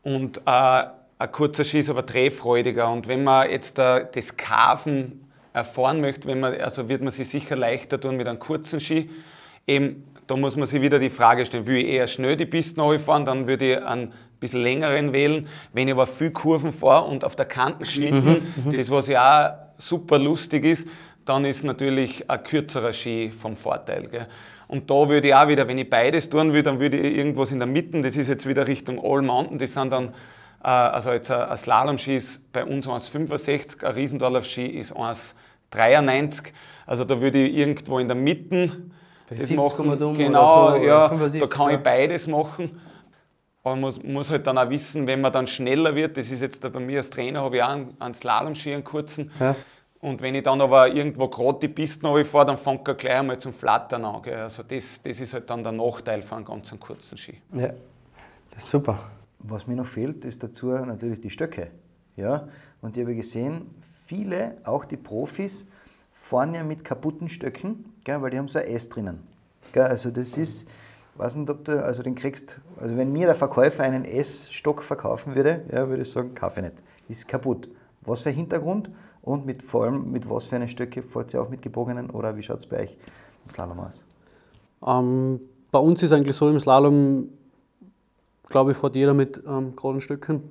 Und 0.02 0.38
äh, 0.46 0.84
ein 1.18 1.32
kurzer 1.32 1.64
Ski 1.64 1.80
ist 1.80 1.90
aber 1.90 2.02
drehfreudiger. 2.02 2.90
Und 2.90 3.08
wenn 3.08 3.24
man 3.24 3.50
jetzt 3.50 3.78
äh, 3.78 4.06
das 4.12 4.37
Kaven 4.37 5.24
erfahren 5.52 6.00
möchte, 6.00 6.28
wenn 6.28 6.38
man, 6.38 6.54
also 6.54 6.88
wird 6.88 7.02
man 7.02 7.11
sich 7.11 7.28
sicher 7.28 7.56
leichter 7.56 8.00
tun 8.00 8.16
mit 8.16 8.28
einem 8.28 8.38
kurzen 8.38 8.78
Ski. 8.78 9.11
Eben, 9.68 10.04
da 10.26 10.37
muss 10.37 10.57
man 10.57 10.66
sich 10.66 10.83
wieder 10.83 10.98
die 10.98 11.11
Frage 11.11 11.46
stellen, 11.46 11.66
will 11.66 11.76
ich 11.76 11.88
eher 11.88 12.09
schnell 12.09 12.37
die 12.37 12.46
Pisten 12.46 12.81
fahren, 12.98 13.24
dann 13.24 13.46
würde 13.46 13.72
ich 13.72 13.85
einen 13.85 14.12
bisschen 14.40 14.62
längeren 14.62 15.12
wählen. 15.12 15.48
Wenn 15.72 15.88
ich 15.88 15.94
aber 15.94 16.07
viel 16.07 16.31
Kurven 16.31 16.72
fahre 16.72 17.07
und 17.07 17.24
auf 17.24 17.37
der 17.37 17.46
Kante 17.46 17.81
geschnitten, 17.81 18.52
mhm, 18.57 18.64
mhm, 18.64 18.76
das 18.76 18.90
was 18.90 19.09
ja 19.09 19.48
auch 19.48 19.54
super 19.78 20.18
lustig 20.18 20.64
ist, 20.64 20.88
dann 21.24 21.44
ist 21.44 21.64
natürlich 21.64 22.28
ein 22.31 22.42
kürzerer 22.42 22.92
Ski 22.92 23.31
vom 23.31 23.57
Vorteil. 23.57 24.09
Gell? 24.09 24.26
Und 24.66 24.90
da 24.90 25.09
würde 25.09 25.28
ich 25.28 25.35
auch 25.35 25.48
wieder, 25.48 25.66
wenn 25.68 25.78
ich 25.78 25.88
beides 25.88 26.28
tun 26.28 26.52
will, 26.52 26.62
dann 26.62 26.81
würde 26.81 26.98
ich 26.98 27.16
irgendwas 27.16 27.52
in 27.52 27.59
der 27.59 27.68
Mitte, 27.68 28.00
das 28.00 28.16
ist 28.16 28.28
jetzt 28.28 28.46
wieder 28.46 28.66
Richtung 28.66 29.02
All 29.02 29.22
Mountain, 29.22 29.59
das 29.59 29.74
sind 29.74 29.90
dann, 29.90 30.09
äh, 30.62 30.68
also 30.68 31.11
jetzt 31.11 31.31
ein 31.31 31.57
Slalom-Ski 31.57 32.16
ist 32.16 32.52
bei 32.52 32.64
uns 32.64 32.87
1,65, 32.87 33.85
ein 33.85 33.94
Riesendorlauf-Ski 33.94 34.66
ist 34.66 34.94
1,93, 34.94 36.52
also 36.87 37.04
da 37.04 37.20
würde 37.20 37.46
ich 37.46 37.57
irgendwo 37.57 37.98
in 37.98 38.09
der 38.09 38.16
Mitte 38.16 38.72
das 39.31 39.51
machen. 39.51 39.99
Genau, 40.17 40.71
so, 40.71 40.77
ja, 40.77 41.09
75, 41.09 41.41
da 41.41 41.47
kann 41.47 41.71
ich 41.71 41.79
beides 41.79 42.27
machen. 42.27 42.81
Aber 43.62 43.75
man 43.75 43.81
muss, 43.81 44.03
muss, 44.03 44.31
halt 44.31 44.47
dann 44.47 44.57
auch 44.57 44.71
wissen, 44.71 45.07
wenn 45.07 45.21
man 45.21 45.33
dann 45.33 45.47
schneller 45.47 45.95
wird, 45.95 46.17
das 46.17 46.31
ist 46.31 46.41
jetzt 46.41 46.61
bei 46.73 46.81
mir 46.81 46.99
als 46.99 47.11
Trainer, 47.11 47.43
habe 47.43 47.57
ich 47.57 47.62
auch 47.62 47.69
einen, 47.69 47.97
einen 47.99 48.14
Slalom-Ski, 48.14 48.73
einen 48.73 48.85
kurzen. 48.85 49.31
Ja. 49.38 49.57
Und 50.01 50.23
wenn 50.23 50.35
ich 50.35 50.45
dann 50.45 50.61
aber 50.61 50.88
irgendwo 50.88 51.29
gerade 51.29 51.59
die 51.61 51.69
Pisten 51.69 52.25
fahre, 52.25 52.47
dann 52.47 52.57
fängt 52.57 52.87
er 52.87 52.95
gleich 52.95 53.19
einmal 53.19 53.38
zum 53.38 53.53
Flattern 53.53 54.05
an. 54.05 54.23
Gell? 54.23 54.37
Also 54.37 54.62
das, 54.62 55.03
das 55.03 55.21
ist 55.21 55.35
halt 55.35 55.51
dann 55.51 55.64
der 55.64 55.73
Nachteil 55.73 56.23
von 56.23 56.38
einem 56.38 56.47
ganz 56.47 56.73
kurzen 56.79 57.19
Ski. 57.19 57.41
Ja, 57.53 57.73
das 58.55 58.64
ist 58.64 58.71
super. 58.71 59.11
Was 59.41 59.67
mir 59.67 59.75
noch 59.75 59.87
fehlt, 59.87 60.25
ist 60.25 60.43
dazu 60.43 60.69
natürlich 60.69 61.21
die 61.21 61.31
Stöcke. 61.31 61.71
Ja? 62.17 62.49
Und 62.81 62.97
ich 62.97 63.03
habe 63.03 63.14
gesehen, 63.14 63.75
viele, 64.07 64.59
auch 64.64 64.85
die 64.85 64.97
Profis, 64.97 65.69
fahren 66.12 66.55
ja 66.55 66.62
mit 66.62 66.85
kaputten 66.85 67.29
Stöcken, 67.29 67.93
gell? 68.09 68.23
weil 68.23 68.31
die 68.31 68.38
haben 68.38 68.49
so 68.49 68.59
ein 68.59 68.66
S 68.66 68.88
drinnen. 68.88 69.21
Gell? 69.73 69.85
Also 69.85 70.11
das 70.11 70.38
ist, 70.38 70.66
weiß 71.16 71.37
nicht, 71.37 71.51
ob 71.51 71.64
du, 71.64 71.85
also 71.85 72.03
den 72.03 72.14
kriegst, 72.14 72.59
also 72.81 72.97
wenn 72.97 73.12
mir 73.12 73.27
der 73.27 73.35
Verkäufer 73.35 73.83
einen 73.83 74.05
S-Stock 74.05 74.83
verkaufen 74.83 75.35
würde, 75.35 75.64
ja, 75.71 75.88
würde 75.88 76.03
ich 76.03 76.11
sagen, 76.11 76.35
kaufe 76.35 76.61
ich 76.61 76.64
nicht. 76.64 76.77
Ist 77.09 77.29
kaputt. 77.29 77.68
Was 78.03 78.23
für 78.23 78.31
ein 78.31 78.35
Hintergrund? 78.35 78.90
Und 79.21 79.44
mit, 79.44 79.62
vor 79.62 79.85
allem 79.85 80.11
mit 80.11 80.29
was 80.31 80.47
für 80.47 80.57
eine 80.57 80.68
Stöcke 80.68 81.03
fahrt 81.03 81.35
ihr 81.35 81.42
auch 81.42 81.51
mit 81.51 81.61
gebogenen 81.61 82.09
oder 82.09 82.35
wie 82.37 82.42
schaut 82.42 82.61
es 82.61 82.66
bei 82.66 82.81
euch 82.81 82.97
im 83.44 83.51
Slalom 83.51 83.81
aus? 83.81 84.03
Ähm, 84.87 85.40
bei 85.71 85.79
uns 85.79 86.03
ist 86.03 86.12
eigentlich 86.12 86.37
so 86.37 86.49
im 86.49 86.59
Slalom, 86.59 87.29
glaube 88.49 88.71
ich, 88.71 88.79
fährt 88.79 88.97
jeder 88.97 89.12
mit 89.12 89.42
ähm, 89.47 89.77
geraden 89.77 90.01
Stöcken. 90.01 90.44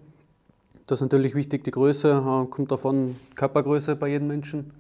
Das 0.86 1.00
ist 1.00 1.02
natürlich 1.02 1.34
wichtig, 1.34 1.64
die 1.64 1.72
Größe, 1.72 2.12
äh, 2.12 2.52
kommt 2.52 2.72
davon 2.72 3.16
Körpergröße 3.36 3.96
bei 3.96 4.10
jedem 4.10 4.28
Menschen. 4.28 4.72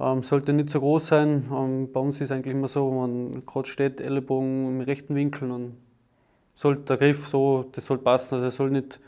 Ähm, 0.00 0.22
sollte 0.22 0.52
nicht 0.52 0.70
so 0.70 0.80
groß 0.80 1.06
sein. 1.08 1.48
Ähm, 1.52 1.90
bei 1.92 2.00
uns 2.00 2.20
ist 2.20 2.30
eigentlich 2.30 2.54
immer 2.54 2.68
so, 2.68 2.90
man 2.90 3.44
gerade 3.46 3.68
steht, 3.68 4.00
Ellenbogen 4.00 4.66
im 4.68 4.80
rechten 4.80 5.14
Winkel, 5.14 5.48
dann 5.48 5.76
sollte 6.54 6.82
der 6.82 6.96
Griff 6.98 7.26
so, 7.26 7.66
das 7.72 7.86
soll 7.86 7.98
passen. 7.98 8.34
Also 8.36 8.46
es 8.46 8.56
soll 8.56 8.70
nicht 8.70 9.00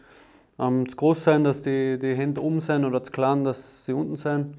ähm, 0.58 0.88
zu 0.88 0.96
groß 0.96 1.24
sein, 1.24 1.44
dass 1.44 1.62
die, 1.62 1.98
die 1.98 2.14
Hände 2.14 2.42
oben 2.42 2.60
sind 2.60 2.84
oder 2.84 3.02
zu 3.02 3.12
klein, 3.12 3.44
dass 3.44 3.84
sie 3.84 3.92
unten 3.92 4.16
sind. 4.16 4.56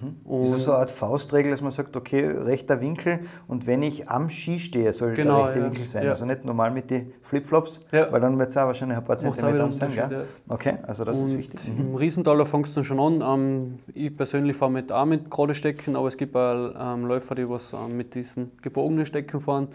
Mhm. 0.00 0.44
Ist 0.44 0.54
das 0.54 0.62
so 0.64 0.70
eine 0.70 0.80
Art 0.80 0.90
Faustregel, 0.90 1.50
dass 1.50 1.60
man 1.60 1.70
sagt, 1.70 1.96
okay, 1.96 2.24
rechter 2.26 2.80
Winkel 2.80 3.20
und 3.48 3.66
wenn 3.66 3.82
ich 3.82 4.08
am 4.08 4.30
Ski 4.30 4.58
stehe, 4.58 4.92
soll 4.92 5.14
genau, 5.14 5.38
der 5.38 5.46
rechte 5.46 5.58
ja. 5.58 5.64
Winkel 5.66 5.86
sein. 5.86 6.04
Ja. 6.04 6.10
Also 6.10 6.24
nicht 6.26 6.44
normal 6.44 6.70
mit 6.70 6.90
den 6.90 7.12
Flipflops, 7.22 7.80
ja. 7.92 8.10
weil 8.12 8.20
dann 8.20 8.38
wird 8.38 8.50
es 8.50 8.56
auch 8.56 8.66
wahrscheinlich 8.66 8.98
ein 8.98 9.04
paar 9.04 9.18
Zentimeter 9.18 9.64
um 9.64 9.72
sein. 9.72 9.92
Gell? 9.92 10.26
Okay, 10.48 10.74
also 10.86 11.04
das 11.04 11.18
und 11.18 11.26
ist 11.26 11.38
wichtig. 11.38 11.72
Mhm. 11.72 11.80
Im 11.80 11.94
Riesentaler 11.96 12.46
fängst 12.46 12.76
du 12.76 12.82
schon 12.82 13.00
an. 13.00 13.20
Ähm, 13.22 13.78
ich 13.92 14.16
persönlich 14.16 14.56
fahre 14.56 14.70
mit, 14.70 14.92
auch 14.92 15.04
mit 15.04 15.30
gerade 15.30 15.54
Stecken, 15.54 15.96
aber 15.96 16.08
es 16.08 16.16
gibt 16.16 16.36
auch 16.36 16.72
ähm, 16.78 17.06
Läufer, 17.06 17.34
die 17.34 17.48
was 17.48 17.72
ähm, 17.72 17.96
mit 17.96 18.14
diesen 18.14 18.52
gebogenen 18.62 19.06
Stecken 19.06 19.40
fahren. 19.40 19.68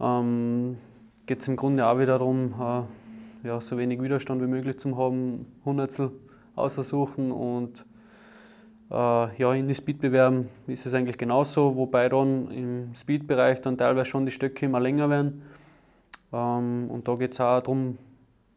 Ähm, 0.00 0.76
Geht 1.24 1.40
es 1.40 1.46
im 1.46 1.54
Grunde 1.54 1.86
auch 1.86 1.98
wieder 1.98 2.18
darum, 2.18 2.52
äh, 2.60 3.46
ja, 3.46 3.60
so 3.60 3.78
wenig 3.78 4.02
Widerstand 4.02 4.42
wie 4.42 4.48
möglich 4.48 4.78
zu 4.78 4.96
haben, 4.98 5.46
Hundertstel 5.64 6.10
aussuchen 6.56 7.30
und 7.30 7.86
ja, 8.96 9.54
in 9.54 9.66
den 9.68 9.74
Speedbewerben 9.74 10.48
ist 10.66 10.84
es 10.84 10.94
eigentlich 10.94 11.16
genauso, 11.16 11.76
wobei 11.76 12.08
dann 12.08 12.50
im 12.50 12.94
Speedbereich 12.94 13.60
dann 13.60 13.78
teilweise 13.78 14.10
schon 14.10 14.26
die 14.26 14.32
Stöcke 14.32 14.66
immer 14.66 14.80
länger 14.80 15.08
werden. 15.08 15.42
Ähm, 16.32 16.90
und 16.90 17.06
da 17.08 17.14
geht 17.14 17.32
es 17.32 17.40
auch 17.40 17.60
darum, 17.60 17.98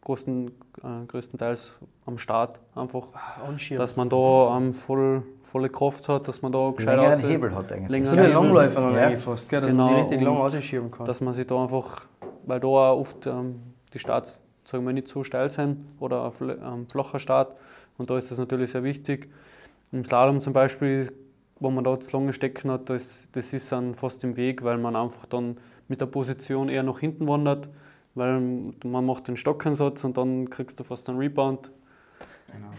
größten, 0.02 0.48
äh, 0.84 1.06
größtenteils 1.08 1.78
am 2.06 2.18
Start 2.18 2.60
einfach, 2.76 3.08
ah, 3.14 3.52
dass 3.76 3.96
man 3.96 4.10
da 4.10 4.58
ähm, 4.58 4.72
voll, 4.72 5.24
volle 5.42 5.70
Kraft 5.70 6.08
hat, 6.08 6.28
dass 6.28 6.42
man 6.42 6.52
da 6.52 6.72
gescheit 6.76 6.98
Längeren 6.98 7.30
Hebel 7.30 7.56
hat 7.56 7.72
eigentlich. 7.72 7.90
Länger 7.90 8.10
so 8.10 8.18
wie 8.18 8.22
Langläufer 8.22 8.82
dann 8.82 9.12
ja. 9.12 9.18
fast, 9.18 9.50
gell, 9.50 9.62
dass 9.62 9.70
genau, 9.70 9.86
man 9.86 9.94
sich 9.94 10.04
richtig 10.04 10.22
lang 10.22 10.38
ausschieben 10.38 10.92
kann. 10.92 11.06
Dass 11.06 11.22
man 11.22 11.34
sich 11.34 11.48
da 11.48 11.62
einfach, 11.62 12.06
weil 12.46 12.60
da 12.60 12.68
auch 12.68 13.00
oft 13.00 13.26
ähm, 13.26 13.62
die 13.94 14.00
Starts 14.00 14.42
sagen 14.64 14.86
wir, 14.86 14.94
nicht 14.94 15.08
so 15.08 15.24
steil 15.24 15.50
sein 15.50 15.86
oder 16.00 16.32
ein 16.40 16.50
ähm, 16.50 16.88
flacher 16.90 17.20
Start. 17.20 17.56
Und 17.98 18.10
da 18.10 18.18
ist 18.18 18.32
das 18.32 18.38
natürlich 18.38 18.72
sehr 18.72 18.84
wichtig. 18.84 19.30
Im 19.92 20.04
Slalom 20.04 20.42
zum 20.42 20.54
Beispiel, 20.54 21.12
wo 21.60 21.70
man 21.70 21.84
da 21.84 22.00
zu 22.00 22.16
lange 22.18 22.34
Stecken 22.34 22.72
hat, 22.72 22.90
das, 22.90 23.30
das 23.32 23.54
ist 23.54 23.72
dann 23.72 23.96
fast 23.96 24.24
im 24.24 24.38
Weg, 24.38 24.64
weil 24.64 24.78
man 24.78 24.96
einfach 24.96 25.26
dann 25.26 25.58
mit 25.88 26.02
der 26.02 26.08
Position 26.08 26.70
eher 26.70 26.84
nach 26.84 27.00
hinten 27.00 27.28
wandert, 27.28 27.70
weil 28.16 28.40
man 28.84 29.06
macht 29.06 29.28
den 29.28 29.38
Stockeinsatz 29.38 30.04
und 30.04 30.18
dann 30.18 30.50
kriegst 30.50 30.80
du 30.80 30.84
fast 30.84 31.10
einen 31.10 31.20
Rebound. 31.20 31.72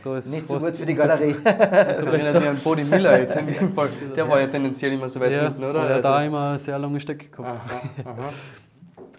Genau. 0.03 0.15
Nicht 0.15 0.49
so 0.49 0.59
gut 0.59 0.77
für 0.77 0.87
die 0.87 0.95
Galerie. 0.95 1.37
also 1.45 2.07
erinnert 2.07 2.35
mich 2.35 2.49
an 2.49 2.59
Bodi 2.59 2.85
Miller 2.85 3.21
jetzt 3.21 3.37
in 3.37 3.47
dem 3.47 3.75
Fall. 3.75 3.91
Der 4.17 4.29
war 4.29 4.41
ja 4.41 4.47
tendenziell 4.47 4.93
immer 4.93 5.09
so 5.09 5.21
weit 5.21 5.33
ja, 5.33 5.45
hinten, 5.45 5.65
oder? 5.65 5.85
Ja, 5.85 5.97
also 5.97 6.03
da 6.03 6.25
immer 6.25 6.59
sehr 6.59 6.79
lange 6.79 7.01
Stöcke 7.01 7.29
gehabt. 7.29 7.61
Aha, 7.71 8.11
aha. 8.11 8.33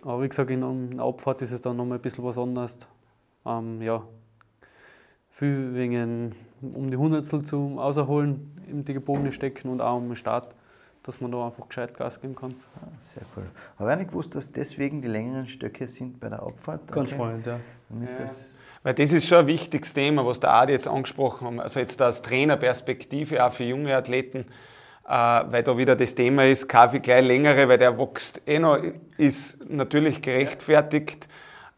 Aber 0.04 0.24
wie 0.24 0.30
gesagt, 0.30 0.50
in 0.50 0.96
der 0.96 1.06
Abfahrt 1.06 1.42
ist 1.42 1.52
es 1.52 1.62
dann 1.62 1.76
nochmal 1.76 1.98
ein 1.98 2.02
bisschen 2.02 2.24
was 2.24 2.38
anderes. 2.38 2.80
Ähm, 3.46 3.82
ja, 3.82 4.02
viel 5.30 5.76
wegen 5.76 6.34
um 6.62 6.90
die 6.90 6.98
Hundertstel 6.98 7.44
zu 7.44 7.78
auserholen, 7.80 8.52
in 8.68 8.84
die 8.84 8.94
gebogene 8.94 9.32
Stecken 9.32 9.70
und 9.70 9.82
auch 9.82 9.98
um 9.98 10.08
den 10.08 10.16
Start, 10.16 10.54
dass 11.04 11.22
man 11.22 11.32
da 11.32 11.46
einfach 11.46 11.68
gescheit 11.68 11.94
Gas 11.96 12.20
geben 12.20 12.36
kann. 12.36 12.56
Ah, 12.76 12.88
sehr 13.00 13.24
cool. 13.36 13.46
Habe 13.80 13.92
ich 13.92 13.98
nicht 14.00 14.10
gewusst, 14.10 14.36
dass 14.36 14.52
deswegen 14.52 15.02
die 15.02 15.08
längeren 15.08 15.48
Stöcke 15.48 15.88
sind 15.88 16.20
bei 16.20 16.30
der 16.30 16.44
Abfahrt? 16.44 16.92
Ganz 16.92 17.12
okay. 17.12 17.16
spannend, 17.16 17.46
ja. 17.46 17.54
ja. 17.54 18.08
Das 18.20 18.54
Weil 18.84 18.94
das 18.94 19.12
ist 19.14 19.28
schon 19.28 19.40
ein 19.40 19.48
wichtiges 19.48 19.94
Thema, 19.94 20.26
was 20.26 20.40
der 20.40 20.54
Adi 20.54 20.74
jetzt 20.74 20.88
angesprochen 20.88 21.58
hat. 21.58 21.64
Also 21.64 21.80
jetzt 21.80 22.02
aus 22.02 22.22
Trainerperspektive, 22.22 23.46
auch 23.46 23.54
für 23.54 23.64
junge 23.64 23.96
Athleten, 23.96 24.46
äh, 25.08 25.12
weil 25.12 25.64
da 25.64 25.78
wieder 25.78 25.96
das 25.96 26.14
Thema 26.14 26.46
ist, 26.46 26.68
kaufe 26.68 26.98
ich 26.98 27.04
gleich 27.04 27.26
längere, 27.26 27.70
weil 27.70 27.78
der 27.78 27.98
wächst 27.98 28.42
eh 28.46 28.60
noch, 28.60 28.78
ist 29.18 29.70
natürlich 29.70 30.22
gerechtfertigt. 30.22 31.28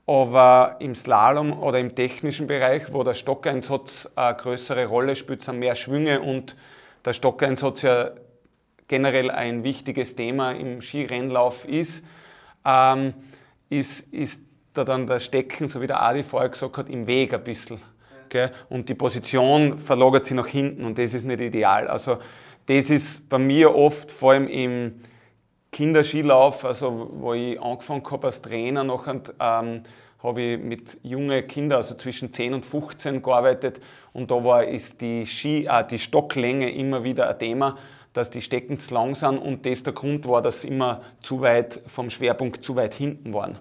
Aber 0.10 0.78
im 0.80 0.96
Slalom 0.96 1.54
oder 1.62 1.78
im 1.78 1.94
technischen 1.94 2.48
Bereich, 2.48 2.92
wo 2.92 3.04
der 3.04 3.14
Stockeinsatz 3.14 4.10
eine 4.16 4.36
größere 4.36 4.88
Rolle 4.88 5.16
spielt, 5.16 5.44
sind 5.44 5.60
mehr 5.60 5.76
Schwünge 5.76 6.22
und 6.22 6.56
der 7.06 7.14
Stockeinsatz 7.14 7.84
ja 7.84 8.10
generell 8.88 9.30
ein 9.30 9.64
wichtiges 9.64 10.16
Thema 10.16 10.54
im 10.54 10.82
Skirennlauf 10.82 11.64
ist, 11.66 12.04
ähm, 12.66 13.14
ist, 13.70 14.12
ist 14.12 14.42
da 14.74 14.84
dann 14.84 15.06
das 15.06 15.26
Stecken, 15.26 15.68
so 15.68 15.80
wie 15.80 15.86
der 15.86 16.02
Adi 16.02 16.24
vorher 16.24 16.50
gesagt 16.50 16.78
hat, 16.78 16.90
im 16.90 17.06
Weg 17.06 17.32
ein 17.36 17.44
bisschen. 17.44 17.80
Gell? 18.30 18.52
Und 18.68 18.90
die 18.90 18.96
Position 18.96 19.78
verlagert 19.78 20.26
sich 20.26 20.36
nach 20.36 20.48
hinten 20.48 20.86
und 20.86 20.98
das 20.98 21.14
ist 21.14 21.24
nicht 21.24 21.40
ideal. 21.40 21.88
Also 21.88 22.18
das 22.66 22.90
ist 22.90 23.30
bei 23.30 23.38
mir 23.38 23.76
oft, 23.76 24.12
vor 24.12 24.32
allem 24.32 24.48
im 24.48 25.02
Kinderskilauf, 25.80 26.66
also 26.66 27.10
wo 27.14 27.34
ich 27.34 27.58
angefangen 27.62 28.04
habe 28.12 28.28
als 28.28 28.42
Trainer, 28.42 28.84
nachher, 28.84 29.22
ähm, 29.40 29.84
habe 30.22 30.42
ich 30.42 30.60
mit 30.60 30.98
jungen 31.04 31.48
Kindern, 31.48 31.78
also 31.78 31.96
zwischen 31.96 32.34
10 32.34 32.54
und 32.56 32.66
15 32.66 33.22
gearbeitet 33.22 33.80
und 34.12 34.30
da 34.30 34.44
war 34.44 34.66
ist 34.66 35.00
die, 35.00 35.26
Ski, 35.26 35.68
äh, 35.68 35.88
die 35.90 35.98
Stocklänge 35.98 36.70
immer 36.70 37.06
wieder 37.06 37.30
ein 37.30 37.40
Thema, 37.40 37.78
dass 38.12 38.30
die 38.30 38.42
Stecken 38.42 38.78
zu 38.78 38.94
lang 38.94 39.16
sind 39.16 39.38
und 39.38 39.66
das 39.66 39.82
der 39.84 39.94
Grund 39.94 40.28
war, 40.28 40.42
dass 40.42 40.62
sie 40.62 40.68
immer 40.68 41.02
zu 41.22 41.40
weit 41.40 41.80
vom 41.88 42.10
Schwerpunkt 42.10 42.62
zu 42.62 42.76
weit 42.76 42.94
hinten 42.94 43.34
waren. 43.34 43.58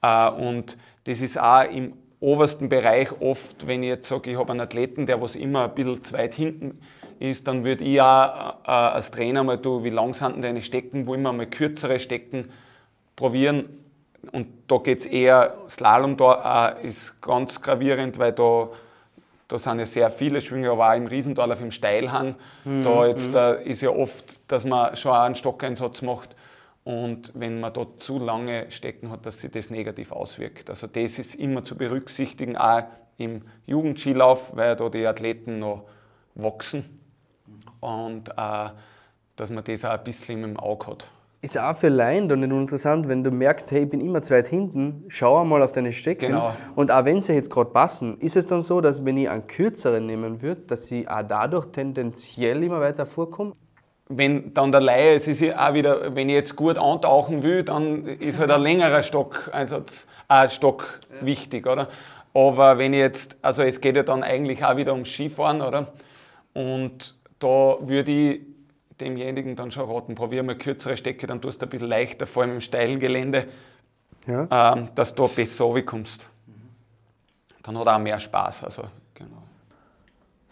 Äh, 0.00 0.30
und 0.30 0.78
das 1.04 1.20
ist 1.20 1.38
auch 1.38 1.64
im 1.64 1.92
obersten 2.20 2.70
Bereich 2.70 3.20
oft, 3.20 3.66
wenn 3.66 3.82
ich 3.82 3.90
jetzt 3.90 4.08
sage, 4.08 4.30
ich 4.30 4.38
habe 4.38 4.52
einen 4.52 4.62
Athleten, 4.62 5.04
der 5.04 5.20
was 5.20 5.36
immer 5.36 5.64
ein 5.64 5.74
bisschen 5.74 6.02
zu 6.02 6.14
weit 6.14 6.32
hinten 6.32 6.70
ist, 6.70 6.99
dann 7.46 7.64
würde 7.64 7.84
ich 7.84 8.00
auch 8.00 8.54
äh, 8.64 8.70
als 8.70 9.10
Trainer 9.10 9.44
mal, 9.44 9.58
du, 9.58 9.84
wie 9.84 9.90
lang 9.90 10.14
sind 10.14 10.36
denn 10.36 10.42
deine 10.42 10.62
Stecken, 10.62 11.06
wollen 11.06 11.20
wir 11.22 11.32
mal 11.32 11.46
kürzere 11.46 12.00
Stecken 12.00 12.48
probieren. 13.14 13.68
Und 14.32 14.46
da 14.68 14.78
geht 14.78 15.00
es 15.00 15.06
eher, 15.06 15.58
Slalom 15.68 16.16
da 16.16 16.70
äh, 16.80 16.86
ist 16.86 17.20
ganz 17.20 17.60
gravierend, 17.60 18.18
weil 18.18 18.32
da, 18.32 18.70
da 19.48 19.58
sind 19.58 19.78
ja 19.78 19.86
sehr 19.86 20.10
viele 20.10 20.40
Schwünge, 20.40 20.70
aber 20.70 20.90
auch 20.90 20.96
im 20.96 21.06
Riesental 21.06 21.52
auf 21.52 21.58
dem 21.58 21.70
Steilhang. 21.70 22.36
Mhm. 22.64 22.84
Da 22.84 23.06
jetzt 23.06 23.34
äh, 23.34 23.64
ist 23.64 23.82
ja 23.82 23.90
oft, 23.90 24.40
dass 24.50 24.64
man 24.64 24.96
schon 24.96 25.12
einen 25.12 25.34
Stockeinsatz 25.34 26.00
macht. 26.00 26.34
Und 26.84 27.32
wenn 27.34 27.60
man 27.60 27.74
da 27.74 27.86
zu 27.98 28.18
lange 28.18 28.70
Stecken 28.70 29.10
hat, 29.10 29.26
dass 29.26 29.42
sich 29.42 29.50
das 29.50 29.68
negativ 29.68 30.12
auswirkt. 30.12 30.70
Also 30.70 30.86
das 30.86 31.18
ist 31.18 31.34
immer 31.34 31.64
zu 31.64 31.76
berücksichtigen, 31.76 32.56
auch 32.56 32.84
im 33.18 33.42
Jugendskilauf, 33.66 34.56
weil 34.56 34.76
da 34.76 34.88
die 34.88 35.06
Athleten 35.06 35.58
noch 35.58 35.84
wachsen 36.34 36.99
und 37.80 38.28
äh, 38.28 38.68
dass 39.36 39.50
man 39.50 39.64
das 39.64 39.84
auch 39.84 39.90
ein 39.90 40.04
bisschen 40.04 40.44
im 40.44 40.58
Auge 40.58 40.88
hat. 40.88 41.06
Ist 41.42 41.58
auch 41.58 41.74
für 41.74 41.88
Laien 41.88 42.28
dann 42.28 42.40
nicht 42.40 42.50
interessant, 42.50 43.08
wenn 43.08 43.24
du 43.24 43.30
merkst, 43.30 43.70
hey, 43.70 43.84
ich 43.84 43.88
bin 43.88 44.02
immer 44.02 44.20
zu 44.20 44.34
weit 44.34 44.46
hinten, 44.46 45.04
schau 45.08 45.40
einmal 45.40 45.62
auf 45.62 45.72
deine 45.72 45.94
Stecken. 45.94 46.32
Genau. 46.32 46.54
Und 46.76 46.90
auch 46.92 47.06
wenn 47.06 47.22
sie 47.22 47.32
jetzt 47.32 47.50
gerade 47.50 47.70
passen, 47.70 48.18
ist 48.20 48.36
es 48.36 48.46
dann 48.46 48.60
so, 48.60 48.82
dass 48.82 49.06
wenn 49.06 49.16
ich 49.16 49.30
einen 49.30 49.46
kürzeren 49.46 50.04
nehmen 50.04 50.42
würde, 50.42 50.60
dass 50.66 50.86
sie 50.86 51.08
auch 51.08 51.22
dadurch 51.26 51.66
tendenziell 51.72 52.62
immer 52.62 52.80
weiter 52.80 53.06
vorkommen? 53.06 53.54
Wenn 54.10 54.52
dann 54.52 54.70
der 54.70 54.82
Laie, 54.82 55.14
es 55.14 55.28
ist 55.28 55.40
ja 55.40 55.66
auch 55.66 55.72
wieder, 55.72 56.14
wenn 56.14 56.28
ich 56.28 56.34
jetzt 56.34 56.56
gut 56.56 56.76
antauchen 56.76 57.42
will, 57.42 57.62
dann 57.62 58.04
ist 58.06 58.38
halt 58.38 58.50
ein 58.50 58.60
längerer 58.60 59.02
Stockeinsatz, 59.02 60.06
äh, 60.28 60.46
Stock 60.50 61.00
ja. 61.20 61.24
wichtig, 61.24 61.66
oder? 61.66 61.88
Aber 62.34 62.76
wenn 62.76 62.92
ich 62.92 63.00
jetzt, 63.00 63.36
also 63.40 63.62
es 63.62 63.80
geht 63.80 63.96
ja 63.96 64.02
dann 64.02 64.22
eigentlich 64.22 64.62
auch 64.62 64.76
wieder 64.76 64.92
ums 64.92 65.08
Skifahren, 65.08 65.62
oder? 65.62 65.86
Und 66.52 67.14
da 67.40 67.78
würde 67.80 68.10
ich 68.12 68.40
demjenigen 69.00 69.56
dann 69.56 69.70
schon 69.70 69.90
raten, 69.90 70.14
probier 70.14 70.42
mal 70.42 70.56
kürzere 70.56 70.96
Stecke, 70.96 71.26
dann 71.26 71.40
tust 71.40 71.60
du 71.60 71.66
ein 71.66 71.70
bisschen 71.70 71.88
leichter, 71.88 72.26
vor 72.26 72.42
allem 72.42 72.52
im 72.52 72.60
steilen 72.60 73.00
Gelände, 73.00 73.48
ja. 74.26 74.74
ähm, 74.74 74.90
dass 74.94 75.14
du 75.14 75.26
besser 75.26 75.64
runterkommst. 75.64 76.28
Dann 77.62 77.78
hat 77.78 77.86
er 77.86 77.96
auch 77.96 78.00
mehr 78.00 78.20
Spaß. 78.20 78.64
Also. 78.64 78.84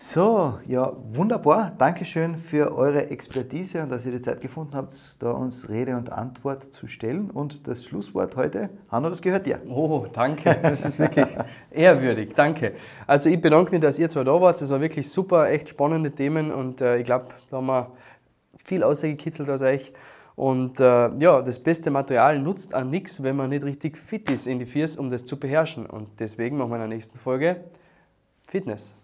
So, 0.01 0.61
ja, 0.69 0.93
wunderbar. 1.09 1.73
Dankeschön 1.77 2.37
für 2.37 2.73
eure 2.73 3.11
Expertise 3.11 3.83
und 3.83 3.91
dass 3.91 4.07
ihr 4.07 4.13
die 4.13 4.21
Zeit 4.21 4.41
gefunden 4.41 4.77
habt, 4.77 4.95
da 5.19 5.33
uns 5.33 5.69
Rede 5.69 5.97
und 5.97 6.13
Antwort 6.13 6.63
zu 6.63 6.87
stellen. 6.87 7.33
Und 7.33 7.67
das 7.67 7.85
Schlusswort 7.85 8.37
heute, 8.37 8.71
Hanno, 8.93 9.09
das 9.09 9.21
gehört 9.21 9.47
dir. 9.47 9.61
Oh, 9.69 10.07
danke. 10.13 10.57
Das 10.63 10.85
ist 10.85 11.01
wirklich 11.01 11.27
ehrwürdig. 11.73 12.33
Danke. 12.37 12.75
Also 13.09 13.29
ich 13.29 13.41
bedanke 13.41 13.73
mich, 13.73 13.81
dass 13.81 13.99
ihr 13.99 14.09
zwei 14.09 14.23
da 14.23 14.41
wart. 14.41 14.63
Es 14.63 14.71
war 14.71 14.81
wirklich 14.81 15.11
super, 15.11 15.51
echt 15.51 15.71
spannende 15.71 16.13
Themen 16.13 16.53
und 16.53 16.81
äh, 16.81 16.99
ich 16.99 17.05
glaube, 17.05 17.31
da 17.51 17.57
haben 17.57 17.67
wir 17.67 17.91
viel 18.65 18.85
ausgekitzelt 18.85 19.51
aus 19.51 19.63
euch. 19.63 19.93
Und 20.37 20.79
äh, 20.79 21.09
ja, 21.19 21.43
das 21.43 21.59
beste 21.59 21.91
Material 21.91 22.39
nutzt 22.39 22.73
an 22.73 22.89
nichts, 22.91 23.21
wenn 23.25 23.35
man 23.35 23.51
nicht 23.51 23.65
richtig 23.65 23.99
fit 23.99 24.31
ist 24.31 24.47
in 24.47 24.61
die 24.61 24.67
Viers, 24.67 24.97
um 24.97 25.11
das 25.11 25.25
zu 25.25 25.41
beherrschen. 25.41 25.87
Und 25.87 26.21
deswegen 26.21 26.57
machen 26.57 26.71
wir 26.71 26.77
in 26.77 26.83
der 26.83 26.89
nächsten 26.89 27.19
Folge 27.19 27.65
Fitness. 28.47 28.95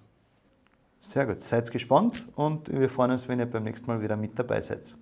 Sehr 1.08 1.26
gut, 1.26 1.42
seid 1.42 1.70
gespannt 1.70 2.24
und 2.34 2.72
wir 2.72 2.88
freuen 2.88 3.12
uns, 3.12 3.28
wenn 3.28 3.38
ihr 3.38 3.46
beim 3.46 3.62
nächsten 3.62 3.86
Mal 3.86 4.02
wieder 4.02 4.16
mit 4.16 4.38
dabei 4.38 4.60
seid. 4.60 4.94